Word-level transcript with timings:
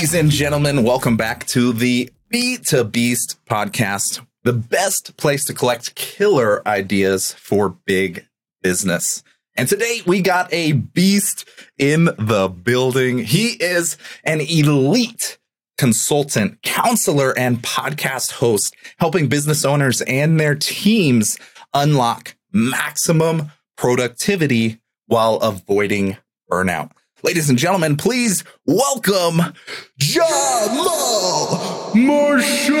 Ladies 0.00 0.14
and 0.14 0.30
gentlemen, 0.30 0.82
welcome 0.82 1.18
back 1.18 1.46
to 1.48 1.74
the 1.74 2.10
B2Beast 2.32 3.36
podcast, 3.44 4.26
the 4.44 4.54
best 4.54 5.14
place 5.18 5.44
to 5.44 5.52
collect 5.52 5.94
killer 5.94 6.66
ideas 6.66 7.34
for 7.34 7.76
big 7.84 8.26
business. 8.62 9.22
And 9.58 9.68
today 9.68 10.00
we 10.06 10.22
got 10.22 10.50
a 10.54 10.72
beast 10.72 11.46
in 11.76 12.06
the 12.16 12.48
building. 12.48 13.18
He 13.18 13.62
is 13.62 13.98
an 14.24 14.40
elite 14.40 15.36
consultant, 15.76 16.62
counselor, 16.62 17.38
and 17.38 17.62
podcast 17.62 18.30
host, 18.30 18.74
helping 18.96 19.28
business 19.28 19.66
owners 19.66 20.00
and 20.00 20.40
their 20.40 20.54
teams 20.54 21.38
unlock 21.74 22.36
maximum 22.50 23.52
productivity 23.76 24.80
while 25.08 25.34
avoiding 25.40 26.16
burnout. 26.50 26.90
Ladies 27.22 27.50
and 27.50 27.58
gentlemen, 27.58 27.98
please 27.98 28.44
welcome 28.64 29.52
Jahmaal 29.98 31.94
Marshall. 31.94 32.76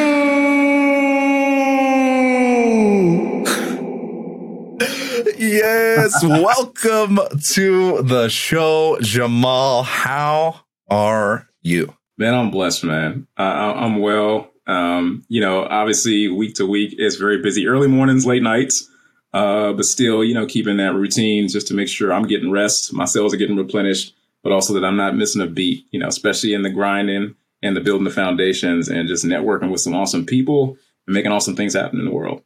yes, 5.36 6.24
welcome 6.24 7.18
to 7.52 8.00
the 8.00 8.28
show, 8.30 8.96
Jahmaal. 9.02 9.84
How 9.84 10.62
are 10.88 11.46
you? 11.60 11.94
Man, 12.16 12.34
I'm 12.34 12.50
blessed, 12.50 12.84
man. 12.84 13.26
Uh, 13.38 13.42
I'm 13.42 13.98
well. 14.00 14.50
Um, 14.66 15.22
you 15.28 15.42
know, 15.42 15.66
obviously, 15.66 16.28
week 16.28 16.54
to 16.54 16.64
week 16.64 16.94
is 16.98 17.16
very 17.16 17.42
busy. 17.42 17.66
Early 17.66 17.88
mornings, 17.88 18.24
late 18.24 18.42
nights, 18.42 18.88
uh, 19.34 19.74
but 19.74 19.84
still, 19.84 20.24
you 20.24 20.32
know, 20.32 20.46
keeping 20.46 20.78
that 20.78 20.94
routine 20.94 21.46
just 21.48 21.66
to 21.68 21.74
make 21.74 21.88
sure 21.88 22.10
I'm 22.10 22.26
getting 22.26 22.50
rest, 22.50 22.94
my 22.94 23.04
cells 23.04 23.34
are 23.34 23.36
getting 23.36 23.56
replenished, 23.56 24.14
but 24.42 24.52
also 24.52 24.72
that 24.74 24.84
I'm 24.84 24.96
not 24.96 25.16
missing 25.16 25.42
a 25.42 25.46
beat. 25.46 25.86
You 25.90 26.00
know, 26.00 26.08
especially 26.08 26.54
in 26.54 26.62
the 26.62 26.70
grinding 26.70 27.34
and 27.62 27.76
the 27.76 27.80
building 27.80 28.04
the 28.04 28.10
foundations 28.10 28.88
and 28.88 29.08
just 29.08 29.24
networking 29.24 29.70
with 29.70 29.80
some 29.80 29.94
awesome 29.94 30.24
people 30.26 30.76
and 31.06 31.14
making 31.14 31.32
awesome 31.32 31.56
things 31.56 31.74
happen 31.74 31.98
in 31.98 32.04
the 32.04 32.12
world. 32.12 32.42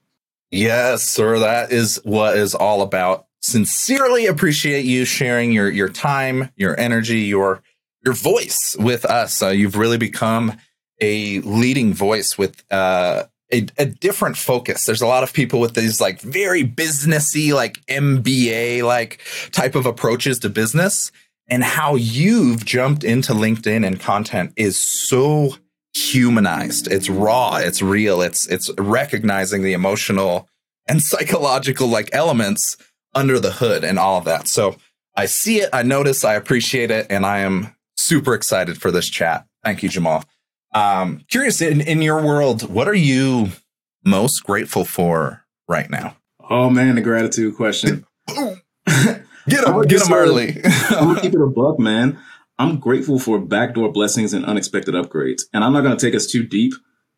Yes, 0.51 1.03
sir. 1.03 1.39
That 1.39 1.73
is 1.73 2.01
what 2.05 2.37
is 2.37 2.55
all 2.55 2.83
about. 2.83 3.27
Sincerely 3.41 4.27
appreciate 4.27 4.85
you 4.85 5.05
sharing 5.05 5.53
your 5.53 5.71
your 5.71 5.89
time, 5.89 6.51
your 6.57 6.79
energy, 6.79 7.21
your 7.21 7.63
your 8.05 8.15
voice 8.15 8.77
with 8.79 9.05
us. 9.05 9.43
Uh, 9.43 9.49
you've 9.49 9.77
really 9.77 9.99
become 9.99 10.57
a 11.01 11.41
leading 11.41 11.93
voice 11.93 12.39
with 12.39 12.63
uh, 12.73 13.25
a, 13.53 13.67
a, 13.79 13.87
different 13.87 14.37
focus. 14.37 14.85
There's 14.85 15.03
a 15.03 15.07
lot 15.07 15.23
of 15.23 15.33
people 15.33 15.61
with 15.61 15.75
these 15.75 16.01
like 16.01 16.21
very 16.21 16.65
businessy, 16.65 17.53
like 17.53 17.85
MBA 17.87 18.83
like 18.83 19.21
type 19.53 19.75
of 19.75 19.87
approaches 19.87 20.39
to 20.41 20.49
business. 20.49 21.11
And 21.49 21.63
how 21.63 21.95
you've 21.95 22.65
jumped 22.65 23.05
into 23.05 23.33
LinkedIn 23.33 23.87
and 23.87 24.01
content 24.01 24.53
is 24.57 24.79
so 24.79 25.57
humanized. 25.95 26.91
It's 26.91 27.09
raw. 27.09 27.57
It's 27.57 27.83
real. 27.83 28.23
It's 28.23 28.47
it's 28.49 28.71
recognizing 28.79 29.63
the 29.63 29.75
emotional 29.75 30.49
and 30.89 31.03
psychological 31.03 31.87
like 31.87 32.11
elements 32.13 32.77
under 33.15 33.39
the 33.39 33.53
hood 33.53 33.85
and 33.85 33.99
all 33.99 34.19
of 34.19 34.25
that. 34.25 34.49
So 34.49 34.77
I 35.17 35.27
see 35.27 35.61
it, 35.61 35.71
I 35.73 35.83
notice, 35.83 36.25
I 36.25 36.35
appreciate 36.35 36.91
it, 36.91 37.07
and 37.09 37.25
I 37.25 37.39
am 37.39 37.75
super 37.97 38.35
excited 38.35 38.81
for 38.81 38.91
this 38.91 39.09
chat. 39.09 39.47
Thank 39.63 39.83
you, 39.83 39.89
Jahmaal. 39.89 40.25
Um, 40.75 41.25
curious 41.31 41.61
in, 41.61 41.81
in 41.81 42.03
your 42.03 42.25
world, 42.25 42.69
what 42.69 42.89
are 42.89 42.95
you 42.95 43.51
most 44.05 44.43
grateful 44.43 44.85
for 44.85 45.45
right 45.69 45.89
now? 45.89 46.17
Oh 46.51 46.69
man, 46.69 46.97
the 46.97 47.01
gratitude 47.01 47.57
question. 47.57 48.05
get 49.49 49.65
them, 49.65 49.83
get 49.83 50.03
them 50.03 50.13
early. 50.13 50.61
I'm 50.65 51.09
gonna 51.09 51.21
keep 51.21 51.35
it 51.35 51.41
a 51.41 51.47
buck, 51.47 51.79
man. 51.79 52.19
I'm 52.59 52.79
grateful 52.79 53.19
for 53.19 53.39
backdoor 53.39 53.91
blessings 53.93 54.33
and 54.33 54.45
unexpected 54.45 54.95
upgrades. 54.95 55.43
And 55.53 55.65
I'm 55.65 55.73
not 55.73 55.83
gonna 55.83 55.97
take 55.97 56.15
us 56.15 56.27
too 56.27 56.45
deep, 56.45 56.73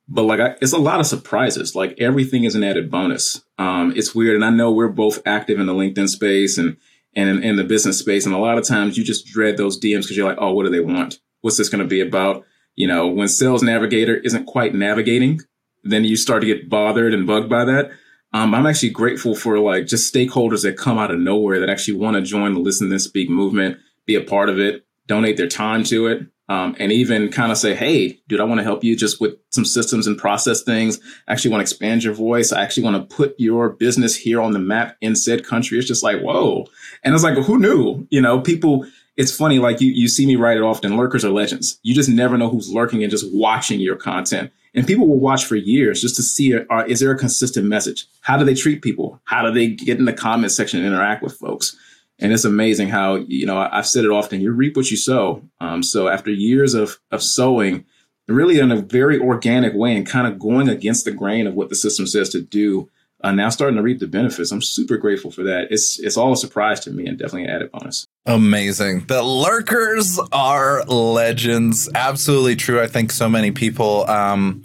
but 0.09 0.23
like 0.23 0.41
I, 0.41 0.57
it's 0.61 0.73
a 0.73 0.79
lot 0.79 1.01
of 1.01 1.07
surprises. 1.07 1.75
Like 1.75 1.95
everything 1.99 2.45
is 2.45 2.55
an 2.55 2.65
added 2.65 2.91
bonus. 2.91 3.43
Um, 3.59 3.93
it's 3.97 4.15
weird, 4.15 4.37
and 4.37 4.45
I 4.45 4.51
know 4.51 4.73
we're 4.73 4.89
both 4.89 5.21
active 5.27 5.61
in 5.61 5.67
the 5.67 5.75
LinkedIn 5.75 6.09
space 6.09 6.59
and 6.59 6.77
and 7.17 7.31
in, 7.31 7.43
in 7.43 7.57
the 7.57 7.65
business 7.65 7.99
space. 7.99 8.27
And 8.27 8.35
a 8.35 8.39
lot 8.39 8.59
of 8.59 8.67
times 8.67 8.97
you 8.97 9.03
just 9.03 9.27
dread 9.27 9.57
those 9.57 9.81
DMs 9.81 10.03
because 10.03 10.17
you're 10.17 10.29
like, 10.29 10.39
oh, 10.39 10.53
what 10.53 10.65
do 10.65 10.71
they 10.71 10.81
want? 10.81 11.19
What's 11.41 11.57
this 11.57 11.71
going 11.71 11.83
to 11.83 11.89
be 11.89 12.01
about? 12.01 12.45
You 12.77 12.87
know, 12.87 13.09
when 13.09 13.27
sales 13.27 13.63
navigator 13.63 14.17
isn't 14.17 14.45
quite 14.45 14.75
navigating, 14.75 15.41
then 15.83 16.05
you 16.05 16.17
start 16.17 16.43
to 16.43 16.47
get 16.47 16.69
bothered 16.69 17.15
and 17.15 17.27
bugged 17.27 17.49
by 17.49 17.65
that. 17.65 17.91
Um, 18.33 18.55
I'm 18.55 18.67
actually 18.67 18.91
grateful 18.91 19.35
for 19.35 19.59
like 19.59 19.87
just 19.87 20.13
stakeholders 20.13 20.63
that 20.63 20.77
come 20.77 20.99
out 20.99 21.11
of 21.11 21.19
nowhere 21.19 21.61
that 21.61 21.71
actually 21.71 21.99
want 21.99 22.17
to 22.17 22.23
join 22.23 22.55
the 22.55 22.61
Listen 22.61 22.91
Then 22.91 22.99
Speak 22.99 23.31
movement, 23.31 23.79
be 24.05 24.15
a 24.15 24.23
part 24.23 24.49
of 24.49 24.59
it, 24.59 24.85
donate 25.07 25.37
their 25.37 25.49
time 25.49 25.85
to 25.85 26.09
it, 26.09 26.27
um, 26.49 26.77
and 26.79 26.93
even 26.93 27.31
kind 27.31 27.51
of 27.51 27.59
say, 27.59 27.75
hey, 27.75 28.21
dude, 28.29 28.41
I 28.41 28.45
want 28.45 28.59
to 28.59 28.65
help 28.65 28.85
you 28.85 28.97
just 28.97 29.21
with 29.21 29.35
some 29.51 29.65
systems 29.65 30.07
and 30.07 30.17
process 30.17 30.63
things. 30.63 31.01
I 31.27 31.33
actually 31.33 31.51
want 31.51 31.61
to 31.61 31.73
expand 31.73 32.05
your 32.05 32.15
voice. 32.15 32.53
I 32.53 32.63
actually 32.63 32.85
want 32.85 33.11
to 33.11 33.17
put 33.17 33.35
your 33.39 33.71
business 33.71 34.15
here 34.15 34.41
on 34.41 34.53
the 34.53 34.59
map 34.61 34.97
in 35.01 35.17
said 35.17 35.45
country. 35.45 35.79
It's 35.79 35.89
just 35.89 36.05
like, 36.05 36.21
whoa. 36.21 36.67
And 37.03 37.15
it's 37.15 37.25
like, 37.25 37.37
who 37.39 37.59
knew? 37.59 38.07
You 38.11 38.21
know, 38.21 38.41
people, 38.41 38.87
it's 39.17 39.35
funny, 39.35 39.59
like 39.59 39.81
you, 39.81 39.91
you 39.93 40.09
see 40.09 40.27
me 40.27 40.37
write 40.37 40.57
it 40.57 40.63
often 40.63 40.97
lurkers 40.97 41.25
are 41.25 41.31
legends. 41.31 41.79
You 41.83 41.95
just 41.95 42.09
never 42.09 42.37
know 42.37 42.49
who's 42.49 42.71
lurking 42.71 43.03
and 43.03 43.11
just 43.11 43.27
watching 43.35 43.81
your 43.81 43.97
content. 43.97 44.51
And 44.75 44.87
people 44.87 45.09
will 45.09 45.19
watch 45.19 45.47
for 45.47 45.57
years 45.57 46.03
just 46.03 46.17
to 46.17 46.23
see, 46.23 46.55
uh, 46.55 46.85
is 46.87 47.01
there 47.01 47.11
a 47.11 47.19
consistent 47.19 47.67
message? 47.67 48.07
How 48.21 48.37
do 48.37 48.45
they 48.45 48.55
treat 48.55 48.83
people? 48.83 49.21
How 49.25 49.43
do 49.43 49.51
they 49.51 49.69
get 49.69 49.99
in 49.99 50.05
the 50.05 50.13
comment 50.13 50.53
section 50.53 50.81
and 50.81 50.87
interact 50.87 51.23
with 51.23 51.35
folks? 51.35 51.77
and 52.19 52.33
it's 52.33 52.45
amazing 52.45 52.89
how 52.89 53.17
you 53.29 53.47
know 53.47 53.59
I've 53.59 53.87
said 53.87 54.05
it 54.05 54.11
often. 54.11 54.41
You 54.41 54.53
reap 54.53 54.77
what 54.77 54.91
you 54.91 54.97
sow. 54.97 55.43
Um, 55.61 55.83
so 55.83 56.09
after 56.09 56.31
years 56.31 56.75
of 56.75 56.99
of 57.11 57.23
sowing, 57.23 57.85
really 58.29 58.59
in 58.59 58.73
a 58.73 58.81
very 58.81 59.19
organic 59.19 59.75
way 59.75 59.97
and 59.97 60.07
kind 60.07 60.27
of 60.27 60.39
going 60.39 60.69
against 60.69 61.05
the 61.05 61.11
grain 61.13 61.47
of 61.47 61.55
what 61.55 61.69
the 61.69 61.75
system 61.75 62.07
says 62.07 62.31
to 62.31 62.41
do, 62.41 62.89
uh, 63.23 63.33
now 63.33 63.49
starting 63.49 63.77
to 63.77 63.83
reap 63.83 63.99
the 63.99 64.07
benefits. 64.07 64.53
I'm 64.53 64.63
super 64.63 64.97
grateful 64.97 65.31
for 65.31 65.43
that. 65.45 65.69
It's 65.71 65.99
it's 65.99 66.17
all 66.17 66.33
a 66.33 66.37
surprise 66.37 66.81
to 66.81 66.91
me 66.91 67.07
and 67.07 67.19
definitely 67.19 67.45
an 67.45 67.51
added 67.51 67.73
bonus. 67.73 68.07
Amazing. 68.27 69.07
The 69.07 69.23
lurkers 69.23 70.21
are 70.33 70.85
legends. 70.85 71.89
Absolutely 71.95 72.57
true. 72.57 72.81
I 72.81 72.89
think 72.89 73.13
so 73.13 73.29
many 73.29 73.53
people 73.53 74.09
um, 74.11 74.65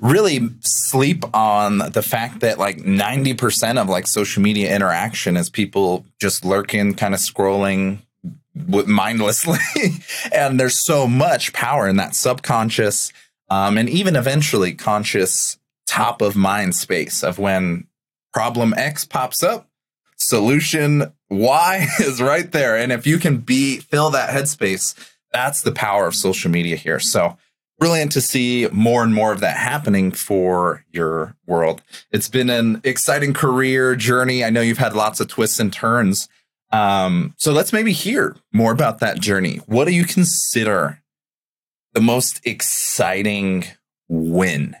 really 0.00 0.48
sleep 0.60 1.24
on 1.34 1.78
the 1.78 2.02
fact 2.02 2.40
that 2.40 2.58
like 2.58 2.78
90% 2.78 3.78
of 3.78 3.88
like 3.88 4.06
social 4.06 4.42
media 4.42 4.74
interaction 4.74 5.36
is 5.36 5.50
people 5.50 6.06
just 6.20 6.44
lurking, 6.44 6.94
kind 6.94 7.14
of 7.14 7.20
scrolling 7.20 7.98
mindlessly. 8.54 9.58
and 10.32 10.58
there's 10.58 10.84
so 10.84 11.06
much 11.08 11.52
power 11.52 11.88
in 11.88 11.96
that 11.96 12.14
subconscious 12.14 13.12
um, 13.48 13.76
and 13.76 13.88
even 13.88 14.14
eventually 14.14 14.72
conscious 14.72 15.58
top 15.86 16.22
of 16.22 16.36
mind 16.36 16.76
space 16.76 17.24
of 17.24 17.40
when 17.40 17.84
problem 18.32 18.74
X 18.76 19.04
pops 19.04 19.42
up, 19.42 19.68
solution 20.16 21.12
Y 21.28 21.86
is 22.00 22.20
right 22.20 22.50
there. 22.50 22.76
And 22.76 22.92
if 22.92 23.06
you 23.06 23.18
can 23.18 23.38
be 23.38 23.78
fill 23.78 24.10
that 24.10 24.30
headspace, 24.30 24.94
that's 25.32 25.62
the 25.62 25.72
power 25.72 26.06
of 26.06 26.14
social 26.14 26.50
media 26.50 26.76
here. 26.76 27.00
So 27.00 27.36
brilliant 27.78 28.12
to 28.12 28.20
see 28.20 28.68
more 28.72 29.02
and 29.02 29.14
more 29.14 29.32
of 29.32 29.40
that 29.40 29.56
happening 29.56 30.12
for 30.12 30.84
your 30.92 31.34
world. 31.46 31.82
It's 32.12 32.28
been 32.28 32.50
an 32.50 32.80
exciting 32.84 33.32
career 33.32 33.96
journey. 33.96 34.44
I 34.44 34.50
know 34.50 34.60
you've 34.60 34.78
had 34.78 34.94
lots 34.94 35.18
of 35.18 35.28
twists 35.28 35.58
and 35.58 35.72
turns. 35.72 36.28
Um, 36.72 37.34
so 37.38 37.52
let's 37.52 37.72
maybe 37.72 37.92
hear 37.92 38.36
more 38.52 38.70
about 38.70 39.00
that 39.00 39.18
journey. 39.20 39.56
What 39.66 39.86
do 39.86 39.92
you 39.92 40.04
consider 40.04 41.02
the 41.94 42.00
most 42.00 42.40
exciting 42.44 43.64
win 44.08 44.76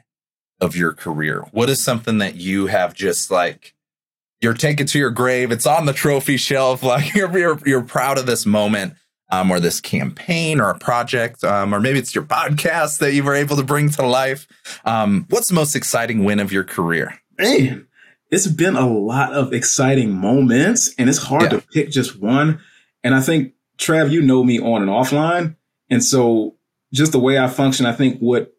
of 0.60 0.76
your 0.76 0.92
career? 0.92 1.46
What 1.52 1.70
is 1.70 1.82
something 1.82 2.18
that 2.18 2.36
you 2.36 2.66
have 2.66 2.94
just 2.94 3.30
like 3.30 3.74
you're 4.40 4.54
taking 4.54 4.86
to 4.86 4.98
your 4.98 5.10
grave? 5.10 5.50
It's 5.50 5.66
on 5.66 5.86
the 5.86 5.92
trophy 5.92 6.36
shelf. 6.36 6.82
Like 6.90 7.14
you're 7.14 7.36
you're, 7.38 7.60
you're 7.64 7.82
proud 7.82 8.18
of 8.18 8.26
this 8.26 8.46
moment 8.46 8.94
um, 9.30 9.50
or 9.50 9.60
this 9.60 9.80
campaign 9.80 10.60
or 10.60 10.70
a 10.70 10.78
project, 10.78 11.44
um, 11.44 11.74
or 11.74 11.80
maybe 11.80 11.98
it's 11.98 12.14
your 12.14 12.24
podcast 12.24 12.98
that 12.98 13.14
you 13.14 13.22
were 13.22 13.34
able 13.34 13.56
to 13.56 13.62
bring 13.62 13.90
to 13.90 14.06
life. 14.06 14.46
Um, 14.84 15.26
what's 15.30 15.48
the 15.48 15.54
most 15.54 15.76
exciting 15.76 16.24
win 16.24 16.40
of 16.40 16.52
your 16.52 16.64
career? 16.64 17.20
Man, 17.38 17.86
it's 18.30 18.46
been 18.46 18.76
a 18.76 18.88
lot 18.88 19.32
of 19.32 19.52
exciting 19.52 20.12
moments, 20.12 20.94
and 20.98 21.08
it's 21.08 21.18
hard 21.18 21.44
yeah. 21.44 21.48
to 21.48 21.60
pick 21.72 21.90
just 21.90 22.20
one. 22.20 22.60
And 23.02 23.14
I 23.14 23.20
think, 23.20 23.54
Trav, 23.78 24.10
you 24.10 24.20
know 24.20 24.44
me 24.44 24.60
on 24.60 24.82
and 24.82 24.90
offline. 24.90 25.56
And 25.88 26.04
so 26.04 26.56
just 26.92 27.12
the 27.12 27.18
way 27.18 27.38
I 27.38 27.48
function, 27.48 27.86
I 27.86 27.92
think 27.92 28.18
what 28.18 28.52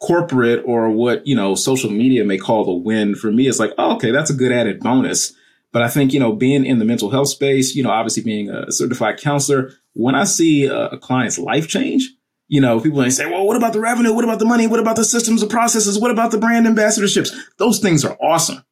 corporate 0.00 0.62
or 0.66 0.90
what, 0.90 1.26
you 1.26 1.34
know, 1.34 1.54
social 1.54 1.90
media 1.90 2.24
may 2.24 2.38
call 2.38 2.64
the 2.64 2.72
win 2.72 3.14
for 3.14 3.30
me 3.30 3.46
is 3.46 3.58
like, 3.58 3.72
oh, 3.78 3.96
okay, 3.96 4.10
that's 4.10 4.30
a 4.30 4.34
good 4.34 4.52
added 4.52 4.80
bonus. 4.80 5.32
But 5.72 5.82
I 5.82 5.88
think, 5.88 6.12
you 6.12 6.20
know, 6.20 6.32
being 6.32 6.64
in 6.64 6.78
the 6.78 6.84
mental 6.84 7.10
health 7.10 7.28
space, 7.28 7.74
you 7.74 7.82
know, 7.82 7.90
obviously 7.90 8.22
being 8.22 8.48
a 8.48 8.72
certified 8.72 9.18
counselor, 9.18 9.72
when 9.92 10.14
I 10.14 10.24
see 10.24 10.66
a, 10.66 10.88
a 10.88 10.98
client's 10.98 11.38
life 11.38 11.68
change, 11.68 12.08
you 12.48 12.60
know, 12.60 12.80
people 12.80 13.02
may 13.02 13.10
say, 13.10 13.26
well, 13.26 13.46
what 13.46 13.56
about 13.56 13.74
the 13.74 13.80
revenue? 13.80 14.14
What 14.14 14.24
about 14.24 14.38
the 14.38 14.46
money? 14.46 14.66
What 14.66 14.80
about 14.80 14.96
the 14.96 15.04
systems, 15.04 15.42
the 15.42 15.46
processes? 15.46 15.98
What 15.98 16.10
about 16.10 16.30
the 16.30 16.38
brand 16.38 16.66
ambassadorships? 16.66 17.30
Those 17.58 17.78
things 17.78 18.04
are 18.04 18.16
awesome. 18.22 18.64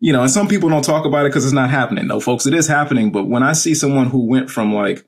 You 0.00 0.12
know, 0.12 0.22
and 0.22 0.30
some 0.30 0.48
people 0.48 0.68
don't 0.68 0.84
talk 0.84 1.06
about 1.06 1.24
it 1.24 1.28
because 1.30 1.44
it's 1.44 1.54
not 1.54 1.70
happening. 1.70 2.08
No, 2.08 2.20
folks, 2.20 2.44
it 2.44 2.52
is 2.52 2.66
happening. 2.66 3.12
But 3.12 3.28
when 3.28 3.42
I 3.42 3.54
see 3.54 3.74
someone 3.74 4.08
who 4.08 4.26
went 4.26 4.50
from 4.50 4.74
like, 4.74 5.06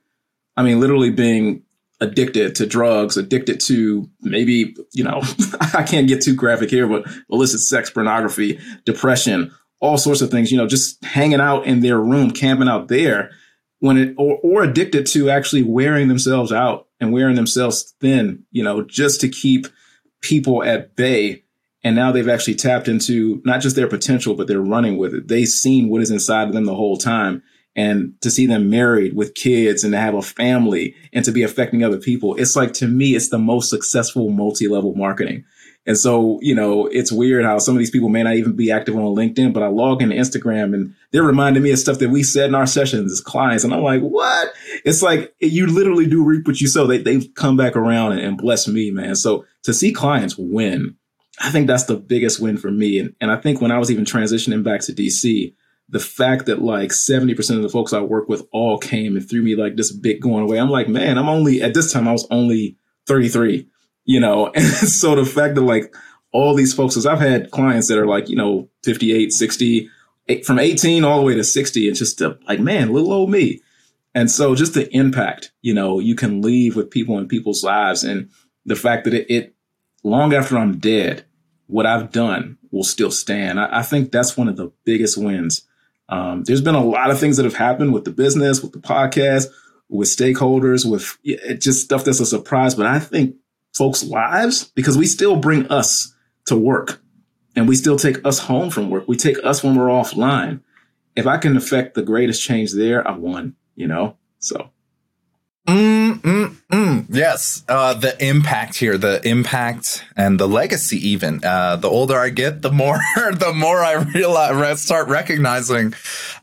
I 0.56 0.62
mean, 0.62 0.80
literally 0.80 1.10
being 1.10 1.63
addicted 2.04 2.54
to 2.56 2.66
drugs, 2.66 3.16
addicted 3.16 3.60
to 3.60 4.08
maybe, 4.20 4.76
you 4.92 5.02
know, 5.02 5.22
I 5.74 5.82
can't 5.82 6.08
get 6.08 6.22
too 6.22 6.34
graphic 6.34 6.70
here, 6.70 6.86
but 6.86 7.06
illicit 7.30 7.60
sex, 7.60 7.90
pornography, 7.90 8.60
depression, 8.84 9.52
all 9.80 9.98
sorts 9.98 10.20
of 10.20 10.30
things, 10.30 10.52
you 10.52 10.56
know, 10.56 10.66
just 10.66 11.02
hanging 11.04 11.40
out 11.40 11.66
in 11.66 11.80
their 11.80 11.98
room, 11.98 12.30
camping 12.30 12.68
out 12.68 12.88
there 12.88 13.30
when 13.80 13.98
it, 13.98 14.14
or, 14.16 14.38
or 14.42 14.62
addicted 14.62 15.06
to 15.06 15.28
actually 15.30 15.62
wearing 15.62 16.08
themselves 16.08 16.52
out 16.52 16.86
and 17.00 17.12
wearing 17.12 17.36
themselves 17.36 17.94
thin, 18.00 18.44
you 18.50 18.62
know, 18.62 18.82
just 18.82 19.20
to 19.20 19.28
keep 19.28 19.66
people 20.20 20.62
at 20.62 20.96
bay. 20.96 21.42
And 21.82 21.94
now 21.94 22.10
they've 22.10 22.28
actually 22.28 22.54
tapped 22.54 22.88
into 22.88 23.42
not 23.44 23.60
just 23.60 23.76
their 23.76 23.88
potential, 23.88 24.34
but 24.34 24.46
they're 24.46 24.60
running 24.60 24.96
with 24.96 25.12
it. 25.12 25.28
They've 25.28 25.46
seen 25.46 25.90
what 25.90 26.00
is 26.00 26.10
inside 26.10 26.48
of 26.48 26.54
them 26.54 26.64
the 26.64 26.74
whole 26.74 26.96
time 26.96 27.42
and 27.76 28.14
to 28.20 28.30
see 28.30 28.46
them 28.46 28.70
married 28.70 29.16
with 29.16 29.34
kids 29.34 29.84
and 29.84 29.92
to 29.92 29.98
have 29.98 30.14
a 30.14 30.22
family 30.22 30.94
and 31.12 31.24
to 31.24 31.32
be 31.32 31.42
affecting 31.42 31.82
other 31.82 31.98
people 31.98 32.34
it's 32.36 32.56
like 32.56 32.72
to 32.72 32.86
me 32.86 33.14
it's 33.14 33.28
the 33.28 33.38
most 33.38 33.70
successful 33.70 34.30
multi-level 34.30 34.94
marketing. 34.94 35.44
And 35.86 35.98
so 35.98 36.38
you 36.40 36.54
know 36.54 36.86
it's 36.86 37.12
weird 37.12 37.44
how 37.44 37.58
some 37.58 37.74
of 37.74 37.78
these 37.78 37.90
people 37.90 38.08
may 38.08 38.22
not 38.22 38.36
even 38.36 38.56
be 38.56 38.70
active 38.70 38.96
on 38.96 39.02
linkedin 39.02 39.52
but 39.52 39.62
i 39.62 39.66
log 39.66 40.00
into 40.00 40.16
instagram 40.16 40.72
and 40.72 40.94
they're 41.10 41.22
reminding 41.22 41.62
me 41.62 41.72
of 41.72 41.78
stuff 41.78 41.98
that 41.98 42.08
we 42.08 42.22
said 42.22 42.48
in 42.48 42.54
our 42.54 42.66
sessions 42.66 43.12
as 43.12 43.20
clients. 43.20 43.64
And 43.64 43.74
i'm 43.74 43.82
like 43.82 44.00
what? 44.00 44.52
It's 44.84 45.02
like 45.02 45.34
you 45.40 45.66
literally 45.66 46.06
do 46.06 46.24
reap 46.24 46.46
what 46.46 46.60
you 46.60 46.68
sow. 46.68 46.86
They, 46.86 46.98
they've 46.98 47.28
come 47.34 47.56
back 47.56 47.76
around 47.76 48.12
and, 48.12 48.20
and 48.20 48.38
bless 48.38 48.66
me 48.66 48.90
man. 48.90 49.14
So 49.14 49.44
to 49.64 49.74
see 49.74 49.92
clients 49.92 50.36
win 50.38 50.96
i 51.40 51.50
think 51.50 51.66
that's 51.66 51.84
the 51.84 51.96
biggest 51.96 52.40
win 52.40 52.56
for 52.56 52.70
me. 52.70 52.98
And, 52.98 53.14
and 53.20 53.30
i 53.30 53.36
think 53.36 53.60
when 53.60 53.72
i 53.72 53.78
was 53.78 53.90
even 53.90 54.04
transitioning 54.04 54.62
back 54.62 54.80
to 54.82 54.92
dc 54.92 55.52
the 55.88 56.00
fact 56.00 56.46
that 56.46 56.62
like 56.62 56.90
70% 56.90 57.56
of 57.56 57.62
the 57.62 57.68
folks 57.68 57.92
I 57.92 58.00
work 58.00 58.28
with 58.28 58.46
all 58.52 58.78
came 58.78 59.16
and 59.16 59.28
threw 59.28 59.42
me 59.42 59.54
like 59.54 59.76
this 59.76 59.92
big 59.92 60.20
going 60.20 60.44
away. 60.44 60.58
I'm 60.58 60.70
like, 60.70 60.88
man, 60.88 61.18
I'm 61.18 61.28
only 61.28 61.62
at 61.62 61.74
this 61.74 61.92
time 61.92 62.08
I 62.08 62.12
was 62.12 62.26
only 62.30 62.76
33, 63.06 63.68
you 64.04 64.20
know? 64.20 64.46
And 64.54 64.64
so 64.64 65.14
the 65.14 65.24
fact 65.24 65.54
that 65.56 65.60
like 65.60 65.94
all 66.32 66.54
these 66.54 66.74
folks, 66.74 66.94
cause 66.94 67.06
I've 67.06 67.20
had 67.20 67.50
clients 67.50 67.88
that 67.88 67.98
are 67.98 68.06
like, 68.06 68.28
you 68.28 68.36
know, 68.36 68.68
58, 68.82 69.32
60, 69.32 69.90
from 70.44 70.58
18 70.58 71.04
all 71.04 71.20
the 71.20 71.26
way 71.26 71.34
to 71.34 71.44
60. 71.44 71.88
It's 71.88 71.98
just 71.98 72.20
a, 72.20 72.38
like, 72.48 72.60
man, 72.60 72.92
little 72.92 73.12
old 73.12 73.30
me. 73.30 73.60
And 74.14 74.30
so 74.30 74.54
just 74.54 74.74
the 74.74 74.88
impact, 74.96 75.52
you 75.60 75.74
know, 75.74 76.00
you 76.00 76.14
can 76.14 76.40
leave 76.40 76.76
with 76.76 76.90
people 76.90 77.18
in 77.18 77.28
people's 77.28 77.62
lives 77.62 78.04
and 78.04 78.30
the 78.64 78.76
fact 78.76 79.04
that 79.04 79.14
it, 79.14 79.26
it 79.28 79.54
long 80.02 80.32
after 80.32 80.56
I'm 80.56 80.78
dead, 80.78 81.24
what 81.66 81.86
I've 81.86 82.10
done 82.10 82.58
will 82.70 82.84
still 82.84 83.10
stand. 83.10 83.60
I, 83.60 83.80
I 83.80 83.82
think 83.82 84.12
that's 84.12 84.36
one 84.36 84.48
of 84.48 84.56
the 84.56 84.72
biggest 84.84 85.18
wins 85.18 85.66
um, 86.08 86.44
there's 86.44 86.60
been 86.60 86.74
a 86.74 86.84
lot 86.84 87.10
of 87.10 87.18
things 87.18 87.36
that 87.36 87.44
have 87.44 87.54
happened 87.54 87.92
with 87.92 88.04
the 88.04 88.10
business, 88.10 88.62
with 88.62 88.72
the 88.72 88.78
podcast, 88.78 89.46
with 89.88 90.08
stakeholders, 90.08 90.88
with 90.88 91.16
just 91.60 91.84
stuff 91.84 92.04
that's 92.04 92.20
a 92.20 92.26
surprise. 92.26 92.74
But 92.74 92.86
I 92.86 92.98
think 92.98 93.36
folks' 93.74 94.04
lives, 94.04 94.64
because 94.74 94.98
we 94.98 95.06
still 95.06 95.36
bring 95.36 95.66
us 95.68 96.14
to 96.46 96.56
work 96.56 97.00
and 97.56 97.68
we 97.68 97.76
still 97.76 97.98
take 97.98 98.24
us 98.26 98.38
home 98.38 98.70
from 98.70 98.90
work. 98.90 99.08
We 99.08 99.16
take 99.16 99.38
us 99.44 99.62
when 99.62 99.76
we're 99.76 99.86
offline. 99.86 100.60
If 101.16 101.26
I 101.26 101.38
can 101.38 101.56
affect 101.56 101.94
the 101.94 102.02
greatest 102.02 102.42
change 102.42 102.72
there, 102.72 103.06
I 103.06 103.16
won, 103.16 103.54
you 103.76 103.86
know? 103.86 104.16
So. 104.38 104.70
Mm, 105.66 106.20
mm, 106.20 106.56
mm. 106.70 107.06
Yes, 107.08 107.64
uh, 107.68 107.94
the 107.94 108.22
impact 108.22 108.76
here, 108.76 108.98
the 108.98 109.26
impact 109.26 110.04
and 110.14 110.38
the 110.38 110.46
legacy. 110.46 110.98
Even 111.08 111.42
uh, 111.42 111.76
the 111.76 111.88
older 111.88 112.18
I 112.18 112.28
get, 112.28 112.60
the 112.60 112.70
more 112.70 112.98
the 113.16 113.52
more 113.54 113.80
I 113.80 113.94
realize, 113.94 114.82
start 114.82 115.08
recognizing 115.08 115.94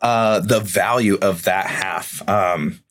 uh, 0.01 0.39
the 0.39 0.59
value 0.59 1.17
of 1.21 1.43
that 1.43 1.67
half. 1.67 2.27
Um, 2.27 2.81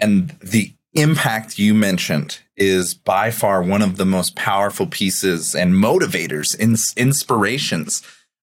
and 0.00 0.30
the 0.42 0.72
impact 0.94 1.58
you 1.58 1.74
mentioned 1.74 2.38
is 2.56 2.94
by 2.94 3.30
far 3.30 3.62
one 3.62 3.82
of 3.82 3.96
the 3.96 4.06
most 4.06 4.36
powerful 4.36 4.86
pieces 4.86 5.54
and 5.54 5.74
motivators, 5.74 6.58
ins- 6.58 6.94
inspirations 6.96 8.02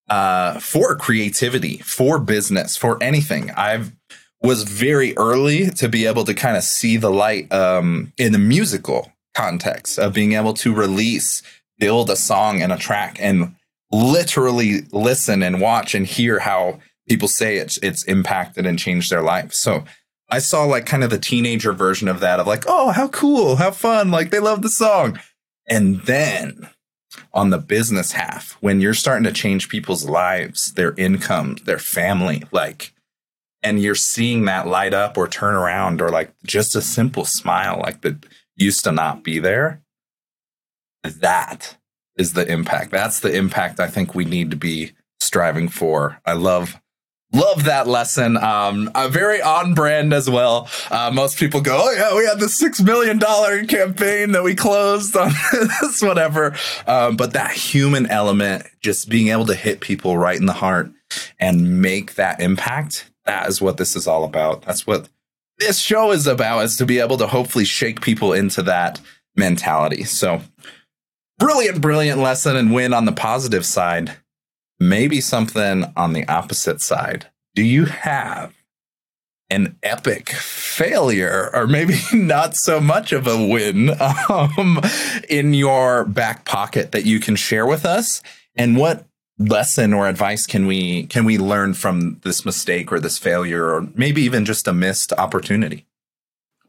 uh, 0.09 0.59
for 0.59 0.95
creativity, 0.95 1.77
for 1.77 2.19
business, 2.19 2.75
for 2.75 3.01
anything. 3.01 3.49
I've 3.51 3.93
was 4.41 4.63
very 4.63 5.15
early 5.17 5.69
to 5.69 5.87
be 5.87 6.05
able 6.05 6.23
to 6.25 6.33
kind 6.33 6.57
of 6.57 6.63
see 6.63 6.97
the 6.97 7.11
light 7.11 7.51
um, 7.53 8.11
in 8.17 8.31
the 8.31 8.39
musical 8.39 9.11
context 9.35 9.99
of 9.99 10.13
being 10.13 10.33
able 10.33 10.53
to 10.53 10.73
release, 10.73 11.43
build 11.77 12.09
a 12.09 12.15
song 12.15 12.61
and 12.61 12.73
a 12.73 12.77
track 12.77 13.17
and 13.19 13.55
literally 13.91 14.81
listen 14.91 15.43
and 15.43 15.61
watch 15.61 15.93
and 15.93 16.07
hear 16.07 16.39
how 16.39 16.79
people 17.07 17.27
say 17.27 17.57
it's 17.57 17.77
it's 17.79 18.03
impacted 18.05 18.65
and 18.65 18.79
changed 18.79 19.11
their 19.11 19.21
life. 19.21 19.53
So 19.53 19.83
I 20.29 20.39
saw 20.39 20.63
like 20.63 20.85
kind 20.85 21.03
of 21.03 21.09
the 21.09 21.19
teenager 21.19 21.73
version 21.73 22.07
of 22.07 22.21
that 22.21 22.39
of 22.39 22.47
like, 22.47 22.63
oh, 22.67 22.91
how 22.91 23.09
cool, 23.09 23.57
how 23.57 23.71
fun, 23.71 24.11
like 24.11 24.31
they 24.31 24.39
love 24.39 24.61
the 24.61 24.69
song. 24.69 25.19
And 25.67 26.01
then 26.01 26.69
on 27.33 27.49
the 27.49 27.57
business 27.57 28.13
half, 28.13 28.53
when 28.61 28.79
you're 28.79 28.93
starting 28.93 29.25
to 29.25 29.33
change 29.33 29.69
people's 29.69 30.07
lives, 30.07 30.73
their 30.73 30.93
income, 30.93 31.57
their 31.65 31.79
family, 31.79 32.43
like 32.51 32.93
and 33.63 33.81
you're 33.81 33.95
seeing 33.95 34.45
that 34.45 34.67
light 34.67 34.93
up 34.93 35.17
or 35.17 35.27
turn 35.27 35.53
around 35.53 36.01
or 36.01 36.09
like 36.09 36.33
just 36.43 36.75
a 36.75 36.81
simple 36.81 37.25
smile 37.25 37.79
like 37.81 38.01
that 38.01 38.25
used 38.55 38.83
to 38.83 38.91
not 38.91 39.23
be 39.23 39.39
there 39.39 39.81
that 41.03 41.77
is 42.17 42.33
the 42.33 42.45
impact. 42.47 42.91
That's 42.91 43.19
the 43.19 43.35
impact 43.35 43.79
i 43.79 43.87
think 43.87 44.13
we 44.13 44.25
need 44.25 44.51
to 44.51 44.57
be 44.57 44.91
striving 45.19 45.69
for. 45.69 46.19
I 46.25 46.33
love 46.33 46.79
love 47.33 47.63
that 47.63 47.87
lesson 47.87 48.35
um 48.35 48.91
uh, 48.93 49.07
very 49.07 49.41
on 49.41 49.73
brand 49.73 50.13
as 50.13 50.29
well. 50.29 50.69
Uh, 50.89 51.11
most 51.13 51.37
people 51.37 51.61
go 51.61 51.79
oh 51.81 51.91
yeah 51.91 52.15
we 52.15 52.25
had 52.25 52.39
the 52.39 52.49
six 52.49 52.81
million 52.81 53.17
dollar 53.17 53.65
campaign 53.65 54.33
that 54.33 54.43
we 54.43 54.55
closed 54.55 55.15
on 55.15 55.31
this 55.81 56.01
whatever. 56.01 56.55
Um, 56.85 57.15
but 57.15 57.33
that 57.33 57.51
human 57.51 58.07
element 58.07 58.65
just 58.81 59.09
being 59.09 59.29
able 59.29 59.45
to 59.45 59.55
hit 59.55 59.79
people 59.79 60.17
right 60.17 60.39
in 60.39 60.45
the 60.45 60.53
heart 60.53 60.91
and 61.39 61.81
make 61.81 62.15
that 62.15 62.41
impact 62.41 63.10
that 63.25 63.47
is 63.47 63.61
what 63.61 63.77
this 63.77 63.95
is 63.95 64.07
all 64.07 64.23
about. 64.23 64.63
That's 64.63 64.85
what 64.87 65.09
this 65.57 65.79
show 65.79 66.11
is 66.11 66.27
about 66.27 66.63
is 66.63 66.77
to 66.77 66.85
be 66.85 66.99
able 66.99 67.17
to 67.17 67.27
hopefully 67.27 67.65
shake 67.65 68.01
people 68.01 68.33
into 68.33 68.63
that 68.63 68.99
mentality. 69.35 70.03
So 70.03 70.41
brilliant, 71.37 71.81
brilliant 71.81 72.19
lesson 72.19 72.55
and 72.55 72.73
win 72.73 72.93
on 72.93 73.05
the 73.05 73.11
positive 73.11 73.65
side. 73.65 74.17
Maybe 74.79 75.21
something 75.21 75.85
on 75.95 76.13
the 76.13 76.27
opposite 76.27 76.81
side. 76.81 77.27
Do 77.53 77.63
you 77.63 77.85
have 77.85 78.53
an 79.51 79.77
epic 79.83 80.29
failure 80.29 81.51
or 81.53 81.67
maybe 81.67 81.99
not 82.13 82.55
so 82.55 82.79
much 82.79 83.11
of 83.11 83.27
a 83.27 83.45
win 83.45 83.91
um, 84.29 84.81
in 85.29 85.53
your 85.53 86.05
back 86.05 86.45
pocket 86.45 86.91
that 86.91 87.05
you 87.05 87.19
can 87.19 87.35
share 87.35 87.67
with 87.67 87.85
us? 87.85 88.23
And 88.55 88.77
what 88.77 89.05
lesson 89.37 89.93
or 89.93 90.07
advice 90.07 90.45
can 90.45 90.67
we 90.67 91.07
can 91.07 91.25
we 91.25 91.37
learn 91.37 91.73
from 91.73 92.19
this 92.23 92.45
mistake 92.45 92.91
or 92.91 92.99
this 92.99 93.17
failure 93.17 93.65
or 93.65 93.87
maybe 93.95 94.21
even 94.21 94.45
just 94.45 94.67
a 94.67 94.73
missed 94.73 95.13
opportunity? 95.13 95.85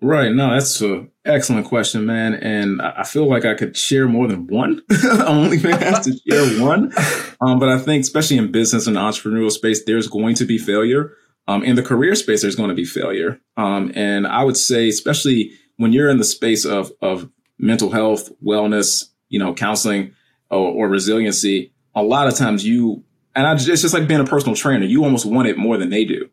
Right. 0.00 0.33
No 0.33 0.50
that's 0.50 0.81
an 0.81 1.11
excellent 1.25 1.66
question 1.66 2.07
man. 2.07 2.35
And 2.35 2.83
i 2.83 3.04
feel 3.04 3.28
like 3.28 3.45
i 3.45 3.54
could 3.54 3.76
share 3.76 4.09
more 4.09 4.26
than 4.26 4.47
one. 4.47 4.83
I'm 4.90 5.38
only 5.38 5.59
have 5.59 6.02
to 6.02 6.19
share 6.28 6.61
one. 6.62 6.92
Um, 7.40 7.59
but 7.59 7.69
i 7.69 7.78
think 7.78 8.02
especially 8.02 8.38
in 8.38 8.50
business 8.50 8.87
and 8.87 8.97
entrepreneurial 8.97 9.50
space 9.50 9.85
there's 9.85 10.09
going 10.09 10.35
to 10.37 10.45
be 10.45 10.59
failure. 10.59 11.16
Um, 11.49 11.64
in 11.64 11.75
the 11.75 11.83
career 11.83 12.14
space 12.14 12.42
there's 12.42 12.57
going 12.57 12.71
to 12.71 12.75
be 12.75 12.85
failure. 12.85 13.40
Um, 13.57 13.92
and 13.95 14.26
i 14.26 14.42
would 14.42 14.57
say 14.57 14.88
especially 14.88 15.52
when 15.76 15.92
you're 15.92 16.11
in 16.11 16.19
the 16.19 16.25
space 16.25 16.64
of 16.64 16.92
of 17.02 17.31
mental 17.59 17.90
health 17.90 18.31
wellness 18.45 19.04
you 19.28 19.38
know 19.38 19.54
counseling 19.54 20.14
or, 20.50 20.71
or 20.73 20.88
resiliency 20.88 21.72
a 21.95 22.03
lot 22.03 22.29
of 22.29 22.35
times 22.35 22.65
you 22.65 23.05
and 23.35 23.47
I, 23.47 23.55
it's 23.55 23.65
just 23.65 23.95
like 23.95 24.07
being 24.07 24.21
a 24.21 24.25
personal 24.25 24.55
trainer. 24.55 24.85
You 24.85 25.05
almost 25.05 25.27
want 25.27 25.49
it 25.49 25.57
more 25.57 25.79
than 25.79 25.91
they 25.91 26.05
do. 26.05 26.29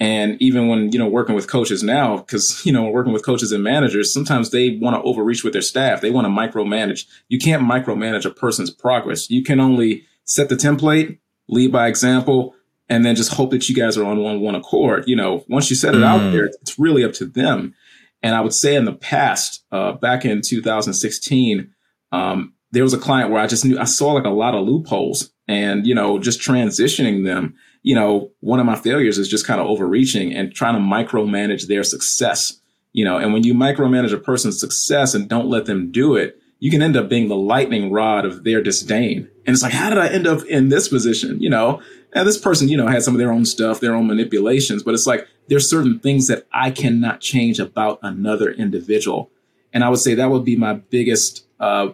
And 0.00 0.40
even 0.40 0.68
when, 0.68 0.90
you 0.92 0.98
know, 0.98 1.08
working 1.08 1.34
with 1.34 1.46
coaches 1.46 1.82
now, 1.82 2.18
because, 2.18 2.64
you 2.66 2.72
know, 2.72 2.88
working 2.88 3.12
with 3.12 3.24
coaches 3.24 3.52
and 3.52 3.62
managers, 3.62 4.12
sometimes 4.12 4.50
they 4.50 4.78
want 4.80 4.96
to 4.96 5.02
overreach 5.02 5.44
with 5.44 5.52
their 5.52 5.62
staff. 5.62 6.00
They 6.00 6.10
want 6.10 6.24
to 6.24 6.30
micromanage. 6.30 7.06
You 7.28 7.38
can't 7.38 7.62
micromanage 7.62 8.24
a 8.24 8.30
person's 8.30 8.70
progress. 8.70 9.30
You 9.30 9.42
can 9.42 9.60
only 9.60 10.06
set 10.24 10.48
the 10.48 10.54
template, 10.54 11.18
lead 11.48 11.72
by 11.72 11.88
example, 11.88 12.54
and 12.88 13.04
then 13.04 13.14
just 13.14 13.34
hope 13.34 13.50
that 13.50 13.68
you 13.68 13.74
guys 13.74 13.96
are 13.96 14.04
on 14.04 14.20
one, 14.20 14.40
one 14.40 14.54
accord. 14.54 15.04
You 15.06 15.16
know, 15.16 15.44
once 15.48 15.70
you 15.70 15.76
set 15.76 15.94
it 15.94 15.98
mm. 15.98 16.04
out 16.04 16.32
there, 16.32 16.46
it's 16.46 16.78
really 16.78 17.04
up 17.04 17.12
to 17.14 17.26
them. 17.26 17.74
And 18.22 18.34
I 18.34 18.40
would 18.40 18.54
say 18.54 18.74
in 18.74 18.84
the 18.84 18.92
past, 18.92 19.64
uh, 19.70 19.92
back 19.92 20.24
in 20.24 20.40
2016, 20.42 21.72
um, 22.12 22.54
there 22.72 22.82
was 22.82 22.94
a 22.94 22.98
client 22.98 23.30
where 23.30 23.40
I 23.40 23.46
just 23.46 23.64
knew 23.64 23.78
I 23.78 23.84
saw 23.84 24.12
like 24.12 24.24
a 24.24 24.30
lot 24.30 24.54
of 24.54 24.66
loopholes 24.66 25.30
and, 25.48 25.86
you 25.86 25.94
know, 25.94 26.18
just 26.18 26.40
transitioning 26.40 27.24
them. 27.24 27.54
You 27.82 27.94
know, 27.94 28.30
one 28.40 28.60
of 28.60 28.66
my 28.66 28.76
failures 28.76 29.18
is 29.18 29.28
just 29.28 29.46
kind 29.46 29.60
of 29.60 29.66
overreaching 29.66 30.34
and 30.34 30.54
trying 30.54 30.74
to 30.74 30.80
micromanage 30.80 31.66
their 31.66 31.82
success. 31.82 32.60
You 32.92 33.04
know, 33.04 33.18
and 33.18 33.32
when 33.32 33.44
you 33.44 33.54
micromanage 33.54 34.12
a 34.12 34.18
person's 34.18 34.58
success 34.60 35.14
and 35.14 35.28
don't 35.28 35.48
let 35.48 35.66
them 35.66 35.90
do 35.92 36.16
it, 36.16 36.40
you 36.58 36.70
can 36.70 36.82
end 36.82 36.96
up 36.96 37.08
being 37.08 37.28
the 37.28 37.36
lightning 37.36 37.90
rod 37.90 38.24
of 38.24 38.44
their 38.44 38.62
disdain. 38.62 39.28
And 39.46 39.54
it's 39.54 39.62
like, 39.62 39.72
how 39.72 39.88
did 39.88 39.98
I 39.98 40.08
end 40.08 40.26
up 40.26 40.44
in 40.44 40.68
this 40.68 40.88
position? 40.88 41.40
You 41.40 41.48
know, 41.48 41.80
and 42.12 42.28
this 42.28 42.36
person, 42.36 42.68
you 42.68 42.76
know, 42.76 42.86
had 42.86 43.02
some 43.02 43.14
of 43.14 43.18
their 43.18 43.32
own 43.32 43.46
stuff, 43.46 43.80
their 43.80 43.94
own 43.94 44.06
manipulations, 44.06 44.82
but 44.82 44.92
it's 44.92 45.06
like 45.06 45.26
there's 45.48 45.70
certain 45.70 45.98
things 46.00 46.26
that 46.26 46.46
I 46.52 46.70
cannot 46.70 47.20
change 47.20 47.58
about 47.58 47.98
another 48.02 48.50
individual 48.50 49.30
And 49.72 49.84
I 49.84 49.88
would 49.88 50.00
say 50.00 50.14
that 50.14 50.30
would 50.30 50.44
be 50.44 50.56
my 50.56 50.74
biggest. 50.74 51.46
Uh, 51.58 51.90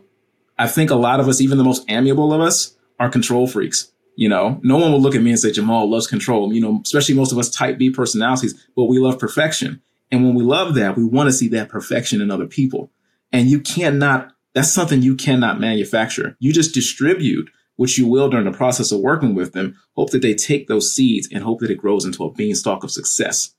I 0.58 0.68
think 0.68 0.90
a 0.90 0.96
lot 0.96 1.20
of 1.20 1.28
us, 1.28 1.40
even 1.40 1.58
the 1.58 1.64
most 1.64 1.84
amiable 1.88 2.32
of 2.32 2.40
us, 2.40 2.76
are 2.98 3.10
control 3.10 3.46
freaks. 3.46 3.92
You 4.16 4.28
know, 4.28 4.58
no 4.62 4.78
one 4.78 4.92
will 4.92 5.00
look 5.00 5.14
at 5.14 5.22
me 5.22 5.30
and 5.30 5.38
say 5.38 5.50
Jahmaal 5.50 5.88
loves 5.88 6.06
control. 6.06 6.52
You 6.52 6.60
know, 6.60 6.80
especially 6.84 7.14
most 7.14 7.32
of 7.32 7.38
us 7.38 7.50
type 7.50 7.76
B 7.78 7.90
personalities, 7.90 8.66
but 8.75 8.84
we 8.84 8.98
love 8.98 9.18
perfection. 9.18 9.82
And 10.10 10.25
when 10.25 10.34
we 10.34 10.42
love 10.42 10.75
that, 10.75 10.96
we 10.96 11.04
want 11.04 11.28
to 11.28 11.32
see 11.32 11.48
that 11.48 11.68
perfection 11.68 12.20
in 12.20 12.30
other 12.30 12.46
people. 12.46 12.90
And 13.32 13.50
you 13.50 13.60
cannot, 13.60 14.32
that's 14.54 14.72
something 14.72 15.02
you 15.02 15.16
cannot 15.16 15.60
manufacture. 15.60 16.36
You 16.38 16.52
just 16.52 16.72
distribute 16.72 17.50
which 17.76 17.98
you 17.98 18.06
will 18.06 18.30
during 18.30 18.50
the 18.50 18.56
process 18.56 18.90
of 18.90 19.00
working 19.00 19.34
with 19.34 19.52
them, 19.52 19.76
hope 19.94 20.10
that 20.10 20.22
they 20.22 20.34
take 20.34 20.66
those 20.66 20.94
seeds 20.94 21.28
and 21.30 21.44
hope 21.44 21.60
that 21.60 21.70
it 21.70 21.78
grows 21.78 22.04
into 22.04 22.25
a 22.25 22.32
beanstalk 22.32 22.82
of 22.82 22.90
success. 22.90 23.54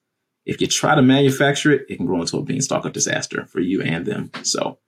If 0.45 0.59
you 0.59 0.67
try 0.67 0.95
to 0.95 1.01
manufacture 1.01 1.71
it, 1.71 1.85
it 1.89 1.97
can 1.97 2.05
grow 2.05 2.21
into 2.21 2.37
a 2.37 2.43
beanstalk 2.43 2.85
of 2.85 2.93
disaster 2.93 3.45
for 3.45 3.59
you 3.59 3.81
and 3.81 4.05
them. 4.05 4.31
So, 4.43 4.79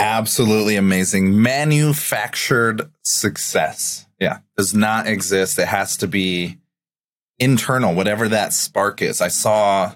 absolutely 0.00 0.76
amazing. 0.76 1.40
Manufactured 1.40 2.90
success. 3.02 4.06
Yeah, 4.18 4.38
does 4.56 4.74
not 4.74 5.06
exist. 5.06 5.58
It 5.58 5.68
has 5.68 5.96
to 5.98 6.06
be 6.06 6.58
internal, 7.38 7.94
whatever 7.94 8.28
that 8.28 8.52
spark 8.52 9.00
is. 9.00 9.20
I 9.20 9.28
saw 9.28 9.94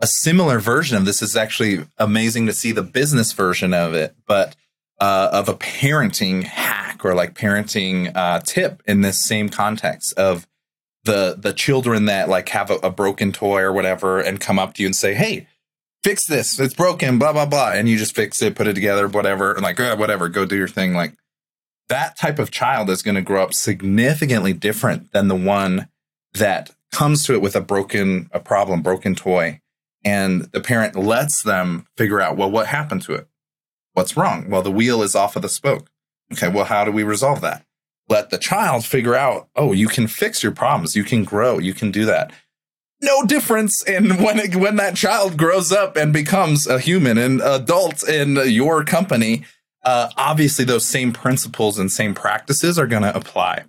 a 0.00 0.06
similar 0.06 0.58
version 0.58 0.96
of 0.96 1.04
this. 1.04 1.22
Is 1.22 1.36
actually 1.36 1.86
amazing 1.98 2.46
to 2.46 2.52
see 2.52 2.72
the 2.72 2.82
business 2.82 3.32
version 3.32 3.74
of 3.74 3.94
it, 3.94 4.14
but 4.26 4.56
uh, 5.00 5.28
of 5.32 5.48
a 5.48 5.54
parenting 5.54 6.44
hack 6.44 7.04
or 7.04 7.14
like 7.14 7.34
parenting 7.34 8.14
uh, 8.14 8.40
tip 8.40 8.82
in 8.86 9.02
this 9.02 9.22
same 9.22 9.48
context 9.48 10.12
of 10.18 10.46
the 11.04 11.36
the 11.38 11.52
children 11.52 12.06
that 12.06 12.28
like 12.28 12.48
have 12.50 12.70
a, 12.70 12.76
a, 12.76 12.90
broken 12.90 13.32
toy 13.32 13.60
or 13.60 13.72
whatever 13.72 14.18
and 14.18 14.40
come 14.40 14.58
up 14.58 14.74
to 14.74 14.82
you 14.82 14.88
and 14.88 14.96
say, 14.96 15.14
"Hey, 15.14 15.46
fix 16.02 16.26
this. 16.26 16.58
It's 16.58 16.74
broken." 16.74 17.18
Blah 17.18 17.32
blah 17.32 17.46
blah, 17.46 17.72
and 17.72 17.88
you 17.88 17.96
just 17.96 18.14
fix 18.14 18.42
it, 18.42 18.54
put 18.54 18.66
it 18.66 18.74
together, 18.74 19.08
whatever, 19.08 19.52
and 19.52 19.62
like 19.62 19.78
whatever, 19.78 20.28
go 20.28 20.44
do 20.44 20.56
your 20.56 20.68
thing. 20.68 20.94
Like 20.94 21.14
that 21.88 22.18
type 22.18 22.38
of 22.38 22.50
child 22.50 22.90
is 22.90 23.02
going 23.02 23.14
to 23.14 23.22
grow 23.22 23.42
up 23.42 23.54
significantly 23.54 24.52
different 24.52 25.12
than 25.12 25.28
the 25.28 25.36
one 25.36 25.88
that 26.34 26.70
comes 26.92 27.24
to 27.24 27.34
it 27.34 27.42
with 27.42 27.56
a 27.56 27.60
broken 27.60 28.28
a 28.32 28.40
problem, 28.40 28.82
broken 28.82 29.14
toy, 29.14 29.60
and 30.04 30.42
the 30.52 30.60
parent 30.60 30.96
lets 30.96 31.42
them 31.42 31.86
figure 31.96 32.20
out, 32.20 32.36
well, 32.36 32.50
what 32.50 32.66
happened 32.66 33.02
to 33.02 33.14
it 33.14 33.28
What's 33.98 34.16
wrong? 34.16 34.48
Well, 34.48 34.62
the 34.62 34.70
wheel 34.70 35.02
is 35.02 35.16
off 35.16 35.34
of 35.34 35.42
the 35.42 35.48
spoke. 35.48 35.90
Okay, 36.32 36.46
well, 36.46 36.66
how 36.66 36.84
do 36.84 36.92
we 36.92 37.02
resolve 37.02 37.40
that? 37.40 37.64
Let 38.08 38.30
the 38.30 38.38
child 38.38 38.84
figure 38.84 39.16
out, 39.16 39.48
oh, 39.56 39.72
you 39.72 39.88
can 39.88 40.06
fix 40.06 40.40
your 40.40 40.52
problems. 40.52 40.94
You 40.94 41.02
can 41.02 41.24
grow. 41.24 41.58
You 41.58 41.74
can 41.74 41.90
do 41.90 42.04
that. 42.04 42.32
No 43.00 43.22
difference 43.24 43.82
in 43.82 44.22
when 44.22 44.38
it, 44.38 44.56
when 44.56 44.76
that 44.76 44.96
child 44.96 45.36
grows 45.36 45.70
up 45.70 45.96
and 45.96 46.12
becomes 46.12 46.66
a 46.66 46.80
human 46.80 47.16
and 47.16 47.40
adult 47.40 48.08
in 48.08 48.36
your 48.36 48.84
company. 48.84 49.44
Uh, 49.84 50.10
obviously, 50.16 50.64
those 50.64 50.84
same 50.84 51.12
principles 51.12 51.78
and 51.78 51.90
same 51.90 52.14
practices 52.14 52.78
are 52.78 52.88
going 52.88 53.04
to 53.04 53.16
apply. 53.16 53.64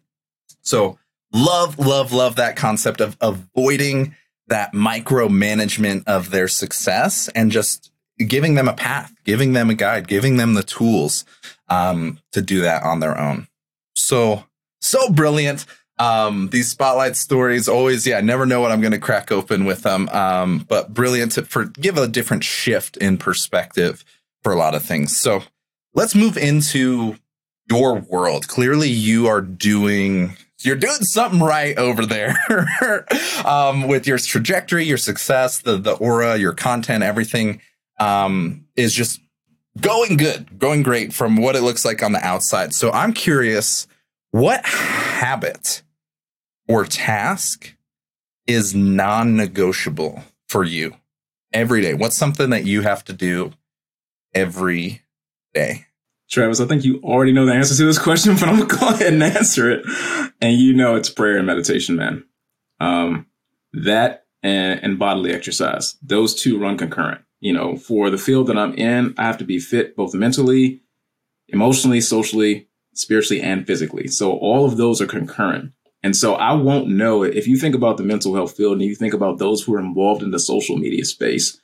So, 0.62 0.98
love, 1.32 1.78
love, 1.78 2.12
love 2.12 2.36
that 2.38 2.56
concept 2.56 3.02
of 3.02 3.16
avoiding 3.22 4.16
that 4.48 4.74
micromanagement 4.74 6.08
of 6.08 6.32
their 6.32 6.48
success 6.48 7.30
and 7.30 7.52
just 7.52 7.92
giving 8.18 8.56
them 8.56 8.68
a 8.68 8.74
path, 8.74 9.14
giving 9.24 9.54
them 9.54 9.70
a 9.70 9.76
guide, 9.76 10.08
giving 10.08 10.38
them 10.38 10.56
the 10.56 10.64
tools 10.64 11.24
um, 11.70 12.20
to 12.32 12.42
do 12.42 12.62
that 12.62 12.84
on 12.84 13.00
their 13.00 13.18
own. 13.18 13.48
So, 13.96 14.46
so 14.82 15.10
brilliant. 15.10 15.66
Um, 16.00 16.50
these 16.50 16.70
spotlight 16.70 17.18
stories 17.18 17.68
always, 17.68 18.08
yeah, 18.08 18.18
I 18.18 18.22
never 18.22 18.46
know 18.46 18.62
what 18.62 18.72
I'm 18.72 18.80
going 18.80 18.94
to 18.94 19.00
crack 19.00 19.32
open 19.32 19.66
with 19.66 19.84
them. 19.84 20.08
Um, 20.10 20.66
but 20.68 20.94
brilliant 20.94 21.34
to 21.34 21.44
for 21.44 21.66
give 21.66 21.98
a 21.98 22.08
different 22.08 22.44
shift 22.44 22.96
in 22.98 23.18
perspective 23.18 24.06
for 24.42 24.54
a 24.54 24.56
lot 24.56 24.76
of 24.76 24.84
things. 24.84 25.16
So 25.16 25.44
let's 25.94 26.16
move 26.16 26.38
into 26.38 27.18
your 27.70 27.96
world. 27.96 28.48
Clearly, 28.48 28.90
you 28.90 29.28
are 29.28 29.42
doing 29.42 30.38
you're 30.62 30.76
doing 30.76 31.02
something 31.02 31.40
right 31.40 31.78
over 31.78 32.06
there 32.06 32.38
um, 33.46 33.88
with 33.88 34.08
your 34.08 34.18
trajectory, 34.18 34.86
your 34.86 34.98
success, 34.98 35.60
the 35.60 35.78
the 35.78 35.94
aura, 35.94 36.38
your 36.38 36.54
content, 36.54 37.04
everything 37.04 37.62
um, 38.00 38.66
is 38.76 38.94
just 38.94 39.20
going 39.80 40.18
good, 40.18 40.60
going 40.60 40.84
great 40.84 41.14
from 41.14 41.38
what 41.38 41.56
it 41.56 41.62
looks 41.62 41.86
like 41.86 42.02
on 42.02 42.14
the 42.14 42.26
outside. 42.26 42.74
So 42.74 42.92
I'm 42.92 43.14
curious, 43.14 43.88
what 44.32 44.66
habit 44.66 45.82
or 46.70 46.86
task 46.86 47.76
is 48.48 48.74
non-negotiable 48.74 50.24
for 50.48 50.64
you 50.64 50.96
every 51.52 51.82
day? 51.82 51.94
What's 51.94 52.18
something 52.18 52.52
that 52.52 52.66
you 52.66 52.82
have 52.82 53.04
to 53.06 53.14
do 53.14 53.52
every 54.34 55.02
day? 55.54 55.86
Travis, 56.30 56.62
I 56.62 56.66
think 56.66 56.86
you 56.86 57.02
already 57.04 57.34
know 57.34 57.46
the 57.46 57.54
answer 57.54 57.76
to 57.76 57.86
this 57.86 58.00
question, 58.00 58.36
but 58.40 58.48
I'm 58.48 58.60
gonna 58.60 58.80
go 58.80 58.88
ahead 58.88 59.14
and 59.14 59.24
answer 59.24 59.70
it. 59.70 59.84
And 60.40 60.58
you 60.58 60.74
know 60.74 60.96
it's 60.96 61.10
prayer 61.10 61.38
and 61.38 61.48
meditation, 61.48 61.98
man. 61.98 62.24
Um, 62.80 63.26
that 63.74 64.26
and, 64.42 64.82
and 64.82 64.98
bodily 64.98 65.34
exercise; 65.34 65.98
those 66.02 66.34
two 66.34 66.58
run 66.58 66.78
concurrent 66.78 67.22
you 67.40 67.54
know, 67.54 67.78
for 67.78 68.10
the 68.10 68.18
field 68.18 68.48
that 68.48 68.58
I'm 68.58 68.74
in, 68.74 69.14
I 69.18 69.24
have 69.24 69.38
to 69.38 69.46
be 69.46 69.60
fit 69.60 69.96
both 69.96 70.14
mentally, 70.14 70.82
emotionally, 71.48 72.02
socially, 72.02 72.68
spiritually, 72.94 73.42
and 73.42 73.66
physically. 73.66 74.08
So 74.08 74.34
all 74.34 74.66
of 74.66 74.78
those 74.78 75.02
are 75.02 75.08
concurrent. 75.08 75.72
And 76.02 76.16
so 76.16 76.36
I 76.36 76.54
won't 76.54 76.88
know 76.88 77.24
if 77.24 77.48
you 77.48 77.58
think 77.58 77.76
about 77.76 77.98
the 77.98 78.04
mental 78.04 78.36
health 78.36 78.56
field 78.56 78.74
and 78.74 78.82
you 78.82 78.96
think 78.96 79.14
about 79.14 79.38
those 79.38 79.62
who 79.62 79.74
are 79.76 79.80
involved 79.80 80.24
in 80.24 80.32
the 80.32 80.40
social 80.40 80.78
media 80.78 81.04
space, 81.04 81.60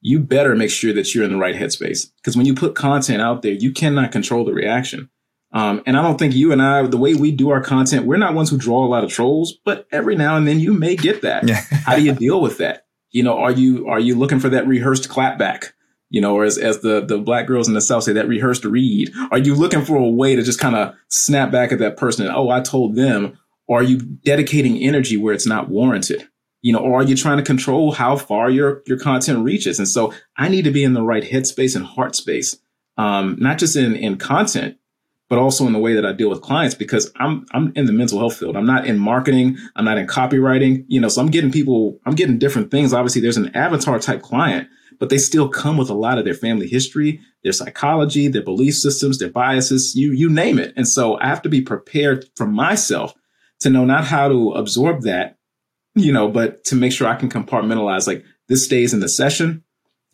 you 0.00 0.18
better 0.18 0.54
make 0.54 0.70
sure 0.70 0.92
that 0.92 1.14
you're 1.14 1.24
in 1.24 1.32
the 1.32 1.38
right 1.38 1.54
headspace. 1.54 2.06
Because 2.16 2.36
when 2.36 2.46
you 2.46 2.54
put 2.54 2.74
content 2.74 3.22
out 3.22 3.42
there, 3.42 3.52
you 3.52 3.72
cannot 3.72 4.12
control 4.12 4.44
the 4.44 4.52
reaction. 4.52 5.08
Um, 5.52 5.82
and 5.86 5.96
I 5.96 6.02
don't 6.02 6.18
think 6.18 6.34
you 6.34 6.52
and 6.52 6.62
I, 6.62 6.86
the 6.86 6.96
way 6.96 7.14
we 7.14 7.30
do 7.30 7.50
our 7.50 7.62
content, 7.62 8.06
we're 8.06 8.16
not 8.16 8.34
ones 8.34 8.50
who 8.50 8.56
draw 8.56 8.84
a 8.84 8.88
lot 8.88 9.04
of 9.04 9.10
trolls, 9.10 9.54
but 9.64 9.86
every 9.92 10.16
now 10.16 10.36
and 10.36 10.46
then 10.46 10.60
you 10.60 10.72
may 10.72 10.96
get 10.96 11.22
that. 11.22 11.46
Yeah. 11.46 11.60
How 11.70 11.96
do 11.96 12.02
you 12.02 12.14
deal 12.14 12.40
with 12.40 12.58
that? 12.58 12.86
you 13.12 13.22
know, 13.22 13.38
are 13.38 13.52
you 13.52 13.86
are 13.88 14.00
you 14.00 14.16
looking 14.16 14.40
for 14.40 14.48
that 14.48 14.66
rehearsed 14.66 15.08
clapback? 15.08 15.72
You 16.08 16.20
know, 16.20 16.34
or 16.34 16.44
as, 16.44 16.58
as 16.58 16.80
the, 16.80 17.00
the 17.00 17.16
black 17.16 17.46
girls 17.46 17.68
in 17.68 17.74
the 17.74 17.80
South 17.80 18.02
say, 18.02 18.12
that 18.12 18.28
rehearsed 18.28 18.66
read. 18.66 19.10
Are 19.30 19.38
you 19.38 19.54
looking 19.54 19.82
for 19.82 19.96
a 19.96 20.06
way 20.06 20.36
to 20.36 20.42
just 20.42 20.58
kind 20.60 20.76
of 20.76 20.94
snap 21.08 21.50
back 21.50 21.72
at 21.72 21.78
that 21.78 21.96
person 21.96 22.26
and, 22.26 22.36
oh, 22.36 22.50
I 22.50 22.60
told 22.60 22.96
them? 22.96 23.38
Are 23.72 23.82
you 23.82 23.98
dedicating 23.98 24.76
energy 24.78 25.16
where 25.16 25.34
it's 25.34 25.46
not 25.46 25.68
warranted? 25.68 26.28
You 26.60 26.72
know, 26.72 26.78
or 26.78 27.00
are 27.00 27.02
you 27.02 27.16
trying 27.16 27.38
to 27.38 27.42
control 27.42 27.92
how 27.92 28.16
far 28.16 28.48
your, 28.48 28.82
your 28.86 28.98
content 28.98 29.44
reaches? 29.44 29.78
And 29.78 29.88
so 29.88 30.14
I 30.36 30.48
need 30.48 30.62
to 30.64 30.70
be 30.70 30.84
in 30.84 30.94
the 30.94 31.02
right 31.02 31.24
headspace 31.24 31.74
and 31.74 31.84
heart 31.84 32.14
space, 32.14 32.56
um, 32.96 33.36
not 33.40 33.58
just 33.58 33.74
in, 33.74 33.96
in 33.96 34.16
content, 34.16 34.76
but 35.32 35.38
also 35.38 35.66
in 35.66 35.72
the 35.72 35.78
way 35.78 35.94
that 35.94 36.04
I 36.04 36.12
deal 36.12 36.28
with 36.28 36.42
clients 36.42 36.74
because 36.74 37.10
I'm 37.16 37.46
I'm 37.52 37.72
in 37.74 37.86
the 37.86 37.92
mental 37.92 38.18
health 38.18 38.36
field. 38.36 38.54
I'm 38.54 38.66
not 38.66 38.86
in 38.86 38.98
marketing. 38.98 39.56
I'm 39.76 39.84
not 39.86 39.96
in 39.96 40.06
copywriting. 40.06 40.84
You 40.88 41.00
know, 41.00 41.08
so 41.08 41.22
I'm 41.22 41.30
getting 41.30 41.50
people. 41.50 41.98
I'm 42.04 42.14
getting 42.14 42.38
different 42.38 42.70
things. 42.70 42.92
Obviously, 42.92 43.22
there's 43.22 43.38
an 43.38 43.56
avatar 43.56 43.98
type 43.98 44.20
client, 44.20 44.68
but 45.00 45.08
they 45.08 45.16
still 45.16 45.48
come 45.48 45.78
with 45.78 45.88
a 45.88 45.94
lot 45.94 46.18
of 46.18 46.26
their 46.26 46.34
family 46.34 46.68
history, 46.68 47.18
their 47.42 47.54
psychology, 47.54 48.28
their 48.28 48.42
belief 48.42 48.74
systems, 48.74 49.18
their 49.18 49.30
biases. 49.30 49.96
You 49.96 50.12
you 50.12 50.28
name 50.28 50.58
it. 50.58 50.74
And 50.76 50.86
so 50.86 51.18
I 51.18 51.28
have 51.28 51.40
to 51.42 51.48
be 51.48 51.62
prepared 51.62 52.26
for 52.36 52.46
myself 52.46 53.14
to 53.62 53.70
know 53.70 53.84
not 53.84 54.04
how 54.04 54.28
to 54.28 54.52
absorb 54.52 55.02
that, 55.02 55.38
you 55.94 56.12
know, 56.12 56.28
but 56.28 56.64
to 56.64 56.74
make 56.74 56.92
sure 56.92 57.08
I 57.08 57.16
can 57.16 57.28
compartmentalize. 57.28 58.06
Like 58.06 58.24
this 58.48 58.64
stays 58.64 58.94
in 58.94 59.00
the 59.00 59.08
session, 59.08 59.64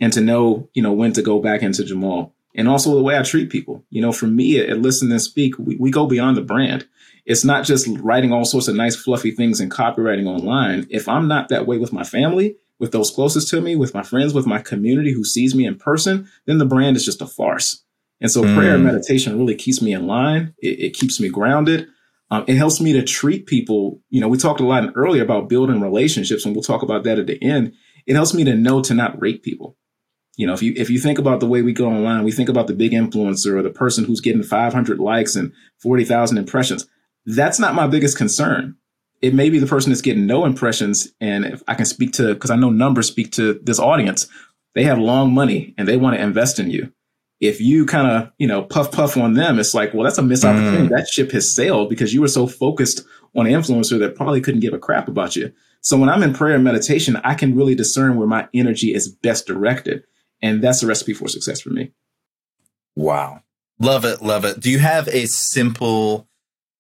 and 0.01 0.13
to 0.13 0.21
know 0.21 0.69
you 0.75 0.83
know 0.83 0.93
when 0.93 1.13
to 1.15 1.23
go 1.23 1.41
back 1.41 1.63
into 1.63 1.83
Jahmaal 1.83 2.33
and 2.55 2.69
also 2.69 2.95
the 2.95 3.03
way 3.03 3.17
I 3.17 3.23
treat 3.23 3.51
people. 3.51 3.85
You 3.91 4.03
know, 4.03 4.13
for 4.13 4.27
me 4.27 4.59
at, 4.59 4.79
Listen 4.79 5.11
and 5.13 5.23
Speak, 5.23 5.59
we, 5.59 5.77
we 5.77 5.91
go 5.91 6.07
beyond 6.07 6.37
the 6.37 6.43
brand. 6.43 6.87
It's 7.25 7.45
not 7.45 7.65
just 7.65 7.87
writing 8.01 8.33
all 8.33 8.45
sorts 8.45 8.69
of 8.69 8.75
nice, 8.75 8.97
fluffy 8.97 9.31
things 9.31 9.61
and 9.61 9.71
copywriting 9.71 10.27
online. 10.27 10.87
If 10.91 11.09
I'm 11.09 11.29
not 11.29 11.51
that 11.51 11.67
way 11.67 11.79
with 11.79 11.93
my 11.93 12.03
family, 12.03 12.57
with 12.79 12.91
those 12.91 13.11
closest 13.11 13.49
to 13.51 13.61
me, 13.61 13.77
with 13.77 13.95
my 13.95 14.03
friends, 14.03 14.35
with 14.35 14.47
my 14.47 14.61
community 14.61 15.13
who 15.13 15.25
sees 15.25 15.55
me 15.55 15.67
in 15.67 15.77
person, 15.77 16.29
then 16.47 16.59
the 16.59 16.67
brand 16.67 16.97
is 16.97 17.05
just 17.05 17.23
a 17.23 17.27
farce. 17.27 17.85
And 18.21 18.31
so 18.31 18.43
mm. 18.43 18.55
prayer 18.57 18.75
and 18.75 18.85
meditation 18.85 19.39
really 19.39 19.55
keeps 19.55 19.81
me 19.81 19.93
in 19.93 20.07
line. 20.07 20.55
It, 20.59 20.81
it 20.81 20.95
keeps 20.95 21.21
me 21.21 21.29
grounded. 21.29 21.87
Um, 22.31 22.45
it 22.47 22.57
helps 22.57 22.81
me 22.81 22.93
to 22.93 23.03
treat 23.03 23.47
people. 23.47 24.01
You 24.11 24.21
know, 24.21 24.29
we 24.29 24.37
talked 24.39 24.61
a 24.61 24.67
lot 24.67 24.91
earlier 24.95 25.23
about 25.23 25.49
building 25.49 25.81
relationships, 25.81 26.45
and 26.45 26.55
we'll 26.55 26.63
talk 26.63 26.83
about 26.83 27.05
that 27.05 27.19
at 27.19 27.27
the 27.27 27.43
end. 27.43 27.73
It 28.07 28.15
helps 28.15 28.35
me 28.35 28.45
to 28.45 28.55
know 28.55 28.83
to 28.83 28.95
not 28.95 29.21
rate 29.21 29.43
people. 29.43 29.77
You 30.37 30.47
know, 30.47 30.53
if 30.53 30.63
you 30.63 30.73
if 30.77 30.89
you 30.89 30.99
think 30.99 31.19
about 31.19 31.41
the 31.41 31.47
way 31.47 31.63
we 31.63 31.73
go 31.73 31.89
online, 31.89 32.25
we 32.25 32.33
think 32.33 32.49
about 32.49 32.67
the 32.67 32.75
big 32.75 32.93
influencer 32.93 33.57
or 33.57 33.63
the 33.63 33.71
person 33.71 34.05
who's 34.05 34.21
getting 34.21 34.43
500 34.43 35.01
likes 35.01 35.35
and 35.35 35.53
40,000 35.83 36.39
impressions. 36.39 36.87
That's 37.27 37.59
not 37.59 37.75
my 37.75 37.87
biggest 37.87 38.17
concern. 38.17 38.77
It 39.21 39.35
may 39.35 39.51
be 39.51 39.59
the 39.59 39.67
person 39.67 39.91
that's 39.91 40.01
getting 40.01 40.27
no 40.27 40.45
impressions, 40.45 41.09
and 41.21 41.45
if 41.45 41.63
I 41.67 41.75
can 41.75 41.87
speak 41.87 42.13
to 42.15 42.35
because 42.35 42.51
I 42.51 42.57
know 42.57 42.71
numbers 42.71 43.09
speak 43.09 43.33
to 43.33 43.59
this 43.65 43.81
audience. 43.81 44.29
They 44.75 44.85
have 44.85 44.99
long 44.99 45.33
money 45.33 45.75
and 45.77 45.89
they 45.89 45.97
want 45.97 46.15
to 46.15 46.23
invest 46.23 46.61
in 46.61 46.71
you. 46.71 46.93
If 47.41 47.61
you 47.61 47.87
kind 47.87 48.11
of 48.11 48.33
you 48.39 48.47
know 48.47 48.63
puff 48.63 48.91
puff 48.91 49.17
on 49.17 49.35
them, 49.35 49.59
it's 49.59 49.75
like, 49.75 49.95
well, 49.95 50.05
that's 50.05 50.19
a 50.19 50.23
missed 50.23 50.45
mm. 50.45 50.51
opportunity. 50.51 50.89
That 50.89 51.09
ship 51.09 51.31
has 51.33 51.55
sailed 51.55 51.89
because 51.89 52.13
you 52.13 52.21
were 52.21 52.29
so 52.29 52.47
focused 52.47 53.05
on 53.37 53.47
an 53.47 53.53
influencer 53.53 53.99
that 54.01 54.17
probably 54.17 54.41
couldn't 54.41 54.61
give 54.61 54.73
a 54.73 54.79
crap 54.79 55.07
about 55.07 55.37
you. 55.37 55.53
So 55.81 55.97
when 55.97 56.09
I'm 56.09 56.23
in 56.23 56.35
prayer 56.35 56.57
and 56.57 56.65
meditation, 56.65 57.17
I 57.23 57.35
can 57.35 57.55
really 57.55 57.75
discern 57.75 58.17
where 58.17 58.27
my 58.27 58.49
energy 58.53 58.93
is 58.93 59.09
best 59.09 59.47
directed. 59.47 60.03
And 60.43 60.63
that's 60.63 60.81
the 60.81 60.87
recipe 60.87 61.15
for 61.15 61.29
success 61.29 61.61
for 61.61 61.71
me. 61.71 61.93
Wow. 62.97 63.43
Love 63.79 64.05
it. 64.05 64.21
Love 64.21 64.45
it. 64.45 64.59
Do 64.59 64.71
you 64.71 64.81
have 64.81 65.07
a 65.09 65.27
simple, 65.27 66.27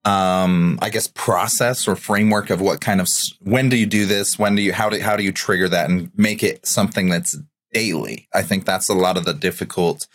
um, 0.04 0.78
I 0.82 0.90
guess, 0.90 1.06
process 1.14 1.86
or 1.86 1.94
framework 1.94 2.50
of 2.50 2.60
what 2.60 2.80
kind 2.80 3.00
of, 3.00 3.08
when 3.40 3.68
do 3.68 3.76
you 3.76 3.86
do 3.86 4.04
this? 4.04 4.38
When 4.38 4.56
do 4.56 4.62
you, 4.62 4.72
how 4.72 4.88
do, 4.88 5.00
how 5.00 5.16
do 5.16 5.22
you 5.22 5.32
trigger 5.32 5.68
that 5.68 5.88
and 5.88 6.10
make 6.16 6.42
it 6.42 6.66
something 6.66 7.08
that's 7.08 7.38
daily? 7.72 8.28
I 8.34 8.42
think 8.42 8.64
that's 8.64 8.88
a 8.88 8.94
lot 8.94 9.16
of 9.16 9.24
the 9.24 9.34
difficult, 9.34 10.08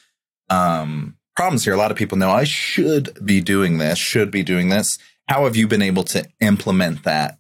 um, 0.50 1.18
problems 1.36 1.64
here. 1.64 1.74
A 1.74 1.78
lot 1.78 1.92
of 1.92 1.98
people 1.98 2.18
know 2.18 2.30
I 2.30 2.44
should 2.44 3.26
be 3.26 3.42
doing 3.42 3.78
this, 3.78 3.98
should 3.98 4.32
be 4.32 4.44
doing 4.44 4.70
this. 4.70 4.98
How 5.28 5.46
have 5.46 5.56
you 5.56 5.68
been 5.68 5.82
able 5.82 6.04
to 6.06 6.28
implement 6.40 7.04
that 7.04 7.38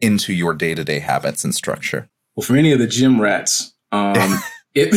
into 0.00 0.32
your 0.32 0.54
day 0.54 0.74
to 0.74 0.84
day 0.84 1.00
habits 1.00 1.44
and 1.44 1.54
structure? 1.54 2.08
Well, 2.36 2.44
for 2.44 2.56
any 2.56 2.72
of 2.72 2.78
the 2.78 2.86
gym 2.86 3.20
rats, 3.20 3.74
um, 3.90 4.14
it 4.74 4.90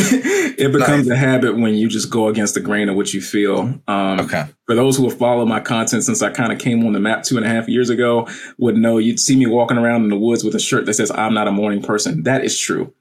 it 0.60 0.72
becomes 0.72 1.08
nice. 1.08 1.18
a 1.18 1.20
habit 1.20 1.58
when 1.58 1.74
you 1.74 1.88
just 1.88 2.12
go 2.12 2.28
against 2.28 2.54
the 2.54 2.60
grain 2.60 2.90
of 2.90 2.96
what 2.96 3.14
you 3.14 3.22
feel. 3.22 3.82
Um, 3.88 4.20
okay. 4.20 4.46
For 4.68 4.76
those 4.76 4.98
who 4.98 5.10
have 5.10 5.18
followed 5.18 5.48
my 5.48 5.60
content 5.60 6.04
since 6.04 6.22
I 6.22 6.30
kind 6.30 6.52
of 6.54 6.60
came 6.60 6.86
on 6.86 6.94
the 6.94 7.00
map 7.00 7.24
two 7.24 7.38
and 7.38 7.46
a 7.46 7.50
half 7.50 7.68
years 7.68 7.90
ago, 7.90 8.28
would 8.60 8.78
know 8.78 8.98
you'd 8.98 9.20
see 9.20 9.36
me 9.36 9.48
walking 9.48 9.78
around 9.78 10.04
in 10.04 10.10
the 10.10 10.18
woods 10.18 10.44
with 10.44 10.56
a 10.56 10.60
shirt 10.60 10.86
that 10.86 10.94
says 10.94 11.12
"I'm 11.12 11.34
not 11.34 11.48
a 11.48 11.52
morning 11.52 11.82
person." 11.82 12.24
That 12.24 12.46
is 12.46 12.60
true. 12.60 12.94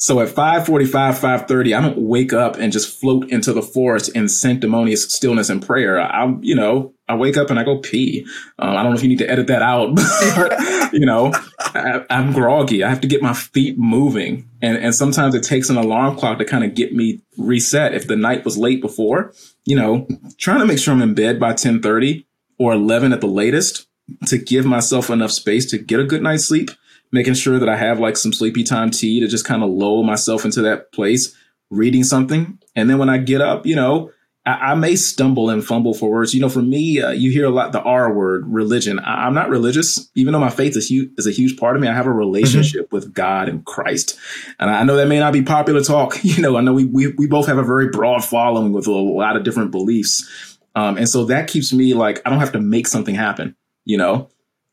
So 0.00 0.20
at 0.20 0.28
5:45, 0.28 1.18
5:30, 1.18 1.74
I 1.74 1.80
don't 1.80 1.98
wake 1.98 2.32
up 2.32 2.56
and 2.56 2.72
just 2.72 3.00
float 3.00 3.28
into 3.30 3.52
the 3.52 3.62
forest 3.62 4.10
in 4.14 4.28
sanctimonious 4.28 5.02
stillness 5.02 5.50
and 5.50 5.60
prayer. 5.60 6.00
I'm, 6.00 6.40
you 6.42 6.54
know, 6.54 6.94
I 7.08 7.16
wake 7.16 7.36
up 7.36 7.50
and 7.50 7.58
I 7.58 7.64
go 7.64 7.78
pee. 7.78 8.24
Um, 8.60 8.76
I 8.76 8.82
don't 8.84 8.92
know 8.92 8.96
if 8.96 9.02
you 9.02 9.08
need 9.08 9.18
to 9.18 9.28
edit 9.28 9.48
that 9.48 9.60
out, 9.60 9.96
but 10.36 10.92
you 10.92 11.04
know, 11.04 11.32
I, 11.58 12.04
am 12.10 12.32
groggy. 12.32 12.84
I 12.84 12.88
have 12.88 13.00
to 13.00 13.08
get 13.08 13.22
my 13.22 13.34
feet 13.34 13.76
moving, 13.76 14.48
and 14.62 14.78
and 14.78 14.94
sometimes 14.94 15.34
it 15.34 15.42
takes 15.42 15.68
an 15.68 15.76
alarm 15.76 16.16
clock 16.16 16.38
to 16.38 16.44
kind 16.44 16.62
of 16.62 16.76
get 16.76 16.94
me 16.94 17.20
reset. 17.36 17.92
If 17.92 18.06
the 18.06 18.16
night 18.16 18.44
was 18.44 18.56
late 18.56 18.80
before, 18.80 19.32
you 19.64 19.74
know, 19.74 20.06
trying 20.38 20.60
to 20.60 20.66
make 20.66 20.78
sure 20.78 20.94
I'm 20.94 21.02
in 21.02 21.14
bed 21.14 21.40
by 21.40 21.54
10:30 21.54 22.24
or 22.56 22.72
11 22.72 23.12
at 23.12 23.20
the 23.20 23.26
latest 23.26 23.88
to 24.26 24.38
give 24.38 24.64
myself 24.64 25.10
enough 25.10 25.32
space 25.32 25.68
to 25.70 25.78
get 25.78 25.98
a 25.98 26.04
good 26.04 26.22
night's 26.22 26.46
sleep 26.46 26.70
making 27.12 27.34
sure 27.34 27.58
that 27.58 27.68
I 27.68 27.76
have 27.76 28.00
like 28.00 28.16
some 28.16 28.32
sleepy 28.32 28.62
time 28.62 28.90
tea 28.90 29.20
to 29.20 29.28
just 29.28 29.44
kind 29.44 29.62
of 29.62 29.70
lull 29.70 30.02
myself 30.02 30.44
into 30.44 30.62
that 30.62 30.92
place, 30.92 31.34
reading 31.70 32.04
something. 32.04 32.58
And 32.74 32.88
then 32.88 32.98
when 32.98 33.08
I 33.08 33.18
get 33.18 33.40
up, 33.40 33.66
you 33.66 33.76
know, 33.76 34.10
I, 34.48 34.72
I 34.72 34.74
may 34.74 34.96
stumble 34.96 35.50
and 35.50 35.64
fumble 35.64 35.94
for 35.94 36.10
words. 36.10 36.34
You 36.34 36.40
know, 36.40 36.48
for 36.48 36.62
me, 36.62 37.02
uh, 37.02 37.10
you 37.10 37.30
hear 37.30 37.44
a 37.44 37.50
lot 37.50 37.72
the 37.72 37.82
R 37.82 38.12
word, 38.12 38.44
religion. 38.46 38.98
I, 38.98 39.26
am 39.26 39.34
not 39.34 39.50
religious, 39.50 40.10
even 40.14 40.32
though 40.32 40.40
my 40.40 40.50
faith 40.50 40.76
is, 40.76 40.88
huge, 40.88 41.10
is 41.18 41.26
a 41.26 41.30
huge 41.30 41.58
part 41.58 41.76
of 41.76 41.82
me. 41.82 41.88
I 41.88 41.94
have 41.94 42.06
a 42.06 42.12
relationship 42.12 42.86
mm-hmm. 42.86 42.96
with 42.96 43.12
God 43.12 43.48
and 43.48 43.64
Christ. 43.64 44.18
And 44.58 44.70
I 44.70 44.82
know 44.84 44.96
that 44.96 45.08
may 45.08 45.18
not 45.18 45.32
be 45.32 45.42
popular 45.42 45.82
talk. 45.82 46.18
You 46.28 46.42
know, 46.42 46.56
I 46.56 46.60
know 46.60 46.74
we, 46.74 46.84
we, 46.84 47.06
we 47.16 47.26
both 47.26 47.46
have 47.46 47.58
a 47.58 47.62
very 47.64 47.88
broad 47.88 48.22
following 48.22 48.72
with 48.72 48.86
a 48.86 48.92
lot 48.92 49.36
of 49.36 49.44
different 49.44 49.70
beliefs. 49.70 50.58
Um, 50.74 50.98
and 50.98 51.08
so 51.08 51.24
that 51.24 51.48
keeps 51.48 51.72
me 51.72 51.94
like, 51.94 52.20
I 52.24 52.30
don't 52.30 52.38
have 52.38 52.52
to 52.52 52.60
make 52.60 52.86
something 52.86 53.14
happen, 53.14 53.56
you 53.84 53.96
know? 53.96 54.28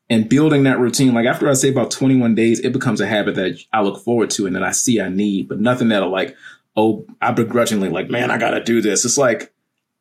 And 0.08 0.28
building 0.28 0.64
that 0.64 0.78
routine, 0.78 1.14
like 1.14 1.26
after 1.26 1.48
I 1.48 1.54
say 1.54 1.68
about 1.68 1.90
21 1.90 2.34
days, 2.34 2.60
it 2.60 2.72
becomes 2.72 3.00
a 3.00 3.06
habit 3.06 3.34
that 3.34 3.60
I 3.72 3.82
look 3.82 4.02
forward 4.02 4.30
to 4.30 4.46
and 4.46 4.54
that 4.54 4.62
I 4.62 4.70
see 4.70 5.00
I 5.00 5.08
need, 5.08 5.48
but 5.48 5.60
nothing 5.60 5.88
that'll 5.88 6.10
like, 6.10 6.36
oh, 6.76 7.04
I 7.20 7.32
begrudgingly 7.32 7.88
like, 7.88 8.08
man, 8.08 8.30
I 8.30 8.38
got 8.38 8.50
to 8.50 8.62
do 8.62 8.80
this. 8.80 9.04
It's 9.04 9.18
like, 9.18 9.52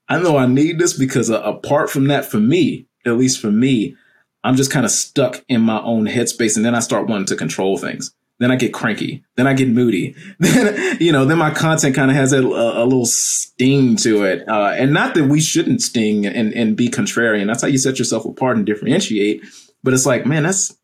I 0.08 0.20
know 0.20 0.38
I 0.38 0.46
need 0.46 0.78
this 0.78 0.94
because 0.94 1.32
uh, 1.32 1.42
apart 1.42 1.90
from 1.90 2.08
that, 2.08 2.26
for 2.26 2.38
me, 2.38 2.86
at 3.06 3.18
least 3.18 3.40
for 3.40 3.52
me, 3.52 3.96
I'm 4.44 4.56
just 4.56 4.72
kind 4.72 4.86
of 4.86 4.92
stuck 4.92 5.44
in 5.48 5.62
my 5.62 5.82
own 5.82 6.06
headspace. 6.06 6.56
And 6.56 6.64
then 6.64 6.76
I 6.76 6.80
start 6.80 7.08
wanting 7.08 7.26
to 7.28 7.36
control 7.36 7.78
things. 7.78 8.14
Then 8.38 8.52
I 8.52 8.58
get 8.58 8.74
cranky. 8.74 9.24
Then 9.38 9.48
I 9.48 9.54
get 9.54 9.70
moody. 9.70 10.16
Then, 10.40 10.98
you 11.00 11.12
know, 11.12 11.26
then 11.26 11.38
my 11.38 11.52
content 11.52 11.96
kind 11.96 12.12
of 12.12 12.18
has 12.18 12.34
a, 12.34 12.46
a, 12.46 12.84
a, 12.84 12.86
little 12.86 13.06
sting 13.06 13.96
to 13.98 14.24
it. 14.24 14.48
Uh, 14.48 14.74
and 14.76 14.94
not 14.94 15.16
that 15.16 15.30
we 15.30 15.40
shouldn't 15.40 15.82
sting 15.82 16.26
and, 16.26 16.54
and 16.54 16.76
be 16.76 16.90
contrarian. 16.90 17.48
That's 17.48 17.62
how 17.62 17.70
you 17.70 17.78
set 17.78 17.98
yourself 17.98 18.26
apart 18.26 18.58
and 18.58 18.66
differentiate. 18.66 19.42
But 19.86 19.94
it's 19.94 20.08
like, 20.08 20.26
man, 20.26 20.42
that's 20.42 20.76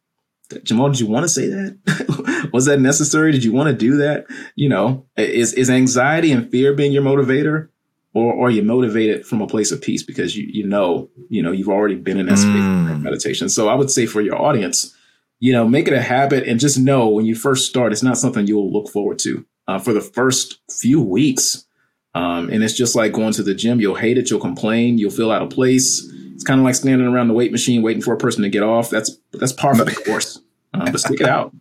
Jahmaal, 0.49 0.91
did 0.91 0.99
you 0.99 1.07
want 1.07 1.23
to 1.23 1.29
say 1.29 1.47
that? 1.47 2.49
Was 2.53 2.65
that 2.65 2.79
necessary? 2.79 3.31
Did 3.31 3.43
you 3.43 3.51
want 3.51 3.67
to 3.67 3.75
do 3.75 3.97
that? 3.97 4.27
You 4.55 4.69
know, 4.69 5.07
is 5.17 5.53
is 5.53 5.71
anxiety 5.71 6.31
and 6.31 6.49
fear 6.51 6.73
being 6.73 6.91
your 6.91 7.03
motivator? 7.03 7.69
Or, 8.13 8.33
or 8.33 8.47
are 8.47 8.51
you 8.51 8.61
motivated 8.61 9.25
from 9.25 9.41
a 9.41 9.47
place 9.47 9.71
of 9.71 9.81
peace 9.81 10.03
because 10.03 10.37
you 10.37 10.45
you 10.51 10.67
know, 10.67 11.09
you 11.29 11.41
know, 11.41 11.51
you've 11.51 11.69
already 11.69 11.95
been 11.95 12.19
in 12.19 12.27
that 12.27 12.37
space 12.37 12.51
mm. 12.51 13.01
meditation. 13.01 13.49
So 13.49 13.69
I 13.69 13.73
would 13.73 13.89
say 13.89 14.05
for 14.05 14.21
your 14.21 14.39
audience, 14.39 14.95
you 15.39 15.51
know, 15.51 15.67
make 15.67 15.87
it 15.87 15.93
a 15.93 16.01
habit 16.01 16.47
and 16.47 16.59
just 16.59 16.77
know 16.77 17.07
when 17.07 17.25
you 17.25 17.33
first 17.33 17.67
start, 17.67 17.91
it's 17.91 18.03
not 18.03 18.17
something 18.17 18.45
you'll 18.45 18.71
look 18.71 18.89
forward 18.89 19.17
to 19.19 19.45
uh, 19.67 19.79
for 19.79 19.93
the 19.93 20.01
first 20.01 20.59
few 20.69 21.01
weeks. 21.01 21.65
Um, 22.13 22.49
and 22.49 22.61
it's 22.63 22.77
just 22.77 22.93
like 22.93 23.13
going 23.13 23.33
to 23.33 23.43
the 23.43 23.55
gym. 23.55 23.79
You'll 23.79 23.95
hate 23.95 24.17
it. 24.19 24.29
You'll 24.29 24.41
complain. 24.41 24.99
You'll 24.99 25.11
feel 25.11 25.31
out 25.31 25.41
of 25.41 25.49
place 25.49 26.05
it's 26.41 26.47
kind 26.47 26.59
of 26.59 26.65
like 26.65 26.73
standing 26.73 27.05
around 27.05 27.27
the 27.27 27.35
weight 27.35 27.51
machine 27.51 27.83
waiting 27.83 28.01
for 28.01 28.15
a 28.15 28.17
person 28.17 28.41
to 28.41 28.49
get 28.49 28.63
off. 28.63 28.89
That's 28.89 29.15
that's 29.31 29.53
par 29.53 29.75
for 29.75 29.85
the 29.85 29.91
course. 30.05 30.39
Uh, 30.73 30.89
but 30.89 30.99
stick 30.99 31.21
it 31.21 31.27
out. 31.27 31.53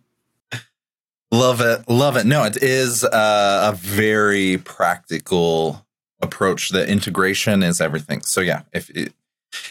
Love 1.31 1.61
it, 1.61 1.87
love 1.87 2.17
it. 2.17 2.25
No, 2.25 2.43
it 2.45 2.57
is 2.57 3.03
uh, 3.03 3.71
a 3.71 3.75
very 3.75 4.57
practical 4.57 5.85
approach. 6.19 6.69
The 6.69 6.87
integration 6.89 7.61
is 7.61 7.79
everything. 7.79 8.23
So 8.23 8.41
yeah, 8.41 8.63
if 8.73 8.89
it, 8.89 9.13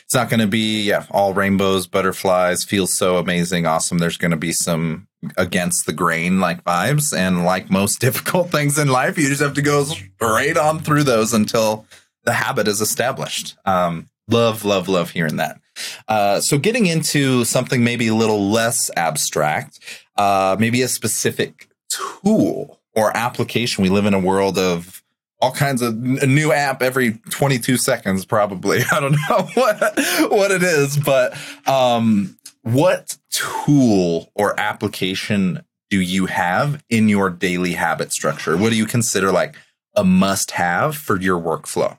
it's 0.05 0.15
not 0.15 0.31
going 0.31 0.41
to 0.41 0.47
be 0.47 0.85
yeah 0.85 1.07
all 1.11 1.35
rainbows, 1.35 1.89
butterflies, 1.89 2.63
feels 2.63 2.95
so 2.95 3.17
amazing, 3.17 3.67
awesome. 3.67 3.99
There's 3.99 4.17
going 4.17 4.31
to 4.31 4.37
be 4.37 4.53
some 4.53 5.09
against 5.37 5.87
the 5.87 5.93
grain 5.93 6.39
like 6.39 6.63
vibes, 6.63 7.13
and 7.13 7.45
like 7.45 7.69
most 7.69 8.01
difficult 8.01 8.51
things 8.53 8.79
in 8.79 8.87
life, 8.87 9.19
you 9.19 9.27
just 9.27 9.43
have 9.43 9.55
to 9.55 9.63
go 9.63 9.83
straight 9.83 10.57
on 10.57 10.79
through 10.79 11.03
those 11.03 11.35
until 11.35 11.85
the 12.23 12.33
habit 12.33 12.69
is 12.69 12.81
established. 12.81 13.57
Um, 13.65 14.07
Love, 14.31 14.65
love, 14.65 14.89
love 14.89 15.11
hearing 15.11 15.37
that. 15.37 15.61
Uh, 16.09 16.41
so, 16.41 16.59
getting 16.59 16.87
into 16.87 17.45
something 17.45 17.83
maybe 17.83 18.09
a 18.09 18.15
little 18.15 18.51
less 18.51 18.91
abstract, 18.97 19.81
uh, 20.17 20.57
maybe 20.59 20.83
a 20.83 20.89
specific 20.89 21.69
tool 21.89 22.81
or 22.95 23.17
application. 23.17 23.83
We 23.83 23.91
live 23.91 24.07
in 24.07 24.15
a 24.15 24.19
world 24.19 24.59
of 24.59 25.03
all 25.41 25.53
kinds 25.53 25.81
of 25.83 25.95
a 25.95 26.27
new 26.27 26.53
app 26.53 26.83
every 26.83 27.15
22 27.31 27.77
seconds, 27.77 28.25
probably. 28.25 28.81
I 28.93 29.01
don't 29.01 29.13
know 29.13 29.49
what 29.55 29.81
what 30.31 30.51
it 30.51 30.63
is, 30.63 30.97
but 30.97 31.37
um, 31.67 32.39
what 32.63 33.17
tool 33.31 34.31
or 34.35 34.59
application 34.59 35.65
do 35.89 36.01
you 36.01 36.27
have 36.27 36.83
in 36.89 37.09
your 37.09 37.31
daily 37.31 37.73
habit 37.73 38.13
structure? 38.13 38.57
What 38.57 38.71
do 38.71 38.77
you 38.77 38.87
consider 38.87 39.33
like 39.33 39.57
a 39.97 40.05
must 40.05 40.53
have 40.53 40.97
for 40.97 41.21
your 41.21 41.41
workflow? 41.41 41.99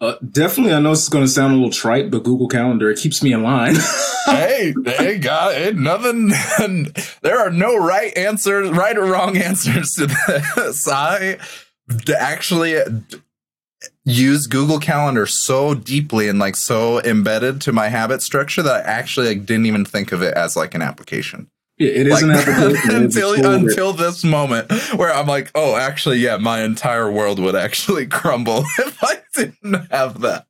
Uh, 0.00 0.14
definitely, 0.30 0.72
I 0.72 0.80
know 0.80 0.92
it's 0.92 1.10
going 1.10 1.24
to 1.24 1.30
sound 1.30 1.52
a 1.52 1.56
little 1.56 1.70
trite, 1.70 2.10
but 2.10 2.22
Google 2.22 2.48
Calendar 2.48 2.90
it 2.90 2.98
keeps 2.98 3.22
me 3.22 3.34
in 3.34 3.42
line. 3.42 3.76
hey, 4.26 4.72
hey, 4.84 5.18
got 5.18 5.54
it. 5.54 5.76
Nothing. 5.76 6.28
there 7.22 7.38
are 7.38 7.50
no 7.50 7.76
right 7.76 8.16
answers, 8.16 8.70
right 8.70 8.96
or 8.96 9.04
wrong 9.04 9.36
answers 9.36 9.92
to 9.94 10.06
this. 10.06 10.88
I 10.90 11.38
actually 12.18 12.78
use 14.06 14.46
Google 14.46 14.78
Calendar 14.78 15.26
so 15.26 15.74
deeply 15.74 16.28
and 16.28 16.38
like 16.38 16.56
so 16.56 17.02
embedded 17.02 17.60
to 17.62 17.72
my 17.72 17.88
habit 17.88 18.22
structure 18.22 18.62
that 18.62 18.86
I 18.86 18.90
actually 18.90 19.28
like, 19.28 19.44
didn't 19.44 19.66
even 19.66 19.84
think 19.84 20.12
of 20.12 20.22
it 20.22 20.34
as 20.34 20.56
like 20.56 20.74
an 20.74 20.82
application 20.82 21.50
it 21.86 22.06
is 22.06 22.12
like, 22.12 22.22
an 22.24 22.30
application 22.32 22.94
until 22.94 23.32
until 23.32 23.92
this 23.94 24.22
moment 24.22 24.70
where 24.96 25.12
I'm 25.12 25.26
like, 25.26 25.50
oh, 25.54 25.76
actually, 25.76 26.18
yeah, 26.18 26.36
my 26.36 26.62
entire 26.62 27.10
world 27.10 27.38
would 27.38 27.56
actually 27.56 28.06
crumble 28.18 28.64
if 28.78 29.02
I 29.02 29.20
didn't 29.32 29.90
have 29.90 30.20
that. 30.20 30.46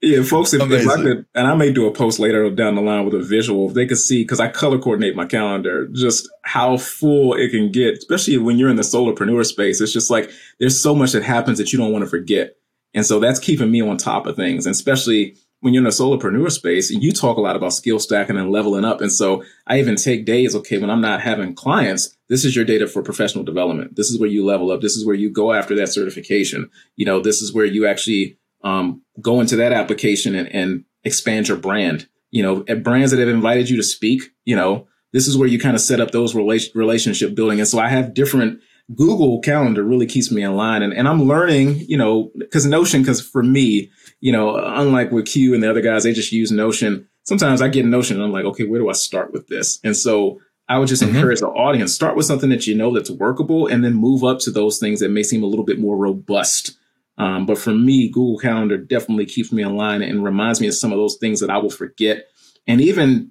yeah, 0.00 0.22
folks, 0.22 0.54
if, 0.54 0.62
if, 0.62 0.88
I 0.88 0.96
could, 0.96 1.26
and 1.34 1.46
I 1.46 1.54
may 1.54 1.72
do 1.72 1.86
a 1.86 1.92
post 1.92 2.18
later 2.18 2.48
down 2.48 2.74
the 2.74 2.80
line 2.80 3.04
with 3.04 3.14
a 3.14 3.22
visual, 3.22 3.68
if 3.68 3.74
they 3.74 3.86
could 3.86 3.98
see, 3.98 4.22
because 4.22 4.40
I 4.40 4.48
color 4.48 4.78
coordinate 4.78 5.14
my 5.14 5.26
calendar, 5.26 5.88
just 5.88 6.26
how 6.42 6.78
full 6.78 7.34
it 7.34 7.50
can 7.50 7.70
get, 7.70 7.98
especially 7.98 8.38
when 8.38 8.56
you're 8.56 8.70
in 8.70 8.76
the 8.76 8.82
solopreneur 8.82 9.44
space. 9.44 9.82
It's 9.82 9.92
just 9.92 10.10
like 10.10 10.30
there's 10.58 10.80
so 10.80 10.94
much 10.94 11.12
that 11.12 11.22
happens 11.22 11.58
that 11.58 11.72
you 11.72 11.78
don't 11.78 11.92
want 11.92 12.02
to 12.02 12.10
forget. 12.10 12.56
And 12.94 13.04
so 13.04 13.20
that's 13.20 13.38
keeping 13.38 13.70
me 13.70 13.82
on 13.82 13.98
top 13.98 14.26
of 14.26 14.36
things, 14.36 14.64
and 14.64 14.72
especially 14.72 15.36
when 15.66 15.74
you're 15.74 15.82
in 15.82 15.88
a 15.88 15.90
solopreneur 15.90 16.48
space, 16.48 16.92
and 16.92 17.02
you 17.02 17.10
talk 17.10 17.36
a 17.36 17.40
lot 17.40 17.56
about 17.56 17.72
skill 17.72 17.98
stacking 17.98 18.36
and 18.36 18.52
leveling 18.52 18.84
up. 18.84 19.00
And 19.00 19.10
so 19.10 19.42
I 19.66 19.80
even 19.80 19.96
take 19.96 20.24
days, 20.24 20.54
okay, 20.54 20.78
when 20.78 20.90
I'm 20.90 21.00
not 21.00 21.20
having 21.20 21.56
clients, 21.56 22.16
this 22.28 22.44
is 22.44 22.54
your 22.54 22.64
data 22.64 22.86
for 22.86 23.02
professional 23.02 23.42
development. 23.42 23.96
This 23.96 24.08
is 24.08 24.20
where 24.20 24.28
you 24.28 24.44
level 24.44 24.70
up. 24.70 24.80
This 24.80 24.94
is 24.94 25.04
where 25.04 25.16
you 25.16 25.28
go 25.28 25.52
after 25.52 25.74
that 25.74 25.88
certification. 25.88 26.70
You 26.94 27.04
know, 27.04 27.18
this 27.18 27.42
is 27.42 27.52
where 27.52 27.64
you 27.64 27.84
actually 27.84 28.38
um, 28.62 29.02
go 29.20 29.40
into 29.40 29.56
that 29.56 29.72
application 29.72 30.36
and, 30.36 30.46
and 30.54 30.84
expand 31.02 31.48
your 31.48 31.56
brand. 31.56 32.06
You 32.30 32.44
know, 32.44 32.64
at 32.68 32.84
brands 32.84 33.10
that 33.10 33.18
have 33.18 33.28
invited 33.28 33.68
you 33.68 33.76
to 33.76 33.82
speak, 33.82 34.22
you 34.44 34.54
know, 34.54 34.86
this 35.12 35.26
is 35.26 35.36
where 35.36 35.48
you 35.48 35.58
kind 35.58 35.74
of 35.74 35.80
set 35.80 35.98
up 35.98 36.12
those 36.12 36.32
relation, 36.32 36.70
relationship 36.76 37.34
building. 37.34 37.58
And 37.58 37.66
so 37.66 37.80
I 37.80 37.88
have 37.88 38.14
different 38.14 38.60
Google 38.94 39.40
Calendar 39.40 39.82
really 39.82 40.06
keeps 40.06 40.30
me 40.30 40.44
in 40.44 40.54
line. 40.54 40.82
And, 40.82 40.92
and 40.92 41.08
I'm 41.08 41.24
learning, 41.24 41.80
you 41.88 41.96
know, 41.96 42.30
because 42.38 42.66
Notion, 42.66 43.02
because 43.02 43.20
for 43.20 43.42
me, 43.42 43.90
you 44.20 44.32
know, 44.32 44.56
unlike 44.56 45.10
with 45.10 45.26
Q 45.26 45.54
and 45.54 45.62
the 45.62 45.70
other 45.70 45.80
guys, 45.80 46.04
they 46.04 46.12
just 46.12 46.32
use 46.32 46.50
Notion. 46.50 47.08
Sometimes 47.24 47.60
I 47.60 47.68
get 47.68 47.84
Notion 47.84 48.16
and 48.16 48.24
I'm 48.24 48.32
like, 48.32 48.44
okay, 48.44 48.64
where 48.64 48.80
do 48.80 48.88
I 48.88 48.92
start 48.92 49.32
with 49.32 49.48
this? 49.48 49.78
And 49.84 49.96
so 49.96 50.40
I 50.68 50.78
would 50.78 50.88
just 50.88 51.02
mm-hmm. 51.02 51.14
encourage 51.14 51.40
the 51.40 51.48
audience 51.48 51.94
start 51.94 52.16
with 52.16 52.26
something 52.26 52.50
that 52.50 52.66
you 52.66 52.74
know 52.74 52.92
that's 52.92 53.10
workable, 53.10 53.66
and 53.66 53.84
then 53.84 53.94
move 53.94 54.24
up 54.24 54.40
to 54.40 54.50
those 54.50 54.78
things 54.78 55.00
that 55.00 55.10
may 55.10 55.22
seem 55.22 55.42
a 55.42 55.46
little 55.46 55.64
bit 55.64 55.78
more 55.78 55.96
robust. 55.96 56.76
Um, 57.18 57.46
but 57.46 57.58
for 57.58 57.72
me, 57.72 58.08
Google 58.08 58.38
Calendar 58.38 58.76
definitely 58.76 59.26
keeps 59.26 59.52
me 59.52 59.62
in 59.62 59.76
line 59.76 60.02
and 60.02 60.24
reminds 60.24 60.60
me 60.60 60.66
of 60.66 60.74
some 60.74 60.92
of 60.92 60.98
those 60.98 61.16
things 61.16 61.40
that 61.40 61.50
I 61.50 61.58
will 61.58 61.70
forget, 61.70 62.26
and 62.66 62.80
even 62.80 63.30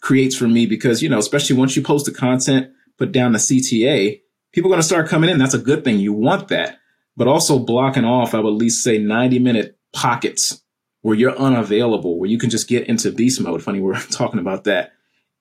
creates 0.00 0.36
for 0.36 0.46
me 0.46 0.66
because 0.66 1.02
you 1.02 1.08
know, 1.08 1.18
especially 1.18 1.56
once 1.56 1.74
you 1.74 1.82
post 1.82 2.06
the 2.06 2.12
content, 2.12 2.70
put 2.98 3.10
down 3.10 3.32
the 3.32 3.38
CTA, 3.38 4.20
people 4.52 4.70
are 4.70 4.74
going 4.74 4.80
to 4.80 4.86
start 4.86 5.08
coming 5.08 5.28
in. 5.28 5.38
That's 5.38 5.54
a 5.54 5.58
good 5.58 5.82
thing. 5.82 5.98
You 5.98 6.12
want 6.12 6.48
that, 6.48 6.78
but 7.16 7.26
also 7.26 7.58
blocking 7.58 8.04
off. 8.04 8.32
I 8.32 8.38
would 8.38 8.52
at 8.52 8.58
least 8.58 8.84
say 8.84 8.98
ninety 8.98 9.40
minute 9.40 9.75
pockets 9.96 10.62
where 11.00 11.16
you're 11.16 11.36
unavailable, 11.36 12.18
where 12.18 12.28
you 12.28 12.38
can 12.38 12.50
just 12.50 12.68
get 12.68 12.86
into 12.86 13.10
beast 13.10 13.40
mode. 13.40 13.62
Funny, 13.62 13.80
we're 13.80 13.98
talking 14.10 14.38
about 14.38 14.64
that 14.64 14.92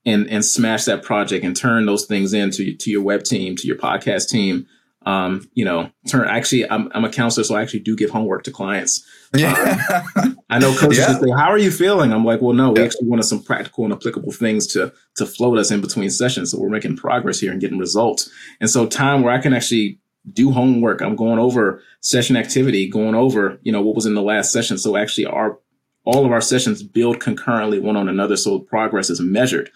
and 0.06 0.28
and 0.30 0.44
smash 0.46 0.86
that 0.86 1.04
project 1.04 1.44
and 1.44 1.56
turn 1.56 1.86
those 1.86 2.06
things 2.06 2.34
into 2.34 2.74
to 2.74 2.90
your 2.90 3.04
web 3.04 3.24
team, 3.24 3.56
to 3.58 3.68
your 3.68 3.78
podcast 3.78 4.30
team. 4.30 4.66
Um, 5.06 5.48
you 5.54 5.66
know, 5.66 5.92
turn 6.08 6.28
actually 6.28 6.70
I'm 6.70 6.90
I'm 6.96 7.04
a 7.04 7.12
counselor, 7.12 7.44
so 7.44 7.56
I 7.56 7.62
actually 7.62 7.82
do 7.82 7.96
give 7.96 8.10
homework 8.10 8.44
to 8.44 8.52
clients. 8.52 9.06
Yeah. 9.36 10.02
Um, 10.16 10.40
I 10.50 10.58
know 10.58 10.76
coaches 10.76 11.00
yeah. 11.00 11.20
say, 11.20 11.30
How 11.32 11.52
are 11.52 11.58
you 11.58 11.70
feeling? 11.70 12.14
I'm 12.14 12.24
like, 12.24 12.42
well, 12.42 12.54
no, 12.54 12.72
we 12.72 12.82
actually 12.82 13.08
wanted 13.08 13.24
some 13.24 13.44
practical 13.44 13.84
and 13.84 13.94
applicable 13.94 14.32
things 14.32 14.66
to 14.68 14.94
to 15.18 15.26
float 15.26 15.60
us 15.60 15.70
in 15.70 15.82
between 15.82 16.10
sessions. 16.10 16.52
So 16.52 16.60
we're 16.60 16.70
making 16.70 16.96
progress 16.98 17.40
here 17.40 17.52
and 17.52 17.62
getting 17.62 17.78
results. 17.78 18.32
And 18.62 18.70
so 18.70 18.88
time 18.88 19.22
where 19.22 19.34
I 19.34 19.40
can 19.40 19.54
actually 19.54 20.00
do 20.32 20.52
homework. 20.52 21.02
I'm 21.02 21.16
going 21.16 21.40
over 21.40 21.82
session 22.02 22.36
activity, 22.36 22.90
going 22.90 23.16
over, 23.16 23.60
you 23.64 23.72
know, 23.72 23.82
what 23.82 23.96
was 23.96 24.06
in 24.06 24.16
the 24.16 24.22
last 24.22 24.52
session. 24.52 24.78
So 24.78 24.98
actually 24.98 25.26
our 25.26 25.60
all 26.04 26.26
of 26.26 26.32
our 26.32 26.42
sessions 26.42 26.84
build 26.84 27.20
concurrently 27.20 27.80
one 27.80 27.98
on 27.98 28.08
another 28.08 28.38
so 28.38 28.60
progress 28.60 29.10
is 29.10 29.20
measured. 29.20 29.72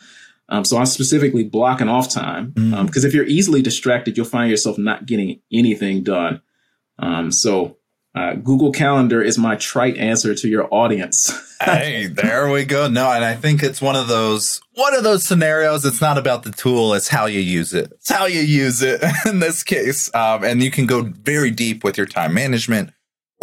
Um, 0.47 0.63
so 0.63 0.77
I'm 0.77 0.85
specifically 0.85 1.43
blocking 1.43 1.89
off 1.89 2.11
time 2.11 2.51
because 2.51 2.63
mm. 2.71 2.73
um, 2.75 2.89
if 2.93 3.13
you're 3.13 3.25
easily 3.25 3.61
distracted, 3.61 4.15
you'll 4.15 4.25
find 4.25 4.49
yourself 4.49 4.77
not 4.77 5.05
getting 5.05 5.41
anything 5.51 6.03
done. 6.03 6.41
Um, 6.97 7.31
so 7.31 7.77
uh, 8.15 8.33
Google 8.35 8.71
Calendar 8.71 9.21
is 9.21 9.37
my 9.37 9.55
trite 9.55 9.97
answer 9.97 10.33
to 10.35 10.47
your 10.47 10.67
audience. 10.73 11.31
hey, 11.63 12.07
there 12.07 12.49
we 12.49 12.65
go. 12.65 12.87
No, 12.87 13.11
and 13.11 13.23
I 13.23 13.35
think 13.35 13.63
it's 13.63 13.81
one 13.81 13.95
of 13.95 14.07
those 14.07 14.61
one 14.73 14.95
of 14.95 15.03
those 15.03 15.23
scenarios. 15.23 15.85
It's 15.85 16.01
not 16.01 16.17
about 16.17 16.43
the 16.43 16.51
tool; 16.51 16.93
it's 16.93 17.07
how 17.07 17.25
you 17.25 17.39
use 17.39 17.73
it. 17.73 17.91
It's 17.93 18.09
how 18.09 18.25
you 18.25 18.41
use 18.41 18.81
it 18.81 19.03
in 19.25 19.39
this 19.39 19.63
case, 19.63 20.13
um, 20.15 20.43
and 20.43 20.63
you 20.63 20.71
can 20.71 20.85
go 20.85 21.03
very 21.03 21.51
deep 21.51 21.83
with 21.83 21.97
your 21.97 22.07
time 22.07 22.33
management, 22.33 22.91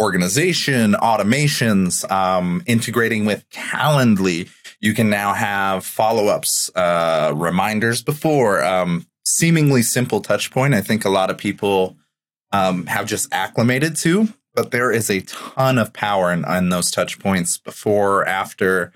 organization, 0.01 0.93
automations, 0.93 2.09
um, 2.11 2.63
integrating 2.65 3.25
with 3.25 3.49
Calendly 3.49 4.49
you 4.79 4.93
can 4.93 5.09
now 5.09 5.33
have 5.33 5.85
follow 5.85 6.27
ups, 6.27 6.69
uh, 6.75 7.33
reminders 7.35 8.01
before. 8.03 8.63
Um, 8.63 9.07
seemingly 9.25 9.81
simple 9.81 10.21
touch 10.21 10.51
point. 10.51 10.73
I 10.73 10.81
think 10.81 11.03
a 11.03 11.09
lot 11.09 11.29
of 11.29 11.37
people 11.37 11.97
um, 12.51 12.85
have 12.85 13.07
just 13.07 13.33
acclimated 13.33 13.95
to, 13.97 14.27
but 14.57 14.71
there 14.71 14.91
is 14.91 15.11
a 15.11 15.21
ton 15.21 15.77
of 15.77 15.93
power 15.93 16.33
in, 16.33 16.43
in 16.43 16.69
those 16.69 16.89
touch 16.89 17.19
points 17.19 17.59
before, 17.59 18.27
after, 18.27 18.91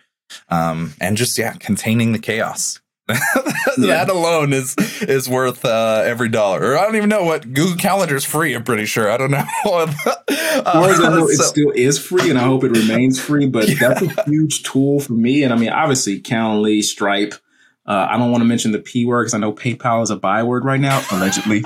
um, 0.49 0.95
and 0.99 1.15
just 1.15 1.37
yeah, 1.37 1.53
containing 1.53 2.13
the 2.13 2.19
chaos. 2.19 2.81
that 3.07 4.09
alone 4.09 4.53
is 4.53 4.75
is 5.01 5.29
worth 5.29 5.63
uh, 5.63 6.01
every 6.03 6.29
dollar. 6.29 6.61
Or 6.61 6.77
I 6.79 6.85
don't 6.85 6.95
even 6.95 7.09
know 7.09 7.23
what 7.23 7.53
Google 7.53 7.75
Calendar 7.75 8.15
is 8.15 8.25
free. 8.25 8.55
I'm 8.55 8.63
pretty 8.63 8.85
sure. 8.85 9.11
I 9.11 9.17
don't 9.17 9.29
know. 9.29 9.45
uh, 9.65 9.91
so, 10.95 11.27
it 11.27 11.37
still 11.37 11.71
is 11.75 12.03
free, 12.03 12.31
and 12.31 12.39
I 12.39 12.43
hope 12.43 12.63
it 12.63 12.71
remains 12.71 13.19
free. 13.19 13.47
But 13.47 13.69
yeah. 13.69 13.75
that's 13.79 14.01
a 14.01 14.23
huge 14.23 14.63
tool 14.63 14.99
for 14.99 15.13
me. 15.13 15.43
And 15.43 15.53
I 15.53 15.57
mean, 15.57 15.69
obviously, 15.69 16.21
Calendly, 16.21 16.81
Stripe. 16.81 17.35
Uh, 17.85 18.07
I 18.09 18.17
don't 18.17 18.31
want 18.31 18.41
to 18.41 18.47
mention 18.47 18.71
the 18.71 18.79
P 18.79 19.05
word 19.05 19.23
because 19.23 19.33
I 19.35 19.39
know 19.39 19.53
PayPal 19.53 20.01
is 20.01 20.09
a 20.09 20.15
byword 20.15 20.65
right 20.65 20.79
now, 20.79 21.03
allegedly. 21.11 21.63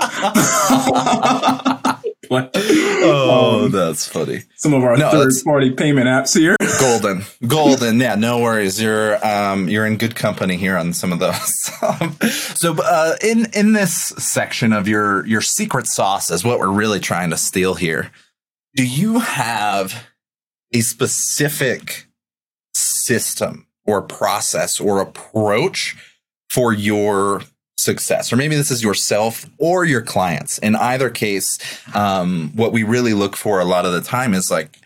Oh, 2.30 3.64
um, 3.64 3.72
that's 3.72 4.06
funny. 4.06 4.42
Some 4.56 4.74
of 4.74 4.82
our 4.84 4.96
no, 4.96 5.10
third 5.10 5.32
party 5.44 5.70
payment 5.70 6.06
apps 6.06 6.36
here. 6.36 6.56
golden, 6.80 7.24
golden. 7.46 8.00
Yeah, 8.00 8.14
no 8.14 8.40
worries. 8.40 8.80
You're 8.80 9.24
um, 9.26 9.68
you're 9.68 9.86
in 9.86 9.96
good 9.96 10.14
company 10.14 10.56
here 10.56 10.76
on 10.76 10.92
some 10.92 11.12
of 11.12 11.18
those. 11.18 11.70
So, 12.56 12.74
uh, 12.82 13.16
in 13.22 13.46
in 13.52 13.74
this 13.74 13.92
section 13.92 14.72
of 14.72 14.88
your 14.88 15.26
your 15.26 15.42
secret 15.42 15.86
sauce 15.86 16.30
is 16.30 16.42
what 16.42 16.58
we're 16.58 16.68
really 16.68 17.00
trying 17.00 17.30
to 17.30 17.36
steal 17.36 17.74
here. 17.74 18.10
Do 18.74 18.84
you 18.86 19.18
have 19.18 20.06
a 20.72 20.80
specific 20.80 22.06
system 22.74 23.66
or 23.84 24.02
process 24.02 24.80
or 24.80 25.00
approach 25.00 25.96
for 26.50 26.72
your 26.72 27.42
success, 27.86 28.30
or 28.30 28.36
maybe 28.36 28.56
this 28.56 28.70
is 28.70 28.82
yourself 28.82 29.46
or 29.58 29.86
your 29.86 30.02
clients. 30.02 30.58
In 30.58 30.76
either 30.76 31.08
case, 31.08 31.58
um, 31.94 32.52
what 32.54 32.72
we 32.72 32.82
really 32.82 33.14
look 33.14 33.36
for 33.36 33.60
a 33.60 33.64
lot 33.64 33.86
of 33.86 33.92
the 33.94 34.02
time 34.02 34.34
is 34.34 34.50
like 34.50 34.78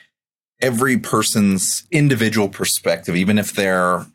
every 0.60 0.96
person's 0.96 1.84
individual 1.90 2.48
perspective, 2.48 3.16
even 3.16 3.38
if 3.38 3.52
they're 3.54 4.06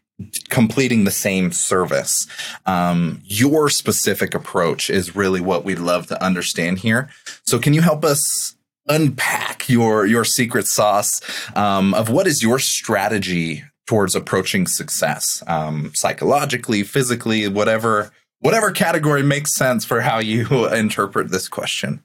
completing 0.49 1.03
the 1.03 1.11
same 1.11 1.51
service. 1.51 2.25
Um, 2.65 3.21
your 3.25 3.69
specific 3.69 4.33
approach 4.33 4.89
is 4.89 5.15
really 5.15 5.41
what 5.41 5.65
we'd 5.65 5.79
love 5.79 6.07
to 6.07 6.23
understand 6.23 6.79
here. 6.79 7.09
So, 7.45 7.59
can 7.59 7.73
you 7.73 7.81
help 7.81 8.05
us 8.05 8.55
unpack 8.87 9.67
your 9.67 10.05
your 10.05 10.23
secret 10.23 10.67
sauce 10.67 11.19
um, 11.55 11.93
of 11.93 12.09
what 12.09 12.27
is 12.27 12.41
your 12.41 12.59
strategy 12.59 13.63
towards 13.87 14.15
approaching 14.15 14.67
success, 14.67 15.43
um, 15.47 15.91
psychologically, 15.93 16.83
physically, 16.83 17.47
whatever 17.47 18.11
whatever 18.39 18.71
category 18.71 19.23
makes 19.23 19.53
sense 19.53 19.85
for 19.85 20.01
how 20.01 20.19
you 20.19 20.67
interpret 20.73 21.29
this 21.29 21.47
question. 21.47 22.03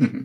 Mm-hmm. 0.00 0.22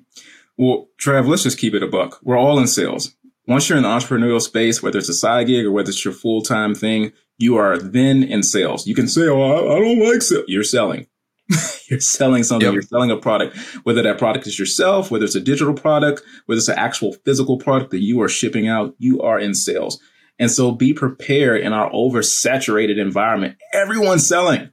Well, 0.58 0.90
Trav, 1.00 1.28
let's 1.28 1.44
just 1.44 1.60
keep 1.60 1.74
it 1.74 1.84
a 1.84 1.88
buck. 1.88 2.20
We're 2.24 2.38
all 2.38 2.60
in 2.60 2.68
sales. 2.68 3.16
Once 3.48 3.70
you're 3.70 3.78
in 3.78 3.84
the 3.84 3.90
entrepreneurial 3.90 4.42
space, 4.42 4.82
whether 4.82 4.98
it's 4.98 5.10
a 5.10 5.14
side 5.14 5.48
gig 5.48 5.66
or 5.66 5.72
whether 5.72 5.90
it's 5.90 6.04
your 6.04 6.14
full 6.14 6.42
time 6.42 6.76
thing, 6.76 7.14
you 7.38 7.56
are 7.58 7.78
then 7.78 8.24
in 8.24 8.44
sales. 8.44 8.88
You 8.88 8.96
can 8.96 9.08
say, 9.08 9.28
"Oh, 9.28 9.76
I, 9.76 9.80
don't 9.80 10.00
like 10.00 10.22
sales." 10.22 10.46
You're 10.48 10.64
selling. 10.64 11.08
you're 11.90 12.00
selling 12.00 12.44
something. 12.44 12.66
Yep. 12.66 12.74
You're 12.74 12.82
selling 12.82 13.12
a 13.12 13.18
product. 13.18 13.56
Whether 13.84 14.02
that 14.02 14.18
product 14.18 14.48
is 14.48 14.60
yourself, 14.60 15.12
whether 15.12 15.24
it's 15.24 15.36
a 15.36 15.40
digital 15.40 15.74
product, 15.74 16.24
whether 16.48 16.58
it's 16.58 16.68
an 16.68 16.78
actual 16.78 17.14
physical 17.14 17.58
product 17.58 17.92
that 17.92 18.02
you 18.02 18.22
are 18.22 18.28
shipping 18.28 18.68
out, 18.68 18.96
you 18.98 19.22
are 19.22 19.40
in 19.40 19.54
sales. 19.54 20.00
And 20.40 20.52
so, 20.52 20.72
be 20.72 20.94
prepared 20.94 21.62
in 21.62 21.72
our 21.72 21.90
oversaturated 21.92 22.98
environment. 22.98 23.58
Everyone's 23.74 24.28
selling 24.28 24.72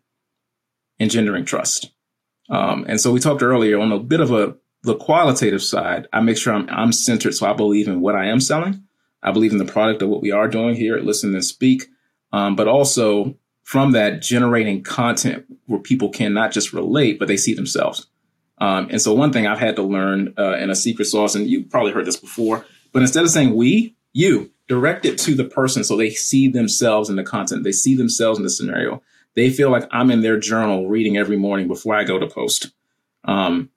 engendering 0.98 1.44
trust. 1.44 1.90
Um, 2.50 2.84
and 2.88 3.00
so 3.00 3.12
we 3.12 3.20
talked 3.20 3.42
earlier 3.42 3.78
on 3.80 3.92
a 3.92 3.98
bit 3.98 4.20
of 4.20 4.30
a 4.30 4.56
the 4.82 4.94
qualitative 4.94 5.62
side. 5.62 6.06
I 6.12 6.20
make 6.20 6.36
sure 6.36 6.52
I'm 6.52 6.68
I'm 6.68 6.92
centered, 6.92 7.34
so 7.34 7.46
I 7.46 7.54
believe 7.54 7.88
in 7.88 8.00
what 8.00 8.14
I 8.14 8.26
am 8.26 8.40
selling. 8.40 8.84
I 9.22 9.32
believe 9.32 9.52
in 9.52 9.58
the 9.58 9.64
product 9.64 10.02
of 10.02 10.10
what 10.10 10.20
we 10.20 10.30
are 10.30 10.48
doing 10.48 10.74
here 10.76 10.96
at 10.96 11.04
Listen 11.04 11.34
and 11.34 11.44
Speak, 11.44 11.86
um, 12.32 12.54
but 12.54 12.68
also 12.68 13.34
from 13.62 13.92
that 13.92 14.20
generating 14.20 14.82
content 14.82 15.46
where 15.64 15.80
people 15.80 16.10
can 16.10 16.34
not 16.34 16.52
just 16.52 16.74
relate, 16.74 17.18
but 17.18 17.28
they 17.28 17.38
see 17.38 17.54
themselves. 17.54 18.06
Um, 18.58 18.88
and 18.90 19.00
so 19.00 19.14
one 19.14 19.32
thing 19.32 19.46
I've 19.46 19.58
had 19.58 19.76
to 19.76 19.82
learn 19.82 20.34
uh, 20.38 20.58
in 20.58 20.68
a 20.68 20.76
secret 20.76 21.06
sauce, 21.06 21.34
and 21.34 21.48
you 21.48 21.64
probably 21.64 21.92
heard 21.92 22.04
this 22.04 22.18
before, 22.18 22.66
but 22.92 23.00
instead 23.00 23.24
of 23.24 23.30
saying 23.30 23.56
we, 23.56 23.96
you 24.12 24.52
direct 24.68 25.06
it 25.06 25.18
to 25.18 25.34
the 25.34 25.44
person 25.44 25.82
so 25.82 25.96
they 25.96 26.10
see 26.10 26.48
themselves 26.48 27.08
in 27.08 27.16
the 27.16 27.24
content, 27.24 27.64
they 27.64 27.72
see 27.72 27.96
themselves 27.96 28.38
in 28.38 28.44
the 28.44 28.50
scenario 28.50 29.02
they 29.36 29.50
feel 29.50 29.70
like 29.70 29.84
I'm 29.90 30.10
in 30.10 30.22
their 30.22 30.38
journal 30.38 30.88
reading 30.88 31.16
every 31.16 31.36
morning 31.36 31.68
before 31.68 31.94
I 31.94 32.04
go 32.04 32.18
to 32.18 32.26
post. 32.26 32.72
Um, 33.24 33.70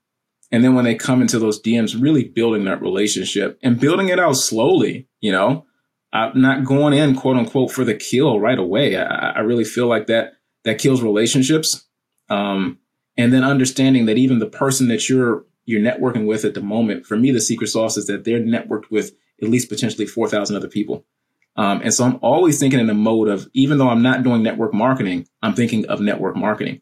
and 0.51 0.63
then 0.63 0.75
when 0.75 0.85
they 0.85 0.95
come 0.95 1.21
into 1.21 1.39
those 1.39 1.61
DMs, 1.61 2.01
really 2.01 2.23
building 2.23 2.65
that 2.65 2.81
relationship 2.81 3.59
and 3.61 3.79
building 3.79 4.09
it 4.09 4.19
out 4.19 4.37
slowly, 4.37 5.07
you 5.19 5.31
know, 5.31 5.65
I'm 6.13 6.39
not 6.41 6.63
going 6.63 6.93
in 6.93 7.15
quote 7.15 7.37
unquote 7.37 7.71
for 7.71 7.83
the 7.83 7.95
kill 7.95 8.39
right 8.39 8.57
away. 8.57 8.95
I, 8.95 9.31
I 9.31 9.39
really 9.39 9.65
feel 9.65 9.87
like 9.87 10.07
that 10.07 10.33
that 10.63 10.79
kills 10.79 11.01
relationships. 11.01 11.85
Um, 12.29 12.79
and 13.17 13.33
then 13.33 13.43
understanding 13.43 14.05
that 14.05 14.17
even 14.17 14.39
the 14.39 14.49
person 14.49 14.87
that 14.87 15.09
you're 15.09 15.45
you're 15.65 15.81
networking 15.81 16.25
with 16.25 16.45
at 16.45 16.53
the 16.53 16.61
moment, 16.61 17.05
for 17.05 17.17
me, 17.17 17.31
the 17.31 17.41
secret 17.41 17.67
sauce 17.67 17.97
is 17.97 18.07
that 18.07 18.23
they're 18.23 18.39
networked 18.39 18.89
with 18.89 19.11
at 19.41 19.49
least 19.49 19.69
potentially 19.69 20.05
four 20.05 20.29
thousand 20.29 20.55
other 20.55 20.69
people. 20.69 21.05
Um, 21.57 21.81
and 21.83 21.93
so 21.93 22.05
I'm 22.05 22.19
always 22.21 22.59
thinking 22.59 22.79
in 22.79 22.87
the 22.87 22.93
mode 22.93 23.27
of, 23.29 23.49
even 23.53 23.79
though 23.79 23.89
I'm 23.89 24.03
not 24.03 24.23
doing 24.23 24.43
network 24.43 24.73
marketing, 24.73 25.27
I'm 25.41 25.55
thinking 25.55 25.87
of 25.87 25.99
network 25.99 26.35
marketing. 26.35 26.81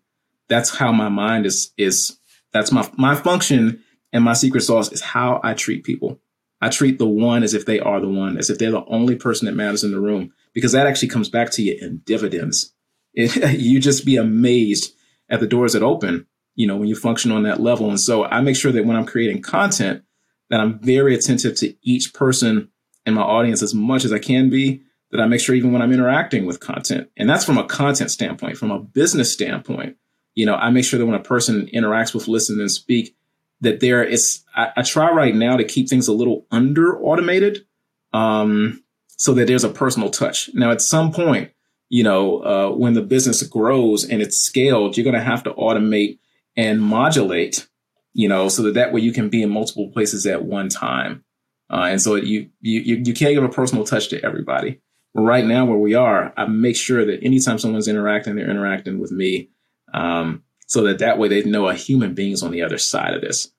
That's 0.49 0.75
how 0.77 0.91
my 0.91 1.09
mind 1.09 1.45
is, 1.45 1.71
is 1.77 2.19
that's 2.51 2.71
my, 2.71 2.89
my 2.97 3.15
function 3.15 3.81
and 4.11 4.23
my 4.23 4.33
secret 4.33 4.61
sauce 4.61 4.91
is 4.91 5.01
how 5.01 5.39
I 5.43 5.53
treat 5.53 5.85
people. 5.85 6.19
I 6.61 6.69
treat 6.69 6.99
the 6.99 7.07
one 7.07 7.43
as 7.43 7.53
if 7.53 7.65
they 7.65 7.79
are 7.79 7.99
the 7.99 8.09
one, 8.09 8.37
as 8.37 8.49
if 8.49 8.57
they're 8.57 8.71
the 8.71 8.85
only 8.85 9.15
person 9.15 9.45
that 9.45 9.55
matters 9.55 9.83
in 9.83 9.91
the 9.91 9.99
room, 9.99 10.33
because 10.53 10.73
that 10.73 10.87
actually 10.87 11.09
comes 11.09 11.29
back 11.29 11.51
to 11.51 11.61
you 11.61 11.77
in 11.79 12.01
dividends. 12.05 12.73
It, 13.13 13.59
you 13.59 13.79
just 13.79 14.05
be 14.05 14.17
amazed 14.17 14.93
at 15.29 15.39
the 15.39 15.47
doors 15.47 15.73
that 15.73 15.83
open, 15.83 16.27
you 16.55 16.67
know, 16.67 16.75
when 16.75 16.87
you 16.87 16.95
function 16.95 17.31
on 17.31 17.43
that 17.43 17.61
level. 17.61 17.89
And 17.89 17.99
so 17.99 18.25
I 18.25 18.41
make 18.41 18.55
sure 18.55 18.71
that 18.71 18.85
when 18.85 18.97
I'm 18.97 19.05
creating 19.05 19.41
content, 19.41 20.03
that 20.49 20.59
I'm 20.59 20.79
very 20.79 21.15
attentive 21.15 21.55
to 21.57 21.75
each 21.81 22.13
person 22.13 22.69
and 23.05 23.15
my 23.15 23.21
audience 23.21 23.61
as 23.61 23.73
much 23.73 24.05
as 24.05 24.13
I 24.13 24.19
can 24.19 24.49
be 24.49 24.81
that 25.11 25.21
I 25.21 25.27
make 25.27 25.39
sure 25.39 25.55
even 25.55 25.71
when 25.71 25.81
I'm 25.81 25.93
interacting 25.93 26.45
with 26.45 26.59
content, 26.59 27.09
and 27.15 27.29
that's 27.29 27.45
from 27.45 27.57
a 27.57 27.65
content 27.65 28.11
standpoint, 28.11 28.57
from 28.57 28.71
a 28.71 28.79
business 28.79 29.31
standpoint, 29.31 29.97
you 30.33 30.45
know, 30.45 30.55
I 30.55 30.69
make 30.69 30.85
sure 30.85 30.99
that 30.99 31.05
when 31.05 31.15
a 31.15 31.23
person 31.23 31.69
interacts 31.73 32.13
with, 32.13 32.27
listen, 32.27 32.59
and 32.59 32.71
speak, 32.71 33.15
that 33.61 33.79
there 33.79 34.03
is, 34.03 34.43
I, 34.55 34.69
I 34.77 34.81
try 34.81 35.09
right 35.11 35.33
now 35.33 35.57
to 35.57 35.63
keep 35.63 35.89
things 35.89 36.07
a 36.07 36.13
little 36.13 36.45
under 36.51 36.99
automated 37.01 37.65
um, 38.13 38.83
so 39.17 39.33
that 39.33 39.47
there's 39.47 39.63
a 39.63 39.69
personal 39.69 40.09
touch. 40.09 40.49
Now, 40.53 40.71
at 40.71 40.81
some 40.81 41.11
point, 41.11 41.51
you 41.89 42.03
know, 42.03 42.39
uh, 42.39 42.75
when 42.75 42.93
the 42.93 43.01
business 43.01 43.43
grows 43.43 44.03
and 44.03 44.21
it's 44.21 44.37
scaled, 44.37 44.97
you're 44.97 45.03
going 45.03 45.15
to 45.15 45.21
have 45.21 45.43
to 45.43 45.53
automate 45.53 46.19
and 46.57 46.81
modulate, 46.81 47.67
you 48.13 48.27
know, 48.27 48.49
so 48.49 48.63
that 48.63 48.75
that 48.75 48.91
way 48.93 49.01
you 49.01 49.11
can 49.11 49.29
be 49.29 49.43
in 49.43 49.49
multiple 49.49 49.91
places 49.91 50.25
at 50.25 50.43
one 50.43 50.69
time. 50.69 51.23
Uh, 51.69 51.87
and 51.89 52.01
so 52.01 52.15
you, 52.15 52.49
you, 52.61 53.01
you 53.03 53.13
can't 53.13 53.33
give 53.33 53.43
a 53.43 53.49
personal 53.49 53.83
touch 53.83 54.09
to 54.09 54.23
everybody. 54.23 54.81
Right 55.13 55.45
now, 55.45 55.65
where 55.65 55.77
we 55.77 55.93
are, 55.93 56.33
I 56.35 56.45
make 56.45 56.75
sure 56.75 57.05
that 57.05 57.23
anytime 57.23 57.57
someone's 57.57 57.87
interacting, 57.87 58.35
they're 58.35 58.49
interacting 58.49 58.99
with 58.99 59.11
me 59.11 59.49
um, 59.93 60.43
so 60.67 60.83
that 60.83 60.99
that 60.99 61.17
way 61.17 61.29
they 61.29 61.43
know 61.43 61.69
a 61.69 61.73
human 61.73 62.13
being's 62.13 62.43
on 62.43 62.51
the 62.51 62.61
other 62.61 62.77
side 62.77 63.13
of 63.13 63.21
this. 63.21 63.51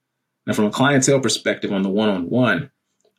Now, 0.47 0.53
from 0.53 0.66
a 0.66 0.71
clientele 0.71 1.21
perspective, 1.21 1.73
on 1.73 1.83
the 1.83 1.88
one-on-one, 1.88 2.71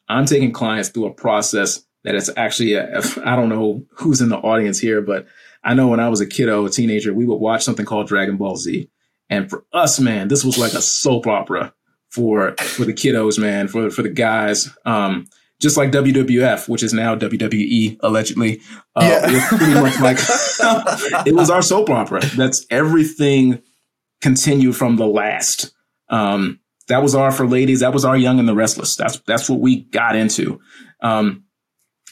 I'm 0.08 0.26
taking 0.26 0.54
clients 0.54 0.90
through 0.90 1.08
a 1.08 1.14
process 1.14 1.86
that 2.04 2.16
it's 2.16 2.30
actually 2.38 2.80
I 2.80 3.36
don't 3.36 3.50
know 3.50 3.86
who's 3.92 4.22
in 4.22 4.30
the 4.30 4.38
audience 4.38 4.80
here, 4.80 5.02
but 5.02 5.28
I 5.64 5.74
know 5.74 5.88
when 5.88 6.00
I 6.00 6.10
was 6.10 6.22
a 6.22 6.28
kiddo, 6.28 6.66
a 6.66 6.70
teenager, 6.70 7.14
we 7.14 7.26
would 7.26 7.36
watch 7.36 7.64
something 7.64 7.86
called 7.86 8.08
Dragon 8.08 8.38
Ball 8.38 8.56
Z, 8.56 8.90
and 9.30 9.50
for 9.50 9.66
us, 9.74 10.00
man, 10.00 10.28
this 10.28 10.46
was 10.46 10.58
like 10.58 10.74
a 10.74 10.82
soap 10.82 11.28
opera 11.28 11.74
for 12.18 12.56
for 12.58 12.84
the 12.84 12.94
kiddos, 12.94 13.38
man, 13.38 13.68
for 13.68 13.92
for 13.92 14.02
the 14.02 14.10
guys. 14.10 14.76
Um, 14.86 15.28
just 15.60 15.78
like 15.78 15.92
WWF, 15.92 16.68
which 16.68 16.84
is 16.84 16.94
now 16.94 17.16
WWE, 17.16 17.98
allegedly. 18.02 18.62
Uh, 18.96 19.04
yeah. 19.04 19.30
It 19.30 19.34
was 19.34 19.44
pretty 19.48 19.74
much 19.74 20.00
like 20.02 20.18
it 21.28 21.36
was 21.36 21.50
our 21.50 21.62
soap 21.62 21.90
opera. 21.90 22.26
That's 22.36 22.66
everything 22.70 23.62
continued 24.22 24.76
from 24.76 24.98
the 24.98 25.08
last. 25.08 25.74
Um, 26.10 26.60
that 26.88 27.04
was 27.04 27.16
our 27.16 27.32
for 27.32 27.48
ladies. 27.48 27.82
That 27.82 27.94
was 27.94 28.06
our 28.06 28.18
Young 28.18 28.40
and 28.40 28.48
the 28.48 28.56
Restless. 28.56 28.96
That's 28.96 29.20
that's 29.22 29.50
what 29.50 29.60
we 29.60 29.82
got 29.82 30.16
into. 30.16 30.60
Um, 31.02 31.46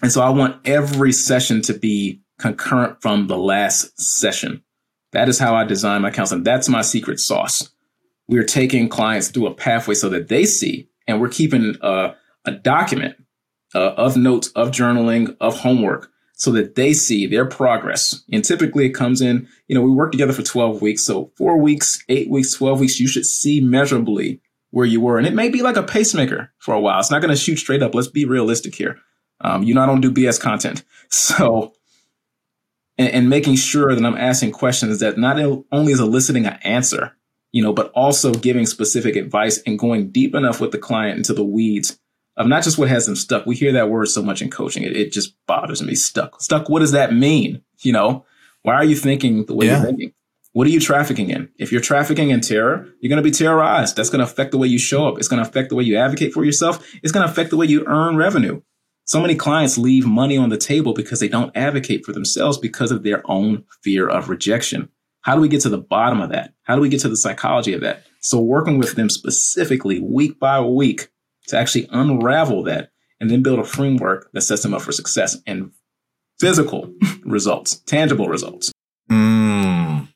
and 0.03 0.11
so 0.11 0.21
I 0.21 0.29
want 0.29 0.67
every 0.67 1.13
session 1.13 1.61
to 1.63 1.73
be 1.73 2.21
concurrent 2.37 3.01
from 3.01 3.27
the 3.27 3.37
last 3.37 3.99
session. 3.99 4.63
That 5.13 5.29
is 5.29 5.39
how 5.39 5.55
I 5.55 5.63
design 5.63 6.01
my 6.01 6.11
counseling. 6.11 6.43
That's 6.43 6.67
my 6.67 6.81
secret 6.81 7.19
sauce. 7.19 7.69
We're 8.27 8.43
taking 8.43 8.89
clients 8.89 9.29
through 9.29 9.47
a 9.47 9.53
pathway 9.53 9.95
so 9.95 10.09
that 10.09 10.27
they 10.29 10.45
see, 10.45 10.89
and 11.07 11.21
we're 11.21 11.29
keeping 11.29 11.75
a, 11.81 12.15
a 12.45 12.51
document 12.51 13.15
uh, 13.73 13.91
of 13.91 14.17
notes, 14.17 14.47
of 14.49 14.71
journaling, 14.71 15.35
of 15.39 15.59
homework, 15.59 16.09
so 16.33 16.51
that 16.51 16.75
they 16.75 16.93
see 16.93 17.27
their 17.27 17.45
progress. 17.45 18.23
And 18.31 18.43
typically 18.43 18.85
it 18.85 18.93
comes 18.93 19.21
in, 19.21 19.47
you 19.67 19.75
know, 19.75 19.81
we 19.81 19.91
work 19.91 20.11
together 20.11 20.33
for 20.33 20.43
12 20.43 20.81
weeks. 20.81 21.03
So 21.03 21.31
four 21.37 21.59
weeks, 21.59 22.03
eight 22.09 22.29
weeks, 22.29 22.53
12 22.53 22.79
weeks, 22.79 22.99
you 22.99 23.07
should 23.07 23.25
see 23.25 23.61
measurably 23.61 24.41
where 24.71 24.85
you 24.85 24.99
were. 24.99 25.17
And 25.17 25.27
it 25.27 25.33
may 25.33 25.49
be 25.49 25.61
like 25.61 25.77
a 25.77 25.83
pacemaker 25.83 26.51
for 26.57 26.73
a 26.73 26.79
while. 26.79 26.99
It's 26.99 27.11
not 27.11 27.21
going 27.21 27.33
to 27.33 27.39
shoot 27.39 27.57
straight 27.57 27.81
up. 27.81 27.95
Let's 27.95 28.09
be 28.09 28.25
realistic 28.25 28.75
here. 28.75 28.99
Um, 29.41 29.63
you 29.63 29.73
know, 29.73 29.81
I 29.81 29.85
don't 29.85 30.01
do 30.01 30.11
BS 30.11 30.39
content. 30.39 30.83
So, 31.11 31.73
and, 32.97 33.09
and, 33.09 33.29
making 33.29 33.55
sure 33.55 33.93
that 33.93 34.03
I'm 34.03 34.17
asking 34.17 34.53
questions 34.53 34.99
that 34.99 35.19
not 35.19 35.39
only 35.71 35.93
is 35.93 35.99
eliciting 35.99 36.47
an 36.47 36.57
answer, 36.63 37.15
you 37.55 37.61
know, 37.61 37.71
but 37.71 37.89
also 37.95 38.33
giving 38.33 38.65
specific 38.65 39.15
advice 39.15 39.61
and 39.65 39.79
going 39.79 40.11
deep 40.11 40.35
enough 40.35 40.59
with 40.59 40.73
the 40.73 40.77
client 40.77 41.15
into 41.15 41.33
the 41.33 41.41
weeds 41.41 41.97
of 42.35 42.47
not 42.47 42.65
just 42.65 42.77
what 42.77 42.89
has 42.89 43.05
them 43.05 43.15
stuck. 43.15 43.45
We 43.45 43.55
hear 43.55 43.71
that 43.71 43.89
word 43.89 44.07
so 44.07 44.21
much 44.21 44.41
in 44.41 44.51
coaching. 44.51 44.83
It, 44.83 44.93
it 44.93 45.13
just 45.13 45.33
bothers 45.47 45.81
me. 45.81 45.95
Stuck. 45.95 46.41
Stuck. 46.41 46.67
What 46.67 46.81
does 46.81 46.91
that 46.91 47.13
mean? 47.13 47.61
You 47.79 47.93
know, 47.93 48.25
why 48.63 48.73
are 48.73 48.83
you 48.83 48.97
thinking 48.97 49.45
the 49.45 49.55
way 49.55 49.67
yeah. 49.67 49.77
you're 49.77 49.85
thinking? 49.85 50.13
What 50.51 50.67
are 50.67 50.69
you 50.69 50.81
trafficking 50.81 51.29
in? 51.29 51.47
If 51.57 51.71
you're 51.71 51.79
trafficking 51.79 52.29
in 52.29 52.41
terror, 52.41 52.89
you're 52.99 53.07
going 53.07 53.23
to 53.23 53.29
be 53.29 53.31
terrorized. 53.31 53.95
That's 53.95 54.09
going 54.09 54.19
to 54.19 54.29
affect 54.29 54.51
the 54.51 54.57
way 54.57 54.67
you 54.67 54.77
show 54.77 55.07
up. 55.07 55.17
It's 55.17 55.29
going 55.29 55.41
to 55.41 55.47
affect 55.47 55.69
the 55.69 55.75
way 55.75 55.85
you 55.85 55.95
advocate 55.95 56.33
for 56.33 56.43
yourself. 56.43 56.85
It's 57.03 57.13
going 57.13 57.25
to 57.25 57.31
affect 57.31 57.51
the 57.51 57.57
way 57.57 57.67
you 57.67 57.85
earn 57.87 58.17
revenue. 58.17 58.61
So 59.05 59.21
many 59.21 59.35
clients 59.35 59.77
leave 59.77 60.05
money 60.05 60.35
on 60.35 60.49
the 60.49 60.57
table 60.57 60.93
because 60.93 61.21
they 61.21 61.29
don't 61.29 61.55
advocate 61.55 62.05
for 62.05 62.11
themselves 62.11 62.57
because 62.57 62.91
of 62.91 63.03
their 63.03 63.21
own 63.31 63.63
fear 63.81 64.09
of 64.09 64.27
rejection. 64.27 64.89
How 65.25 65.33
do 65.33 65.41
we 65.41 65.47
get 65.47 65.61
to 65.61 65.69
the 65.69 65.79
bottom 65.79 66.21
of 66.21 66.29
that? 66.29 66.53
How 66.61 66.75
do 66.75 66.81
we 66.81 66.89
get 66.89 66.99
to 66.99 67.09
the 67.09 67.17
psychology 67.17 67.73
of 67.73 67.81
that? 67.81 68.03
So 68.19 68.39
working 68.39 68.77
with 68.77 68.93
them 68.93 69.09
specifically 69.09 69.99
week 69.99 70.39
by 70.39 70.61
week 70.61 71.07
to 71.47 71.57
actually 71.57 71.87
unravel 71.91 72.61
that 72.65 72.91
and 73.19 73.31
then 73.31 73.41
build 73.41 73.57
a 73.57 73.63
framework 73.63 74.29
that 74.33 74.41
sets 74.41 74.61
them 74.61 74.75
up 74.75 74.83
for 74.83 74.91
success 74.91 75.35
and 75.47 75.71
physical 76.39 76.93
results, 77.25 77.77
tangible 77.87 78.27
results. 78.27 78.71
Mm. 79.09 80.09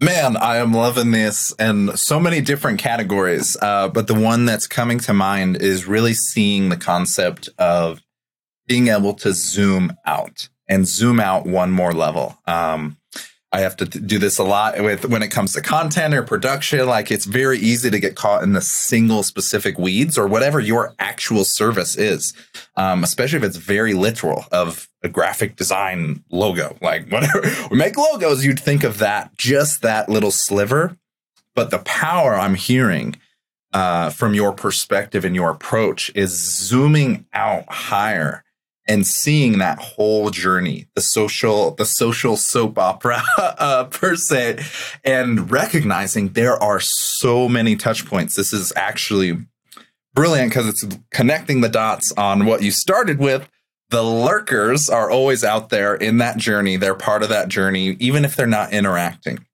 Man, 0.00 0.36
I 0.36 0.56
am 0.56 0.72
loving 0.72 1.12
this 1.12 1.54
and 1.60 1.96
so 1.96 2.18
many 2.18 2.40
different 2.40 2.80
categories. 2.80 3.56
Uh, 3.62 3.88
but 3.88 4.08
the 4.08 4.14
one 4.14 4.46
that's 4.46 4.66
coming 4.66 4.98
to 4.98 5.14
mind 5.14 5.62
is 5.62 5.86
really 5.86 6.12
seeing 6.12 6.70
the 6.70 6.76
concept 6.76 7.48
of 7.56 8.02
being 8.66 8.88
able 8.88 9.14
to 9.14 9.32
zoom 9.32 9.92
out 10.04 10.48
and 10.68 10.88
zoom 10.88 11.20
out 11.20 11.46
one 11.46 11.70
more 11.70 11.92
level. 11.92 12.36
Um, 12.48 12.96
I 13.56 13.60
have 13.60 13.76
to 13.76 13.86
do 13.86 14.18
this 14.18 14.36
a 14.36 14.44
lot 14.44 14.78
with 14.82 15.06
when 15.06 15.22
it 15.22 15.28
comes 15.28 15.54
to 15.54 15.62
content 15.62 16.12
or 16.12 16.22
production. 16.22 16.86
Like 16.86 17.10
it's 17.10 17.24
very 17.24 17.58
easy 17.58 17.88
to 17.88 17.98
get 17.98 18.14
caught 18.14 18.42
in 18.42 18.52
the 18.52 18.60
single 18.60 19.22
specific 19.22 19.78
weeds 19.78 20.18
or 20.18 20.26
whatever 20.26 20.60
your 20.60 20.94
actual 20.98 21.42
service 21.42 21.96
is, 21.96 22.34
um, 22.76 23.02
especially 23.02 23.38
if 23.38 23.44
it's 23.44 23.56
very 23.56 23.94
literal 23.94 24.44
of 24.52 24.90
a 25.02 25.08
graphic 25.08 25.56
design 25.56 26.22
logo. 26.30 26.76
Like 26.82 27.08
whatever 27.10 27.40
we 27.70 27.78
make 27.78 27.96
logos, 27.96 28.44
you'd 28.44 28.60
think 28.60 28.84
of 28.84 28.98
that 28.98 29.34
just 29.38 29.80
that 29.80 30.10
little 30.10 30.30
sliver. 30.30 30.98
But 31.54 31.70
the 31.70 31.78
power 31.78 32.34
I'm 32.34 32.56
hearing 32.56 33.16
uh, 33.72 34.10
from 34.10 34.34
your 34.34 34.52
perspective 34.52 35.24
and 35.24 35.34
your 35.34 35.48
approach 35.48 36.12
is 36.14 36.32
zooming 36.38 37.24
out 37.32 37.64
higher 37.72 38.44
and 38.88 39.06
seeing 39.06 39.58
that 39.58 39.78
whole 39.78 40.30
journey, 40.30 40.86
the 40.94 41.00
social, 41.00 41.72
the 41.72 41.84
social 41.84 42.36
soap 42.36 42.78
opera 42.78 43.22
uh, 43.38 43.84
per 43.84 44.16
se, 44.16 44.64
and 45.04 45.50
recognizing 45.50 46.30
there 46.30 46.60
are 46.62 46.80
so 46.80 47.48
many 47.48 47.76
touch 47.76 48.06
points. 48.06 48.34
This 48.34 48.52
is 48.52 48.72
actually 48.76 49.38
brilliant 50.14 50.50
because 50.50 50.68
it's 50.68 50.86
connecting 51.10 51.60
the 51.60 51.68
dots 51.68 52.12
on 52.16 52.46
what 52.46 52.62
you 52.62 52.70
started 52.70 53.18
with. 53.18 53.48
The 53.90 54.02
lurkers 54.02 54.88
are 54.88 55.10
always 55.10 55.44
out 55.44 55.68
there 55.68 55.94
in 55.94 56.18
that 56.18 56.38
journey. 56.38 56.76
They're 56.76 56.94
part 56.94 57.22
of 57.22 57.28
that 57.28 57.48
journey, 57.48 57.96
even 58.00 58.24
if 58.24 58.34
they're 58.34 58.46
not 58.46 58.72
interacting. 58.72 59.44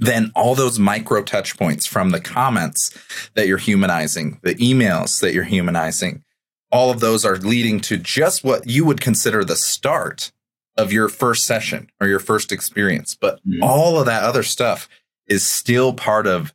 Then 0.00 0.32
all 0.34 0.54
those 0.54 0.78
micro 0.78 1.22
touch 1.22 1.56
points 1.56 1.86
from 1.86 2.10
the 2.10 2.20
comments 2.20 2.96
that 3.34 3.46
you're 3.46 3.58
humanizing, 3.58 4.38
the 4.42 4.54
emails 4.56 5.20
that 5.20 5.32
you're 5.32 5.44
humanizing, 5.44 6.22
all 6.70 6.90
of 6.90 7.00
those 7.00 7.24
are 7.24 7.36
leading 7.36 7.80
to 7.80 7.96
just 7.96 8.44
what 8.44 8.68
you 8.68 8.84
would 8.84 9.00
consider 9.00 9.44
the 9.44 9.56
start 9.56 10.32
of 10.76 10.92
your 10.92 11.08
first 11.08 11.44
session 11.44 11.90
or 12.00 12.06
your 12.06 12.20
first 12.20 12.52
experience. 12.52 13.14
But 13.14 13.40
mm-hmm. 13.46 13.62
all 13.62 13.98
of 13.98 14.06
that 14.06 14.22
other 14.22 14.42
stuff 14.42 14.88
is 15.26 15.46
still 15.46 15.92
part 15.92 16.26
of 16.26 16.52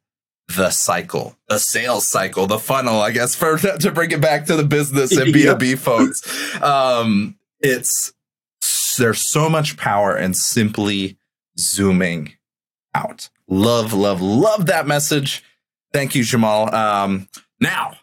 the 0.47 0.69
cycle, 0.71 1.38
the 1.47 1.58
sales 1.58 2.08
cycle, 2.08 2.47
the 2.47 2.60
funnel, 2.60 3.02
I 3.02 3.12
guess, 3.12 3.36
for 3.36 3.58
to 3.80 3.91
bring 3.91 4.12
it 4.12 4.21
back 4.21 4.45
to 4.45 4.56
the 4.56 4.63
business 4.63 5.15
and 5.15 5.34
B2B 5.34 5.69
yeah. 5.69 5.76
folks. 5.76 6.62
Um, 6.62 7.38
it's 7.60 8.13
there's 8.97 9.30
so 9.32 9.49
much 9.49 9.78
power 9.78 10.15
in 10.17 10.34
simply 10.34 11.17
zooming 11.58 12.34
out. 12.93 13.30
Love, 13.47 13.93
love, 13.93 14.21
love 14.21 14.67
that 14.67 14.86
message. 14.88 15.43
Thank 15.91 16.15
you, 16.15 16.23
Jahmaal. 16.23 16.73
Um, 16.73 17.28
now 17.60 17.97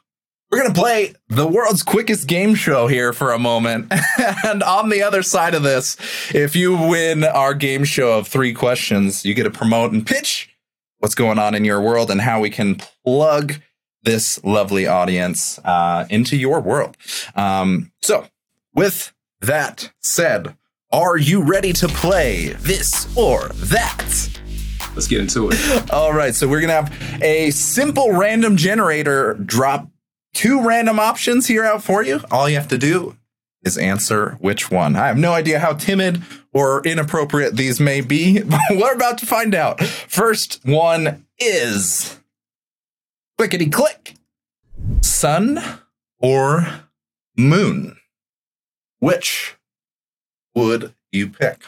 we're 0.50 0.58
going 0.58 0.72
to 0.72 0.80
play 0.80 1.14
the 1.28 1.46
world's 1.46 1.82
quickest 1.82 2.26
game 2.26 2.54
show 2.54 2.88
here 2.88 3.12
for 3.12 3.32
a 3.32 3.38
moment. 3.38 3.92
and 4.44 4.62
on 4.62 4.88
the 4.88 5.02
other 5.02 5.22
side 5.22 5.54
of 5.54 5.62
this, 5.62 5.96
if 6.34 6.56
you 6.56 6.76
win 6.76 7.24
our 7.24 7.54
game 7.54 7.84
show 7.84 8.18
of 8.18 8.26
three 8.26 8.52
questions, 8.52 9.24
you 9.24 9.32
get 9.34 9.44
to 9.44 9.50
promote 9.50 9.92
and 9.92 10.04
pitch 10.04 10.50
what's 10.98 11.14
going 11.14 11.38
on 11.38 11.54
in 11.54 11.64
your 11.64 11.80
world 11.80 12.10
and 12.10 12.20
how 12.20 12.40
we 12.40 12.50
can 12.50 12.76
plug 13.04 13.54
this 14.02 14.42
lovely 14.42 14.86
audience 14.86 15.60
uh, 15.64 16.06
into 16.10 16.36
your 16.36 16.60
world. 16.60 16.96
Um, 17.36 17.92
so, 18.00 18.26
with 18.74 19.12
that 19.40 19.92
said, 20.00 20.56
are 20.90 21.16
you 21.16 21.42
ready 21.42 21.72
to 21.74 21.86
play 21.86 22.48
this 22.54 23.06
or 23.16 23.48
that? 23.48 24.40
Let's 24.94 25.06
get 25.06 25.20
into 25.20 25.50
it. 25.52 25.90
All 25.92 26.12
right. 26.12 26.34
So, 26.34 26.48
we're 26.48 26.60
going 26.60 26.84
to 26.84 26.90
have 26.90 27.22
a 27.22 27.50
simple 27.50 28.12
random 28.12 28.56
generator 28.56 29.34
drop 29.34 29.88
two 30.32 30.62
random 30.66 30.98
options 30.98 31.46
here 31.46 31.64
out 31.64 31.82
for 31.82 32.02
you. 32.02 32.20
All 32.30 32.48
you 32.48 32.56
have 32.56 32.68
to 32.68 32.78
do 32.78 33.16
is 33.62 33.76
answer 33.76 34.36
which 34.40 34.70
one. 34.70 34.96
I 34.96 35.06
have 35.06 35.18
no 35.18 35.32
idea 35.32 35.58
how 35.58 35.74
timid 35.74 36.22
or 36.52 36.82
inappropriate 36.84 37.56
these 37.56 37.78
may 37.80 38.00
be, 38.00 38.40
but 38.42 38.60
we're 38.70 38.94
about 38.94 39.18
to 39.18 39.26
find 39.26 39.54
out. 39.54 39.80
First 39.82 40.60
one 40.64 41.26
is 41.38 42.18
clickety 43.36 43.68
click 43.68 44.14
sun 45.02 45.62
or 46.18 46.66
moon. 47.36 47.96
Which 48.98 49.56
would 50.54 50.94
you 51.10 51.28
pick? 51.28 51.62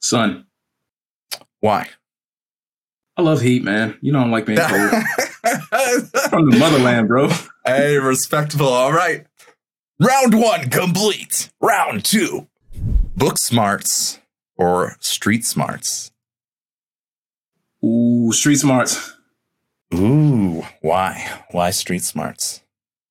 Sun. 0.00 0.46
Why? 1.60 1.88
I 3.20 3.22
love 3.22 3.42
heat, 3.42 3.62
man. 3.62 3.98
You 4.00 4.12
know 4.12 4.20
I'm 4.20 4.30
like 4.30 4.46
being 4.46 4.58
cold. 4.62 4.90
From 6.30 6.48
the 6.48 6.56
motherland, 6.58 7.06
bro. 7.06 7.28
Hey, 7.66 7.98
respectable. 7.98 8.68
All 8.68 8.94
right. 8.94 9.26
Round 10.00 10.40
one 10.40 10.70
complete. 10.70 11.50
Round 11.60 12.02
two. 12.02 12.48
Book 13.14 13.36
smarts 13.36 14.20
or 14.56 14.96
street 15.00 15.44
smarts? 15.44 16.12
Ooh, 17.84 18.32
street 18.32 18.56
smarts. 18.56 19.14
Ooh, 19.92 20.62
why? 20.80 21.42
Why 21.50 21.72
street 21.72 22.04
smarts? 22.04 22.62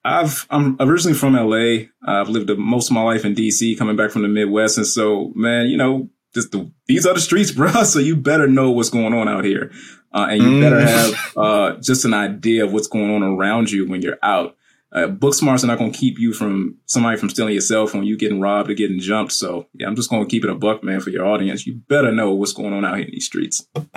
I've 0.04 0.48
I'm 0.50 0.76
originally 0.80 1.15
from 1.15 1.36
LA. 1.36 1.89
I've 2.04 2.30
lived 2.30 2.50
most 2.58 2.89
of 2.89 2.95
my 2.95 3.04
life 3.04 3.26
in 3.26 3.36
DC, 3.36 3.78
coming 3.78 3.95
back 3.95 4.10
from 4.10 4.24
the 4.24 4.28
Midwest, 4.28 4.80
and 4.80 4.88
so 4.88 5.32
man, 5.36 5.67
you 5.67 5.78
know, 5.78 6.10
just 6.34 6.52
the, 6.52 6.72
these 6.88 7.06
are 7.06 7.13
the 7.13 7.19
streets, 7.19 7.52
bro. 7.56 7.72
So 7.84 8.00
you 8.00 8.15
better 8.15 8.48
know 8.48 8.72
what's 8.72 8.89
going 8.89 9.13
on 9.13 9.28
out 9.28 9.43
here, 9.45 9.72
uh, 10.12 10.28
and 10.30 10.41
you 10.41 10.50
mm. 10.50 10.62
better 10.62 10.82
have 10.82 11.38
uh, 11.38 11.76
just 11.82 12.06
an 12.06 12.13
idea 12.13 12.65
of 12.65 12.74
what's 12.74 12.88
going 12.88 13.13
on 13.13 13.24
around 13.24 13.72
you 13.72 13.88
when 13.88 14.02
you're 14.02 14.19
out. 14.24 14.56
Uh, 14.91 15.08
book 15.08 15.36
smarts 15.36 15.63
are 15.63 15.67
not 15.67 15.78
going 15.78 15.91
to 15.91 15.98
keep 15.98 16.17
you 16.17 16.34
from 16.34 16.76
somebody 16.86 17.15
from 17.15 17.30
stealing 17.30 17.54
your 17.54 17.62
cell 17.62 17.86
phone, 17.86 18.04
you 18.04 18.17
getting 18.17 18.41
robbed 18.41 18.72
or 18.72 18.74
getting 18.74 19.00
jumped. 19.00 19.32
So 19.32 19.67
yeah, 19.74 19.86
I'm 19.88 19.95
just 19.95 20.10
going 20.10 20.24
to 20.24 20.30
keep 20.30 20.43
it 20.43 20.50
a 20.50 20.56
buck, 20.56 20.84
man, 20.84 21.00
for 21.00 21.12
your 21.12 21.28
audience. 21.28 21.67
You 21.67 21.76
better 21.76 22.12
know 22.12 22.34
what's 22.34 22.54
going 22.54 22.74
on 22.74 22.84
out 22.84 22.98
here 22.98 23.06
in 23.06 23.12
these 23.12 23.26
streets. 23.26 23.67
Love 23.76 23.93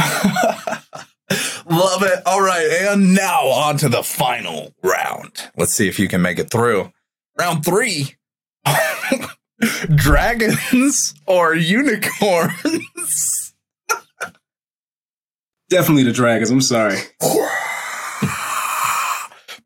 it. 2.02 2.22
All 2.26 2.42
right. 2.42 2.66
And 2.82 3.14
now 3.14 3.46
on 3.46 3.78
to 3.78 3.88
the 3.88 4.02
final 4.02 4.74
round. 4.82 5.50
Let's 5.56 5.72
see 5.72 5.88
if 5.88 5.98
you 5.98 6.08
can 6.08 6.20
make 6.20 6.38
it 6.38 6.50
through. 6.50 6.92
Round 7.38 7.64
three 7.64 8.16
dragons 9.94 11.14
or 11.26 11.54
unicorns? 11.54 13.38
Definitely 15.72 16.02
the 16.02 16.12
dragons. 16.12 16.50
I'm 16.50 16.60
sorry. 16.60 16.98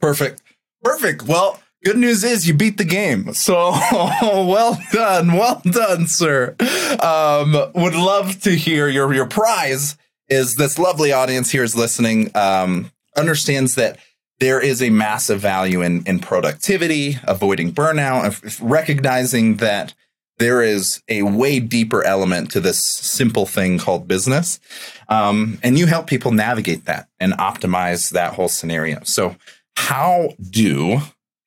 Perfect. 0.00 0.40
Perfect. 0.84 1.24
Well, 1.24 1.60
good 1.84 1.96
news 1.96 2.22
is 2.22 2.46
you 2.46 2.54
beat 2.54 2.78
the 2.78 2.84
game. 2.84 3.34
So 3.34 3.70
well 4.22 4.78
done. 4.92 5.32
Well 5.32 5.60
done, 5.68 6.06
sir. 6.06 6.54
Um, 7.02 7.54
would 7.74 7.96
love 7.96 8.40
to 8.42 8.52
hear 8.52 8.86
your 8.86 9.12
your 9.12 9.26
prize 9.26 9.96
is 10.28 10.54
this 10.54 10.78
lovely 10.78 11.10
audience 11.10 11.50
here 11.50 11.64
is 11.64 11.74
listening, 11.74 12.30
um, 12.36 12.92
understands 13.16 13.74
that 13.74 13.98
there 14.38 14.60
is 14.60 14.80
a 14.80 14.90
massive 14.90 15.40
value 15.40 15.82
in, 15.82 16.04
in 16.06 16.20
productivity, 16.20 17.18
avoiding 17.24 17.72
burnout, 17.72 18.60
recognizing 18.62 19.56
that 19.56 19.92
there 20.38 20.62
is 20.62 21.02
a 21.08 21.22
way 21.22 21.60
deeper 21.60 22.04
element 22.04 22.50
to 22.52 22.60
this 22.60 22.84
simple 22.84 23.46
thing 23.46 23.78
called 23.78 24.06
business. 24.06 24.60
Um, 25.08 25.58
and 25.62 25.78
you 25.78 25.86
help 25.86 26.06
people 26.06 26.32
navigate 26.32 26.84
that 26.84 27.08
and 27.20 27.32
optimize 27.34 28.10
that 28.10 28.34
whole 28.34 28.48
scenario. 28.48 29.00
So, 29.04 29.36
how 29.76 30.30
do 30.50 30.98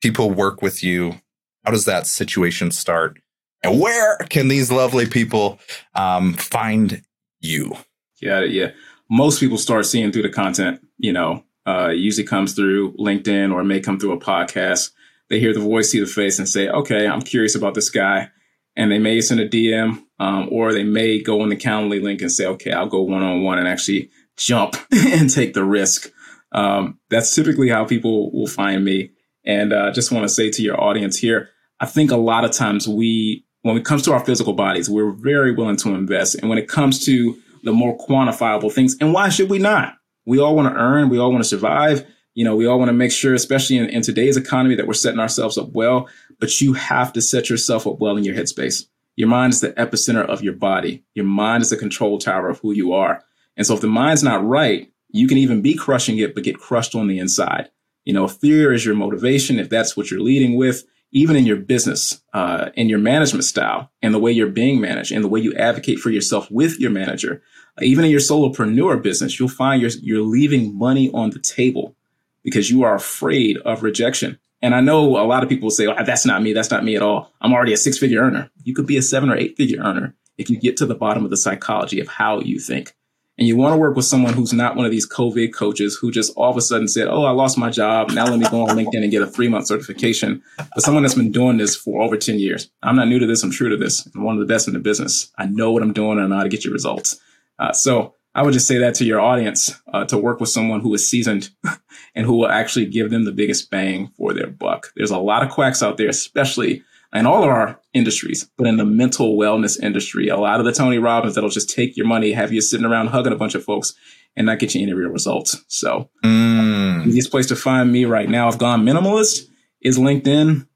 people 0.02 0.32
work 0.32 0.62
with 0.62 0.84
you? 0.84 1.20
How 1.66 1.72
does 1.72 1.86
that 1.86 2.08
situation 2.08 2.72
start? 2.72 3.20
And 3.64 3.80
where 3.80 4.18
can 4.30 4.48
these 4.48 4.72
lovely 4.72 5.06
people 5.06 5.60
um, 5.94 6.34
find 6.34 7.02
you? 7.42 7.76
Yeah, 8.22 8.42
yeah. 8.42 8.72
Most 9.10 9.40
people 9.40 9.58
start 9.58 9.86
seeing 9.86 10.12
through 10.12 10.22
the 10.22 10.30
content, 10.30 10.80
you 10.98 11.12
know, 11.12 11.44
uh, 11.66 11.90
usually 11.90 12.26
comes 12.26 12.54
through 12.54 12.94
LinkedIn 12.94 13.54
or 13.54 13.64
may 13.64 13.80
come 13.80 14.00
through 14.00 14.14
a 14.14 14.20
podcast. 14.20 14.92
They 15.30 15.40
hear 15.40 15.54
the 15.54 15.60
voice, 15.60 15.92
see 15.92 16.00
the 16.00 16.06
face, 16.06 16.40
and 16.40 16.48
say, 16.48 16.70
okay, 16.70 17.08
I'm 17.08 17.22
curious 17.22 17.56
about 17.56 17.74
this 17.74 17.90
guy. 17.90 18.30
And 18.80 18.92
they 18.92 18.98
may 18.98 19.22
send 19.22 19.40
a 19.42 19.48
DM 19.48 20.02
um, 20.20 20.50
or 20.52 20.74
they 20.74 20.84
may 20.84 21.22
go 21.22 21.42
on 21.42 21.50
the 21.50 21.56
Calendly 21.56 22.02
link 22.02 22.22
and 22.22 22.32
say, 22.32 22.46
okay, 22.46 22.72
I'll 22.72 22.88
go 22.88 23.02
one 23.02 23.22
on 23.22 23.44
one 23.44 23.60
and 23.60 23.68
actually 23.68 24.10
jump 24.38 24.76
and 24.92 25.30
take 25.30 25.54
the 25.54 25.64
risk. 25.64 26.10
Um, 26.52 26.98
that's 27.10 27.36
typically 27.36 27.70
how 27.70 27.86
people 27.86 28.32
will 28.32 28.48
find 28.48 28.84
me. 28.84 29.12
And 29.46 29.74
I 29.74 29.90
uh, 29.90 29.94
just 29.94 30.12
want 30.12 30.24
to 30.24 30.30
say 30.30 30.50
to 30.50 30.62
your 30.62 30.82
audience 30.82 31.18
here, 31.18 31.50
I 31.80 31.86
think 31.86 32.10
a 32.10 32.18
lot 32.18 32.44
of 32.44 32.52
times 32.52 32.88
we, 32.88 33.46
when 33.62 33.78
it 33.78 33.86
comes 33.86 34.04
to 34.04 34.14
our 34.14 34.26
physical 34.26 34.54
bodies, 34.54 34.90
we're 34.90 35.12
very 35.12 35.54
willing 35.54 35.78
to 35.78 35.94
invest. 35.94 36.36
And 36.36 36.50
when 36.50 36.58
it 36.58 36.68
comes 36.68 37.06
to 37.06 37.38
the 37.64 37.74
more 37.74 37.98
quantifiable 37.98 38.72
things. 38.72 38.96
And 39.00 39.14
why 39.14 39.30
should 39.30 39.50
we 39.50 39.60
not? 39.60 39.96
We 40.26 40.40
all 40.40 40.56
want 40.56 40.74
to 40.74 40.80
earn, 40.80 41.10
we 41.10 41.18
all 41.18 41.32
want 41.32 41.44
to 41.44 41.50
survive. 41.50 42.06
You 42.36 42.46
know, 42.46 42.56
we 42.56 42.68
all 42.68 42.78
want 42.78 42.90
to 42.90 42.94
make 42.94 43.12
sure, 43.12 43.34
especially 43.34 43.78
in, 43.78 43.90
in 43.90 44.02
today's 44.02 44.38
economy, 44.38 44.76
that 44.76 44.88
we're 44.88 44.94
setting 44.94 45.20
ourselves 45.20 45.58
up 45.58 45.70
well. 45.72 46.08
But 46.40 46.62
you 46.62 46.74
have 46.74 47.14
to 47.14 47.22
set 47.22 47.50
yourself 47.50 47.86
up 47.86 48.00
well 48.00 48.18
in 48.18 48.24
your 48.24 48.36
headspace. 48.36 48.86
Your 49.16 49.28
mind 49.28 49.54
is 49.54 49.60
the 49.60 49.74
epicenter 49.74 50.26
of 50.26 50.42
your 50.42 50.54
body. 50.54 51.04
Your 51.14 51.26
mind 51.26 51.62
is 51.62 51.70
the 51.70 51.78
control 51.78 52.18
tower 52.18 52.50
of 52.50 52.60
who 52.60 52.72
you 52.72 52.94
are. 52.94 53.24
And 53.58 53.68
so 53.68 53.76
if 53.76 53.82
the 53.82 53.88
mind's 53.88 54.24
not 54.24 54.46
right, 54.46 54.92
you 55.10 55.28
can 55.28 55.38
even 55.38 55.62
be 55.62 55.74
crushing 55.74 56.18
it, 56.20 56.34
but 56.34 56.44
get 56.44 56.58
crushed 56.58 56.96
on 56.96 57.08
the 57.08 57.20
inside. 57.20 57.70
You 58.06 58.14
know, 58.14 58.28
fear 58.28 58.72
is 58.72 58.86
your 58.86 58.96
motivation. 58.96 59.60
If 59.60 59.70
that's 59.70 59.98
what 59.98 60.10
you're 60.10 60.22
leading 60.22 60.56
with, 60.56 60.86
even 61.12 61.36
in 61.36 61.46
your 61.46 61.58
business, 61.58 62.22
uh, 62.34 62.70
in 62.76 62.88
your 62.88 63.00
management 63.00 63.44
style 63.44 63.92
and 64.02 64.14
the 64.14 64.20
way 64.20 64.32
you're 64.32 64.48
being 64.48 64.80
managed 64.80 65.12
and 65.12 65.24
the 65.24 65.28
way 65.28 65.40
you 65.40 65.54
advocate 65.56 66.00
for 66.00 66.12
yourself 66.12 66.50
with 66.52 66.80
your 66.80 66.92
manager, 66.92 67.42
even 67.82 68.06
in 68.06 68.12
your 68.12 68.20
solopreneur 68.20 69.02
business, 69.02 69.40
you'll 69.40 69.50
find 69.50 69.82
you're, 69.82 69.92
you're 70.02 70.22
leaving 70.22 70.78
money 70.78 71.12
on 71.14 71.32
the 71.32 71.40
table 71.40 71.96
because 72.44 72.70
you 72.70 72.84
are 72.84 72.96
afraid 72.96 73.58
of 73.58 73.84
rejection. 73.84 74.40
And 74.62 74.76
I 74.76 74.82
know 74.82 75.18
a 75.18 75.26
lot 75.26 75.44
of 75.44 75.50
people 75.50 75.70
say, 75.70 75.88
oh, 75.88 75.96
that's 76.04 76.26
not 76.26 76.42
me. 76.42 76.54
That's 76.54 76.72
not 76.72 76.84
me 76.84 76.96
at 76.96 77.02
all. 77.02 77.32
I'm 77.42 77.54
already 77.54 77.74
a 77.74 77.78
six 77.78 77.98
figure 77.98 78.22
earner. 78.22 78.50
You 78.64 78.74
could 78.74 78.88
be 78.88 78.98
a 78.98 79.02
seven 79.02 79.30
or 79.30 79.38
eight 79.38 79.56
figure 79.56 79.82
earner 79.82 80.16
if 80.38 80.50
you 80.50 80.60
get 80.60 80.78
to 80.78 80.86
the 80.86 80.96
bottom 80.96 81.24
of 81.24 81.30
the 81.30 81.38
psychology 81.38 82.00
of 82.00 82.08
how 82.08 82.40
you 82.40 82.60
think 82.60 82.94
and 83.40 83.48
you 83.48 83.56
want 83.56 83.72
to 83.74 83.78
work 83.78 83.96
with 83.96 84.04
someone 84.04 84.34
who's 84.34 84.52
not 84.52 84.76
one 84.76 84.86
of 84.86 84.92
these 84.92 85.08
COVID 85.08 85.54
coaches 85.54 85.96
who 85.96 86.12
just 86.12 86.34
all 86.36 86.52
of 86.52 86.58
a 86.58 86.62
sudden 86.62 86.90
said, 86.90 87.08
Oh, 87.08 87.24
I 87.24 87.32
lost 87.32 87.58
my 87.58 87.70
job. 87.70 88.12
Now 88.12 88.26
let 88.26 88.38
me 88.38 88.46
go 88.50 88.68
on 88.68 88.76
LinkedIn 88.76 89.02
and 89.02 89.10
get 89.10 89.22
a 89.22 89.28
three 89.28 89.48
month 89.48 89.66
certification. 89.66 90.44
But 90.58 90.84
someone 90.84 91.04
that's 91.04 91.16
been 91.16 91.32
doing 91.32 91.56
this 91.56 91.74
for 91.74 92.02
over 92.02 92.18
10 92.18 92.38
years. 92.38 92.70
I'm 92.84 92.98
not 92.98 93.08
new 93.08 93.18
to 93.18 93.26
this. 93.26 93.42
I'm 93.42 93.52
true 93.52 93.70
to 93.70 93.78
this. 93.78 94.06
I'm 94.14 94.24
one 94.24 94.36
of 94.36 94.46
the 94.46 94.54
best 94.54 94.68
in 94.68 94.74
the 94.74 94.80
business. 94.80 95.32
I 95.38 95.46
know 95.46 95.72
what 95.72 95.82
I'm 95.82 95.94
doing 95.94 96.18
and 96.18 96.22
I 96.22 96.28
know 96.28 96.36
how 96.36 96.44
to 96.44 96.50
get 96.50 96.66
your 96.66 96.74
results. 96.74 97.18
Uh, 97.58 97.72
so 97.72 98.14
I 98.36 98.44
would 98.44 98.54
just 98.54 98.68
say 98.68 98.78
that 98.78 98.96
to 98.96 99.06
your 99.06 99.20
audience 99.20 99.74
uh, 99.92 100.06
to 100.06 100.18
work 100.18 100.40
with 100.40 100.50
someone 100.50 100.82
who 100.82 100.94
is 100.94 101.10
seasoned 101.10 101.50
and 102.16 102.26
who 102.26 102.38
will 102.38 102.50
actually 102.50 102.86
give 102.86 103.10
them 103.10 103.26
the 103.26 103.32
biggest 103.32 103.72
bang 103.72 104.12
for 104.18 104.34
their 104.34 104.48
buck. 104.48 104.92
There's 104.96 105.12
a 105.12 105.18
lot 105.18 105.44
of 105.44 105.50
quacks 105.50 105.82
out 105.82 105.98
there, 105.98 106.10
especially 106.10 106.84
in 107.14 107.26
all 107.26 107.44
of 107.44 107.50
our 107.50 107.80
industries, 107.94 108.50
but 108.58 108.68
in 108.68 108.78
the 108.78 108.86
mental 108.86 109.36
wellness 109.36 109.82
industry, 109.82 110.28
a 110.28 110.38
lot 110.38 110.60
of 110.60 110.66
the 110.66 110.72
Tony 110.72 111.00
Robbins 111.00 111.36
that'll 111.36 111.50
just 111.50 111.70
take 111.70 111.98
your 111.98 112.06
money, 112.06 112.32
have 112.32 112.54
you 112.54 112.62
sitting 112.62 112.86
around 112.86 113.08
hugging 113.08 113.34
a 113.34 113.38
bunch 113.38 113.56
of 113.56 113.64
folks 113.64 113.96
and 114.36 114.46
not 114.46 114.60
get 114.60 114.76
you 114.76 114.82
any 114.84 114.94
real 114.94 115.10
results. 115.10 115.58
So 115.68 116.10
mm. 116.24 117.08
easiest 117.08 117.32
place 117.32 117.48
to 117.48 117.56
find 117.56 117.92
me 117.92 118.06
right 118.06 118.30
now, 118.30 118.48
I've 118.48 118.60
gone 118.60 118.86
minimalist 118.86 119.48
is 119.82 119.98
LinkedIn, 119.98 120.68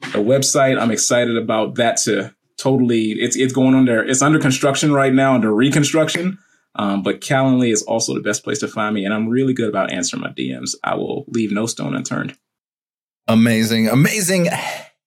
the 0.00 0.18
website. 0.18 0.80
I'm 0.80 0.90
excited 0.90 1.36
about 1.36 1.76
that 1.76 1.98
to 1.98 2.34
totally, 2.56 3.12
it's, 3.12 3.36
it's 3.36 3.52
going 3.52 3.74
on 3.74 3.84
there. 3.84 4.04
It's 4.04 4.22
under 4.22 4.38
construction 4.38 4.92
right 4.92 5.12
now, 5.12 5.34
under 5.34 5.54
reconstruction. 5.54 6.38
Um, 6.76 7.02
but 7.02 7.20
Calendly 7.20 7.72
is 7.72 7.82
also 7.82 8.14
the 8.14 8.20
best 8.20 8.44
place 8.44 8.60
to 8.60 8.68
find 8.68 8.94
me. 8.94 9.04
And 9.04 9.12
I'm 9.12 9.28
really 9.28 9.54
good 9.54 9.68
about 9.68 9.92
answering 9.92 10.22
my 10.22 10.30
DMs. 10.30 10.74
I 10.84 10.94
will 10.94 11.24
leave 11.28 11.52
no 11.52 11.66
stone 11.66 11.96
unturned. 11.96 12.36
Amazing. 13.26 13.88
Amazing 13.88 14.48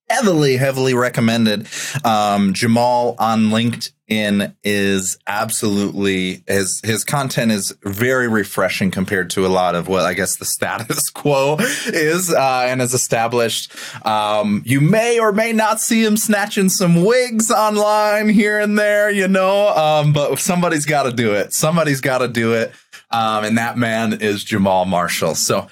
heavily, 0.09 0.57
heavily 0.57 0.93
recommended. 0.93 1.61
Um, 2.03 2.53
Jahmaal 2.53 3.15
on 3.19 3.49
LinkedIn 3.49 3.91
is 4.09 5.17
absolutely 5.27 6.43
his 6.47 6.81
his 6.83 7.03
content 7.03 7.51
is 7.51 7.75
very 7.83 8.27
refreshing 8.27 8.91
compared 8.91 9.29
to 9.31 9.45
a 9.45 9.49
lot 9.49 9.75
of 9.75 9.87
what 9.87 10.05
I 10.05 10.13
guess 10.13 10.37
the 10.37 10.45
status 10.45 11.09
quo 11.13 11.57
is 11.59 12.33
uh, 12.33 12.65
and 12.67 12.81
is 12.81 12.93
established. 12.93 13.71
Um, 14.05 14.63
you 14.65 14.81
may 14.81 15.19
or 15.19 15.31
may 15.31 15.53
not 15.53 15.79
see 15.79 16.03
him 16.03 16.17
snatching 16.17 16.69
some 16.69 17.03
wigs 17.03 17.51
online 17.51 18.29
here 18.29 18.59
and 18.59 18.77
there, 18.77 19.09
you 19.09 19.27
know, 19.27 19.69
um, 19.69 20.13
but 20.13 20.39
somebody's 20.39 20.85
got 20.85 21.03
to 21.03 21.11
do 21.11 21.33
it. 21.33 21.53
Somebody's 21.53 22.01
got 22.01 22.19
to 22.19 22.27
do 22.27 22.53
it. 22.53 22.71
Um, 23.11 23.43
and 23.43 23.57
that 23.57 23.77
man 23.77 24.13
is 24.13 24.43
Jahmaal 24.45 24.87
Marshall. 24.87 25.35
So 25.35 25.67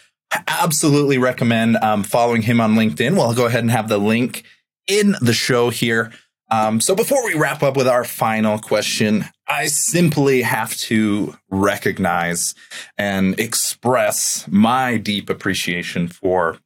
absolutely 0.47 1.18
recommend 1.18 1.78
um, 1.78 2.03
following 2.03 2.41
him 2.41 2.61
on 2.61 2.76
LinkedIn. 2.76 3.16
We'll 3.16 3.34
go 3.34 3.45
ahead 3.45 3.61
and 3.61 3.72
have 3.72 3.89
the 3.89 3.97
link 3.97 4.43
in 4.88 5.16
the 5.22 5.34
show 5.34 5.70
here. 5.70 6.11
Um, 6.50 6.80
so 6.80 6.95
before 6.95 7.24
we 7.26 7.36
wrap 7.36 7.62
up 7.62 7.76
with 7.76 7.88
our 7.88 8.04
final 8.04 8.58
question, 8.58 9.26
I 9.48 9.68
simply 9.68 10.41
have 10.41 10.76
to 10.78 11.36
recognize 11.50 12.56
and 12.98 13.39
express 13.39 14.48
my 14.48 14.98
deep 14.98 15.30
appreciation 15.30 16.08
for 16.08 16.58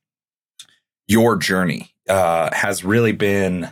your 1.08 1.36
journey. 1.36 1.90
Uh, 2.10 2.50
has 2.54 2.84
really 2.84 3.12
been 3.12 3.72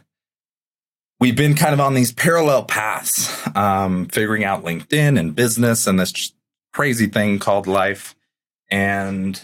we've 1.19 1.35
been 1.35 1.55
kind 1.55 1.73
of 1.73 1.79
on 1.79 1.93
these 1.93 2.11
parallel 2.11 2.63
paths, 2.63 3.47
um, 3.55 4.05
figuring 4.05 4.43
out 4.43 4.63
LinkedIn 4.63 5.19
and 5.19 5.35
business 5.35 5.87
and 5.87 5.99
this 5.99 6.33
crazy 6.73 7.07
thing 7.07 7.39
called 7.39 7.67
life. 7.67 8.15
And 8.69 9.39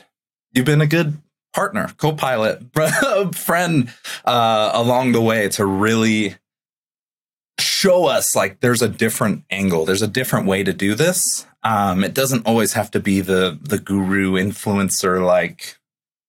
you've 0.54 0.66
been 0.66 0.82
a 0.82 0.88
good 0.88 1.18
partner, 1.54 1.90
co-pilot, 1.98 2.64
friend 3.36 3.94
uh, 4.24 4.72
along 4.74 5.12
the 5.12 5.22
way 5.22 5.50
to 5.50 5.66
really 5.66 6.36
show 7.60 8.06
us 8.06 8.36
like 8.36 8.60
there's 8.60 8.82
a 8.82 8.90
different 8.90 9.44
angle, 9.50 9.86
there's 9.86 10.02
a 10.02 10.08
different 10.08 10.48
way 10.48 10.64
to 10.64 10.74
do 10.74 10.96
this. 10.96 11.46
Um, 11.64 12.04
it 12.04 12.14
doesn't 12.14 12.46
always 12.46 12.74
have 12.74 12.92
to 12.92 13.00
be 13.00 13.22
the 13.22 13.58
the 13.62 13.80
guru 13.80 14.34
influencer 14.34 15.26
like 15.26 15.78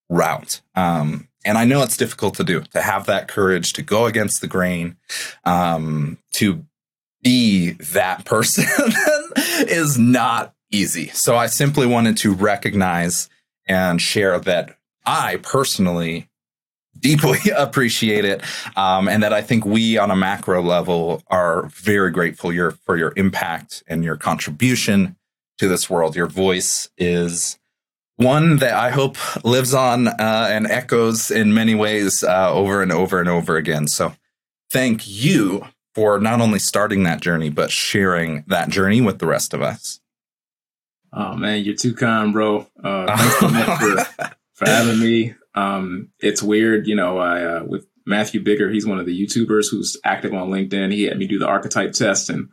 route. 0.08 0.60
Um, 0.74 1.28
and 1.44 1.56
I 1.56 1.64
know 1.64 1.82
it's 1.82 1.96
difficult 1.96 2.34
to 2.36 2.44
do 2.44 2.62
to 2.72 2.80
have 2.80 3.06
that 3.06 3.28
courage 3.28 3.72
to 3.74 3.82
go 3.82 4.06
against 4.06 4.40
the 4.40 4.48
grain, 4.48 4.96
um, 5.44 6.18
to 6.34 6.64
be 7.22 7.72
that 7.72 8.24
person 8.24 8.64
is 9.68 9.98
not 9.98 10.54
easy. 10.70 11.08
So 11.08 11.36
I 11.36 11.46
simply 11.46 11.86
wanted 11.86 12.16
to 12.18 12.34
recognize 12.34 13.28
and 13.66 14.00
share 14.00 14.38
that 14.40 14.76
I 15.04 15.36
personally 15.36 16.28
deeply 17.06 17.38
appreciate 17.56 18.24
it, 18.24 18.42
um, 18.76 19.08
and 19.08 19.22
that 19.22 19.32
I 19.32 19.42
think 19.42 19.64
we 19.64 19.96
on 19.96 20.10
a 20.10 20.16
macro 20.16 20.60
level 20.60 21.22
are 21.28 21.66
very 21.68 22.10
grateful 22.10 22.52
your, 22.52 22.72
for 22.72 22.96
your 22.96 23.12
impact 23.16 23.84
and 23.86 24.02
your 24.02 24.16
contribution 24.16 25.16
to 25.58 25.68
this 25.68 25.88
world. 25.88 26.16
Your 26.16 26.26
voice 26.26 26.88
is 26.98 27.58
one 28.16 28.56
that 28.56 28.72
I 28.72 28.90
hope 28.90 29.16
lives 29.44 29.72
on 29.72 30.08
uh, 30.08 30.48
and 30.50 30.66
echoes 30.66 31.30
in 31.30 31.54
many 31.54 31.74
ways 31.74 32.24
uh, 32.24 32.52
over 32.52 32.82
and 32.82 32.90
over 32.90 33.20
and 33.20 33.28
over 33.28 33.56
again. 33.56 33.86
So, 33.86 34.14
thank 34.70 35.06
you 35.06 35.64
for 35.94 36.18
not 36.18 36.40
only 36.40 36.58
starting 36.58 37.04
that 37.04 37.20
journey, 37.20 37.50
but 37.50 37.70
sharing 37.70 38.44
that 38.48 38.68
journey 38.68 39.00
with 39.00 39.18
the 39.18 39.26
rest 39.26 39.54
of 39.54 39.62
us. 39.62 40.00
Oh 41.12 41.36
man, 41.36 41.64
you're 41.64 41.76
too 41.76 41.94
kind, 41.94 42.32
bro. 42.32 42.66
Uh, 42.82 43.16
thanks 43.16 43.38
so 43.38 43.48
much 43.48 43.78
for, 43.78 44.34
for 44.54 44.68
having 44.68 44.98
me. 44.98 45.34
Um, 45.56 46.10
it's 46.20 46.42
weird, 46.42 46.86
you 46.86 46.94
know. 46.94 47.18
I 47.18 47.42
uh, 47.42 47.64
with 47.64 47.86
Matthew 48.06 48.42
Bigger, 48.42 48.70
he's 48.70 48.86
one 48.86 49.00
of 49.00 49.06
the 49.06 49.26
YouTubers 49.26 49.70
who's 49.70 49.96
active 50.04 50.34
on 50.34 50.50
LinkedIn. 50.50 50.92
He 50.92 51.04
had 51.04 51.18
me 51.18 51.26
do 51.26 51.38
the 51.38 51.48
archetype 51.48 51.92
test, 51.92 52.30
and 52.30 52.48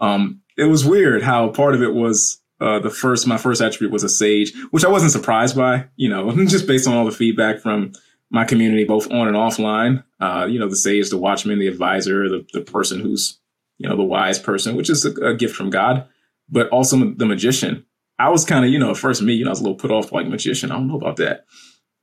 um, 0.00 0.42
it 0.56 0.64
was 0.64 0.84
weird 0.84 1.22
how 1.22 1.48
part 1.48 1.74
of 1.74 1.82
it 1.82 1.94
was 1.94 2.42
uh, 2.60 2.80
the 2.80 2.90
first. 2.90 3.26
My 3.26 3.38
first 3.38 3.62
attribute 3.62 3.92
was 3.92 4.04
a 4.04 4.08
sage, 4.08 4.52
which 4.70 4.84
I 4.84 4.88
wasn't 4.88 5.12
surprised 5.12 5.56
by, 5.56 5.86
you 5.96 6.08
know, 6.08 6.30
just 6.46 6.66
based 6.66 6.88
on 6.88 6.94
all 6.94 7.04
the 7.04 7.12
feedback 7.12 7.60
from 7.60 7.92
my 8.30 8.44
community, 8.44 8.84
both 8.84 9.10
on 9.10 9.28
and 9.28 9.36
offline. 9.36 10.04
Uh, 10.20 10.46
you 10.50 10.58
know, 10.58 10.68
the 10.68 10.76
sage, 10.76 11.08
the 11.10 11.16
watchman, 11.16 11.60
the 11.60 11.68
advisor, 11.68 12.28
the 12.28 12.44
the 12.52 12.60
person 12.60 13.00
who's 13.00 13.38
you 13.78 13.88
know 13.88 13.96
the 13.96 14.02
wise 14.02 14.38
person, 14.38 14.76
which 14.76 14.90
is 14.90 15.04
a, 15.04 15.12
a 15.24 15.34
gift 15.34 15.54
from 15.54 15.70
God, 15.70 16.08
but 16.48 16.68
also 16.70 16.96
the 16.96 17.26
magician. 17.26 17.84
I 18.18 18.30
was 18.30 18.44
kind 18.44 18.64
of, 18.64 18.72
you 18.72 18.80
know, 18.80 18.94
first 18.94 19.22
me, 19.22 19.34
you 19.34 19.44
know, 19.44 19.50
I 19.50 19.52
was 19.52 19.60
a 19.60 19.62
little 19.62 19.78
put 19.78 19.92
off 19.92 20.10
like 20.10 20.26
magician. 20.26 20.72
I 20.72 20.74
don't 20.74 20.88
know 20.88 20.96
about 20.96 21.16
that. 21.16 21.44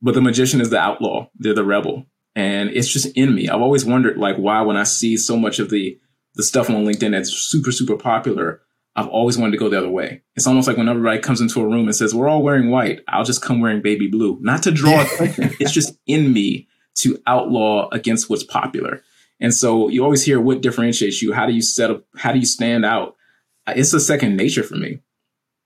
But 0.02 0.14
the 0.14 0.20
magician 0.20 0.60
is 0.60 0.70
the 0.70 0.78
outlaw. 0.78 1.28
They're 1.36 1.54
the 1.54 1.64
rebel. 1.64 2.06
And 2.34 2.70
it's 2.70 2.88
just 2.88 3.06
in 3.16 3.34
me. 3.34 3.48
I've 3.48 3.62
always 3.62 3.84
wondered 3.84 4.18
like 4.18 4.36
why 4.36 4.60
when 4.62 4.76
I 4.76 4.82
see 4.82 5.16
so 5.16 5.36
much 5.36 5.58
of 5.58 5.70
the 5.70 5.98
the 6.34 6.42
stuff 6.42 6.68
on 6.68 6.84
LinkedIn 6.84 7.12
that's 7.12 7.32
super, 7.32 7.72
super 7.72 7.96
popular, 7.96 8.60
I've 8.94 9.08
always 9.08 9.38
wanted 9.38 9.52
to 9.52 9.58
go 9.58 9.70
the 9.70 9.78
other 9.78 9.88
way. 9.88 10.20
It's 10.34 10.46
almost 10.46 10.68
like 10.68 10.76
when 10.76 10.86
everybody 10.86 11.18
comes 11.18 11.40
into 11.40 11.62
a 11.62 11.66
room 11.66 11.86
and 11.86 11.96
says, 11.96 12.14
We're 12.14 12.28
all 12.28 12.42
wearing 12.42 12.70
white, 12.70 13.00
I'll 13.08 13.24
just 13.24 13.40
come 13.40 13.60
wearing 13.60 13.80
baby 13.80 14.06
blue. 14.06 14.38
Not 14.42 14.62
to 14.64 14.70
draw 14.70 15.00
attention. 15.00 15.56
it's 15.60 15.72
just 15.72 15.96
in 16.06 16.32
me 16.34 16.68
to 16.96 17.18
outlaw 17.26 17.88
against 17.90 18.28
what's 18.28 18.44
popular. 18.44 19.02
And 19.40 19.54
so 19.54 19.88
you 19.88 20.04
always 20.04 20.24
hear 20.24 20.40
what 20.40 20.60
differentiates 20.60 21.22
you. 21.22 21.32
How 21.32 21.46
do 21.46 21.54
you 21.54 21.62
set 21.62 21.90
up? 21.90 22.04
How 22.16 22.32
do 22.32 22.38
you 22.38 22.46
stand 22.46 22.84
out? 22.84 23.16
It's 23.66 23.94
a 23.94 24.00
second 24.00 24.36
nature 24.36 24.62
for 24.62 24.76
me 24.76 25.00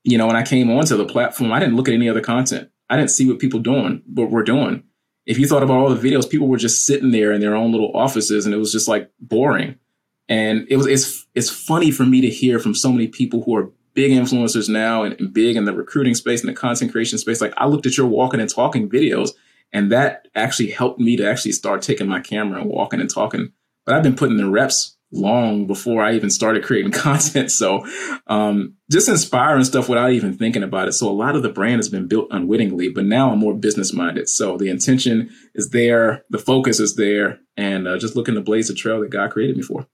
you 0.03 0.17
know, 0.17 0.27
when 0.27 0.35
I 0.35 0.43
came 0.43 0.69
onto 0.71 0.97
the 0.97 1.05
platform, 1.05 1.51
I 1.51 1.59
didn't 1.59 1.75
look 1.75 1.87
at 1.87 1.93
any 1.93 2.09
other 2.09 2.21
content. 2.21 2.69
I 2.91 2.97
didn't 2.97 3.11
see 3.11 3.27
what 3.27 3.39
people 3.39 3.61
doing, 3.61 4.03
what 4.05 4.29
we're 4.29 4.43
doing. 4.43 4.83
If 5.25 5.39
you 5.39 5.47
thought 5.47 5.63
about 5.63 5.77
all 5.77 5.93
the 5.93 6.09
videos, 6.09 6.29
people 6.29 6.49
were 6.49 6.57
just 6.57 6.85
sitting 6.85 7.11
there 7.11 7.31
in 7.31 7.39
their 7.39 7.55
own 7.55 7.71
little 7.71 7.95
offices, 7.95 8.45
and 8.45 8.53
it 8.53 8.57
was 8.57 8.71
just 8.71 8.89
like 8.89 9.09
boring. 9.19 9.79
And 10.27 10.67
it 10.69 10.75
was 10.75 10.87
it's 10.87 11.25
it's 11.33 11.49
funny 11.49 11.89
for 11.89 12.03
me 12.03 12.19
to 12.21 12.29
hear 12.29 12.59
from 12.59 12.75
so 12.75 12.91
many 12.91 13.07
people 13.07 13.43
who 13.43 13.55
are 13.55 13.71
big 13.93 14.11
influencers 14.11 14.67
now 14.67 15.03
and, 15.03 15.19
and 15.19 15.33
big 15.33 15.55
in 15.55 15.63
the 15.65 15.73
recruiting 15.73 16.15
space 16.15 16.41
and 16.41 16.49
the 16.49 16.53
content 16.53 16.91
creation 16.91 17.17
space. 17.17 17.39
Like 17.39 17.53
I 17.55 17.65
looked 17.67 17.85
at 17.85 17.97
your 17.97 18.07
walking 18.07 18.41
and 18.41 18.49
talking 18.49 18.89
videos, 18.89 19.31
and 19.71 19.89
that 19.91 20.27
actually 20.35 20.71
helped 20.71 20.99
me 20.99 21.15
to 21.15 21.29
actually 21.29 21.53
start 21.53 21.81
taking 21.81 22.09
my 22.09 22.19
camera 22.19 22.59
and 22.59 22.69
walking 22.69 22.99
and 22.99 23.09
talking. 23.09 23.53
But 23.85 23.95
I've 23.95 24.03
been 24.03 24.17
putting 24.17 24.37
the 24.37 24.49
reps 24.49 24.97
long 25.11 25.67
before 25.67 26.03
I 26.03 26.13
even 26.13 26.29
started 26.29 26.63
creating 26.63 26.91
content. 26.93 27.51
So 27.51 27.85
um, 28.27 28.75
just 28.89 29.09
inspiring 29.09 29.63
stuff 29.63 29.89
without 29.89 30.11
even 30.11 30.37
thinking 30.37 30.63
about 30.63 30.87
it. 30.87 30.93
So 30.93 31.09
a 31.09 31.11
lot 31.11 31.35
of 31.35 31.43
the 31.43 31.49
brand 31.49 31.77
has 31.77 31.89
been 31.89 32.07
built 32.07 32.27
unwittingly, 32.31 32.89
but 32.89 33.05
now 33.05 33.31
I'm 33.31 33.39
more 33.39 33.53
business 33.53 33.93
minded. 33.93 34.29
So 34.29 34.57
the 34.57 34.69
intention 34.69 35.29
is 35.53 35.69
there, 35.69 36.23
the 36.29 36.39
focus 36.39 36.79
is 36.79 36.95
there, 36.95 37.39
and 37.57 37.87
uh, 37.87 37.97
just 37.97 38.15
looking 38.15 38.35
to 38.35 38.41
blaze 38.41 38.67
the 38.67 38.73
trail 38.73 39.01
that 39.01 39.09
God 39.09 39.31
created 39.31 39.57
me 39.57 39.63
for. 39.63 39.87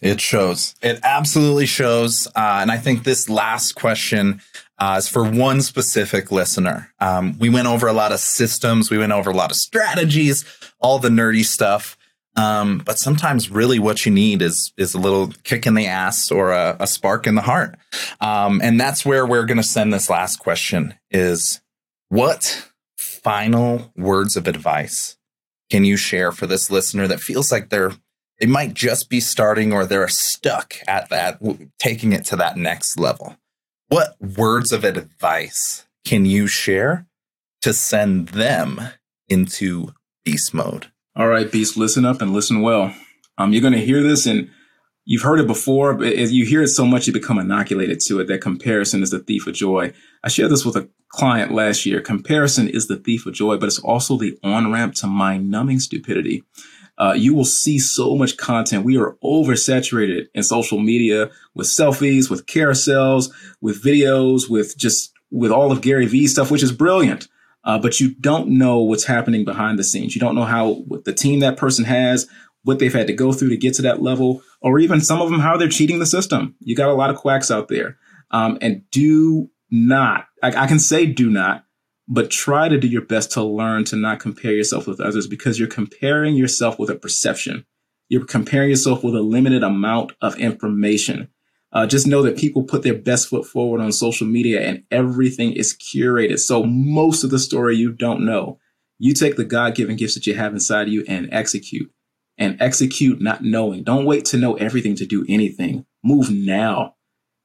It 0.00 0.20
shows. 0.20 0.74
It 0.82 1.00
absolutely 1.02 1.66
shows. 1.66 2.26
Uh, 2.36 2.58
and 2.60 2.70
I 2.70 2.76
think 2.76 3.04
this 3.04 3.30
last 3.30 3.74
question 3.76 4.42
uh, 4.78 4.96
is 4.98 5.08
for 5.08 5.24
one 5.24 5.62
specific 5.62 6.30
listener. 6.30 6.92
Um, 7.00 7.38
we 7.38 7.48
went 7.48 7.66
over 7.66 7.86
a 7.86 7.94
lot 7.94 8.12
of 8.12 8.20
systems, 8.20 8.90
we 8.90 8.98
went 8.98 9.12
over 9.12 9.30
a 9.30 9.34
lot 9.34 9.50
of 9.50 9.56
strategies, 9.56 10.44
all 10.80 10.98
the 10.98 11.08
nerdy 11.08 11.44
stuff. 11.44 11.95
Um, 12.36 12.82
but 12.84 12.98
sometimes 12.98 13.50
really 13.50 13.78
what 13.78 14.04
you 14.04 14.12
need 14.12 14.42
is 14.42 14.72
is 14.76 14.94
a 14.94 14.98
little 14.98 15.32
kick 15.42 15.66
in 15.66 15.74
the 15.74 15.86
ass 15.86 16.30
or 16.30 16.52
a, 16.52 16.76
a 16.80 16.86
spark 16.86 17.26
in 17.26 17.34
the 17.34 17.42
heart. 17.42 17.76
Um, 18.20 18.60
and 18.62 18.78
that's 18.78 19.06
where 19.06 19.26
we're 19.26 19.46
going 19.46 19.56
to 19.56 19.62
send 19.62 19.92
this 19.92 20.10
last 20.10 20.36
question 20.36 20.94
is 21.10 21.60
what 22.08 22.68
final 22.98 23.90
words 23.96 24.36
of 24.36 24.46
advice 24.46 25.16
can 25.70 25.84
you 25.84 25.96
share 25.96 26.30
for 26.30 26.46
this 26.46 26.70
listener 26.70 27.08
that 27.08 27.20
feels 27.20 27.50
like 27.50 27.70
they're 27.70 27.92
they 28.40 28.46
might 28.46 28.74
just 28.74 29.08
be 29.08 29.18
starting 29.18 29.72
or 29.72 29.86
they're 29.86 30.08
stuck 30.08 30.74
at 30.86 31.08
that 31.08 31.40
taking 31.78 32.12
it 32.12 32.24
to 32.24 32.36
that 32.36 32.56
next 32.56 32.98
level 32.98 33.36
what 33.88 34.16
words 34.20 34.72
of 34.72 34.84
advice 34.84 35.86
can 36.04 36.24
you 36.24 36.46
share 36.46 37.06
to 37.62 37.72
send 37.72 38.28
them 38.28 38.80
into 39.28 39.92
beast 40.24 40.54
mode 40.54 40.90
all 41.16 41.28
right, 41.28 41.50
Beast, 41.50 41.78
listen 41.78 42.04
up 42.04 42.20
and 42.20 42.32
listen 42.32 42.60
well. 42.60 42.94
Um, 43.38 43.52
you're 43.52 43.62
going 43.62 43.72
to 43.72 43.84
hear 43.84 44.02
this 44.02 44.26
and 44.26 44.50
you've 45.06 45.22
heard 45.22 45.40
it 45.40 45.46
before, 45.46 45.94
but 45.94 46.14
you 46.14 46.44
hear 46.44 46.62
it 46.62 46.68
so 46.68 46.84
much, 46.84 47.06
you 47.06 47.12
become 47.12 47.38
inoculated 47.38 48.00
to 48.00 48.20
it. 48.20 48.28
That 48.28 48.42
comparison 48.42 49.02
is 49.02 49.10
the 49.10 49.20
thief 49.20 49.46
of 49.46 49.54
joy. 49.54 49.94
I 50.22 50.28
shared 50.28 50.50
this 50.50 50.66
with 50.66 50.76
a 50.76 50.90
client 51.08 51.52
last 51.52 51.86
year. 51.86 52.02
Comparison 52.02 52.68
is 52.68 52.86
the 52.86 52.96
thief 52.96 53.24
of 53.24 53.32
joy, 53.32 53.56
but 53.56 53.66
it's 53.66 53.78
also 53.78 54.18
the 54.18 54.38
on 54.42 54.70
ramp 54.70 54.94
to 54.96 55.06
mind 55.06 55.50
numbing 55.50 55.80
stupidity. 55.80 56.42
Uh, 56.98 57.14
you 57.16 57.34
will 57.34 57.44
see 57.44 57.78
so 57.78 58.14
much 58.14 58.36
content. 58.36 58.84
We 58.84 58.98
are 58.98 59.16
oversaturated 59.24 60.26
in 60.34 60.42
social 60.42 60.80
media 60.80 61.30
with 61.54 61.66
selfies, 61.66 62.28
with 62.28 62.46
carousels, 62.46 63.30
with 63.60 63.82
videos, 63.82 64.50
with 64.50 64.76
just 64.76 65.12
with 65.30 65.50
all 65.50 65.72
of 65.72 65.80
Gary 65.80 66.06
Vee 66.06 66.26
stuff, 66.26 66.50
which 66.50 66.62
is 66.62 66.72
brilliant 66.72 67.28
uh, 67.66 67.78
but 67.78 68.00
you 68.00 68.14
don't 68.14 68.48
know 68.48 68.78
what's 68.78 69.04
happening 69.04 69.44
behind 69.44 69.78
the 69.78 69.84
scenes. 69.84 70.14
You 70.14 70.20
don't 70.20 70.36
know 70.36 70.44
how 70.44 70.84
the 71.04 71.12
team 71.12 71.40
that 71.40 71.56
person 71.56 71.84
has, 71.84 72.28
what 72.62 72.78
they've 72.78 72.94
had 72.94 73.08
to 73.08 73.12
go 73.12 73.32
through 73.32 73.50
to 73.50 73.56
get 73.56 73.74
to 73.74 73.82
that 73.82 74.00
level, 74.00 74.42
or 74.62 74.78
even 74.78 75.00
some 75.00 75.20
of 75.20 75.30
them 75.30 75.40
how 75.40 75.56
they're 75.56 75.68
cheating 75.68 75.98
the 75.98 76.06
system. 76.06 76.54
You 76.60 76.76
got 76.76 76.88
a 76.88 76.94
lot 76.94 77.10
of 77.10 77.16
quacks 77.16 77.50
out 77.50 77.68
there, 77.68 77.98
um, 78.30 78.56
and 78.60 78.82
do 78.90 79.50
not. 79.70 80.26
I, 80.42 80.64
I 80.64 80.66
can 80.66 80.78
say 80.78 81.06
do 81.06 81.28
not, 81.28 81.64
but 82.08 82.30
try 82.30 82.68
to 82.68 82.78
do 82.78 82.88
your 82.88 83.02
best 83.02 83.32
to 83.32 83.42
learn 83.42 83.84
to 83.86 83.96
not 83.96 84.20
compare 84.20 84.52
yourself 84.52 84.86
with 84.86 85.00
others 85.00 85.26
because 85.26 85.58
you're 85.58 85.68
comparing 85.68 86.36
yourself 86.36 86.78
with 86.78 86.88
a 86.88 86.94
perception. 86.94 87.66
You're 88.08 88.24
comparing 88.24 88.70
yourself 88.70 89.02
with 89.02 89.16
a 89.16 89.22
limited 89.22 89.64
amount 89.64 90.12
of 90.20 90.36
information. 90.36 91.28
Uh, 91.76 91.86
just 91.86 92.06
know 92.06 92.22
that 92.22 92.38
people 92.38 92.62
put 92.62 92.82
their 92.82 92.96
best 92.96 93.28
foot 93.28 93.44
forward 93.44 93.82
on 93.82 93.92
social 93.92 94.26
media 94.26 94.66
and 94.66 94.82
everything 94.90 95.52
is 95.52 95.76
curated. 95.76 96.38
So 96.38 96.64
most 96.64 97.22
of 97.22 97.28
the 97.28 97.38
story 97.38 97.76
you 97.76 97.92
don't 97.92 98.24
know. 98.24 98.58
You 98.98 99.12
take 99.12 99.36
the 99.36 99.44
God 99.44 99.74
given 99.74 99.96
gifts 99.96 100.14
that 100.14 100.26
you 100.26 100.32
have 100.32 100.54
inside 100.54 100.86
of 100.86 100.94
you 100.94 101.04
and 101.06 101.28
execute 101.32 101.92
and 102.38 102.56
execute 102.62 103.20
not 103.20 103.44
knowing. 103.44 103.82
Don't 103.82 104.06
wait 104.06 104.24
to 104.26 104.38
know 104.38 104.54
everything 104.54 104.94
to 104.94 105.04
do 105.04 105.26
anything. 105.28 105.84
Move 106.02 106.30
now. 106.30 106.94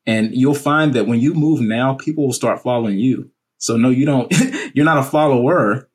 And 0.05 0.33
you'll 0.33 0.53
find 0.53 0.93
that 0.93 1.07
when 1.07 1.19
you 1.19 1.33
move 1.33 1.59
now, 1.59 1.95
people 1.95 2.25
will 2.25 2.31
start 2.31 2.63
following 2.63 2.99
you. 2.99 3.31
So 3.57 3.75
no, 3.75 3.89
you 3.89 4.05
don't, 4.05 4.33
you're 4.73 4.85
not 4.85 4.97
a 4.97 5.03
follower, 5.03 5.89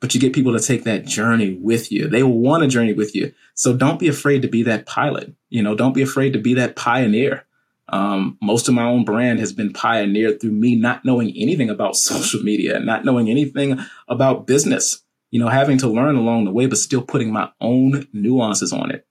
but 0.00 0.14
you 0.14 0.20
get 0.20 0.32
people 0.32 0.56
to 0.56 0.64
take 0.64 0.84
that 0.84 1.06
journey 1.06 1.58
with 1.60 1.90
you. 1.90 2.06
They 2.06 2.22
will 2.22 2.38
want 2.38 2.62
to 2.62 2.68
journey 2.68 2.92
with 2.92 3.16
you. 3.16 3.34
So 3.56 3.76
don't 3.76 3.98
be 3.98 4.06
afraid 4.06 4.42
to 4.42 4.48
be 4.48 4.62
that 4.62 4.86
pilot. 4.86 5.34
You 5.48 5.64
know, 5.64 5.74
don't 5.74 5.92
be 5.92 6.02
afraid 6.02 6.34
to 6.34 6.38
be 6.38 6.54
that 6.54 6.76
pioneer. 6.76 7.46
Um, 7.90 8.38
most 8.40 8.68
of 8.68 8.74
my 8.74 8.84
own 8.84 9.04
brand 9.04 9.40
has 9.40 9.52
been 9.52 9.72
pioneered 9.72 10.40
through 10.40 10.52
me 10.52 10.76
not 10.76 11.04
knowing 11.04 11.32
anything 11.36 11.70
about 11.70 11.96
social 11.96 12.42
media, 12.42 12.78
not 12.80 13.04
knowing 13.04 13.28
anything 13.28 13.78
about 14.08 14.46
business, 14.46 15.02
you 15.30 15.40
know, 15.40 15.48
having 15.48 15.78
to 15.78 15.88
learn 15.88 16.16
along 16.16 16.44
the 16.44 16.52
way, 16.52 16.66
but 16.66 16.78
still 16.78 17.02
putting 17.02 17.32
my 17.32 17.50
own 17.60 18.06
nuances 18.12 18.72
on 18.72 18.90
it. 18.90 19.06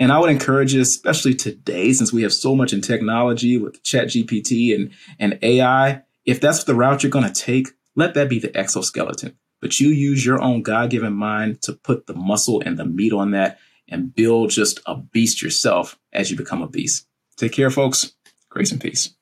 And 0.00 0.10
I 0.10 0.18
would 0.18 0.30
encourage 0.30 0.74
you, 0.74 0.80
especially 0.80 1.34
today, 1.34 1.92
since 1.92 2.12
we 2.12 2.22
have 2.22 2.32
so 2.32 2.56
much 2.56 2.72
in 2.72 2.80
technology 2.80 3.58
with 3.58 3.82
chat 3.84 4.08
GPT 4.08 4.74
and, 4.74 4.90
and 5.20 5.38
AI, 5.42 6.02
if 6.24 6.40
that's 6.40 6.64
the 6.64 6.74
route 6.74 7.02
you're 7.02 7.10
going 7.10 7.30
to 7.30 7.40
take, 7.40 7.68
let 7.94 8.14
that 8.14 8.28
be 8.28 8.40
the 8.40 8.56
exoskeleton. 8.56 9.36
But 9.60 9.78
you 9.78 9.88
use 9.88 10.26
your 10.26 10.42
own 10.42 10.62
God 10.62 10.90
given 10.90 11.12
mind 11.12 11.62
to 11.62 11.72
put 11.72 12.06
the 12.06 12.14
muscle 12.14 12.60
and 12.60 12.76
the 12.76 12.84
meat 12.84 13.12
on 13.12 13.30
that 13.30 13.58
and 13.88 14.14
build 14.14 14.50
just 14.50 14.80
a 14.86 14.96
beast 14.96 15.42
yourself 15.42 15.98
as 16.12 16.30
you 16.30 16.36
become 16.36 16.62
a 16.62 16.68
beast. 16.68 17.06
Take 17.36 17.52
care, 17.52 17.70
folks. 17.70 18.12
Grace 18.54 18.70
and 18.70 18.80
peace. 18.80 19.12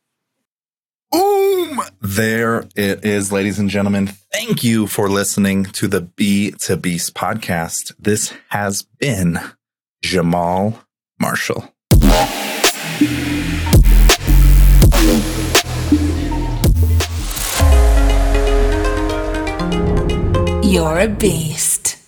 Boom! 1.10 1.80
There 2.02 2.68
it 2.76 3.02
is, 3.02 3.32
ladies 3.32 3.58
and 3.58 3.70
gentlemen. 3.70 4.08
Thank 4.30 4.62
you 4.62 4.86
for 4.86 5.08
listening 5.08 5.64
to 5.64 5.88
the 5.88 6.02
B 6.02 6.50
to 6.60 6.76
Beast 6.76 7.14
podcast. 7.14 7.94
This 7.98 8.34
has 8.50 8.82
been 8.82 9.40
Jahmaal 10.04 10.84
Marshall. 11.18 11.72
You're 20.62 20.98
a 20.98 21.08
beast. 21.08 21.71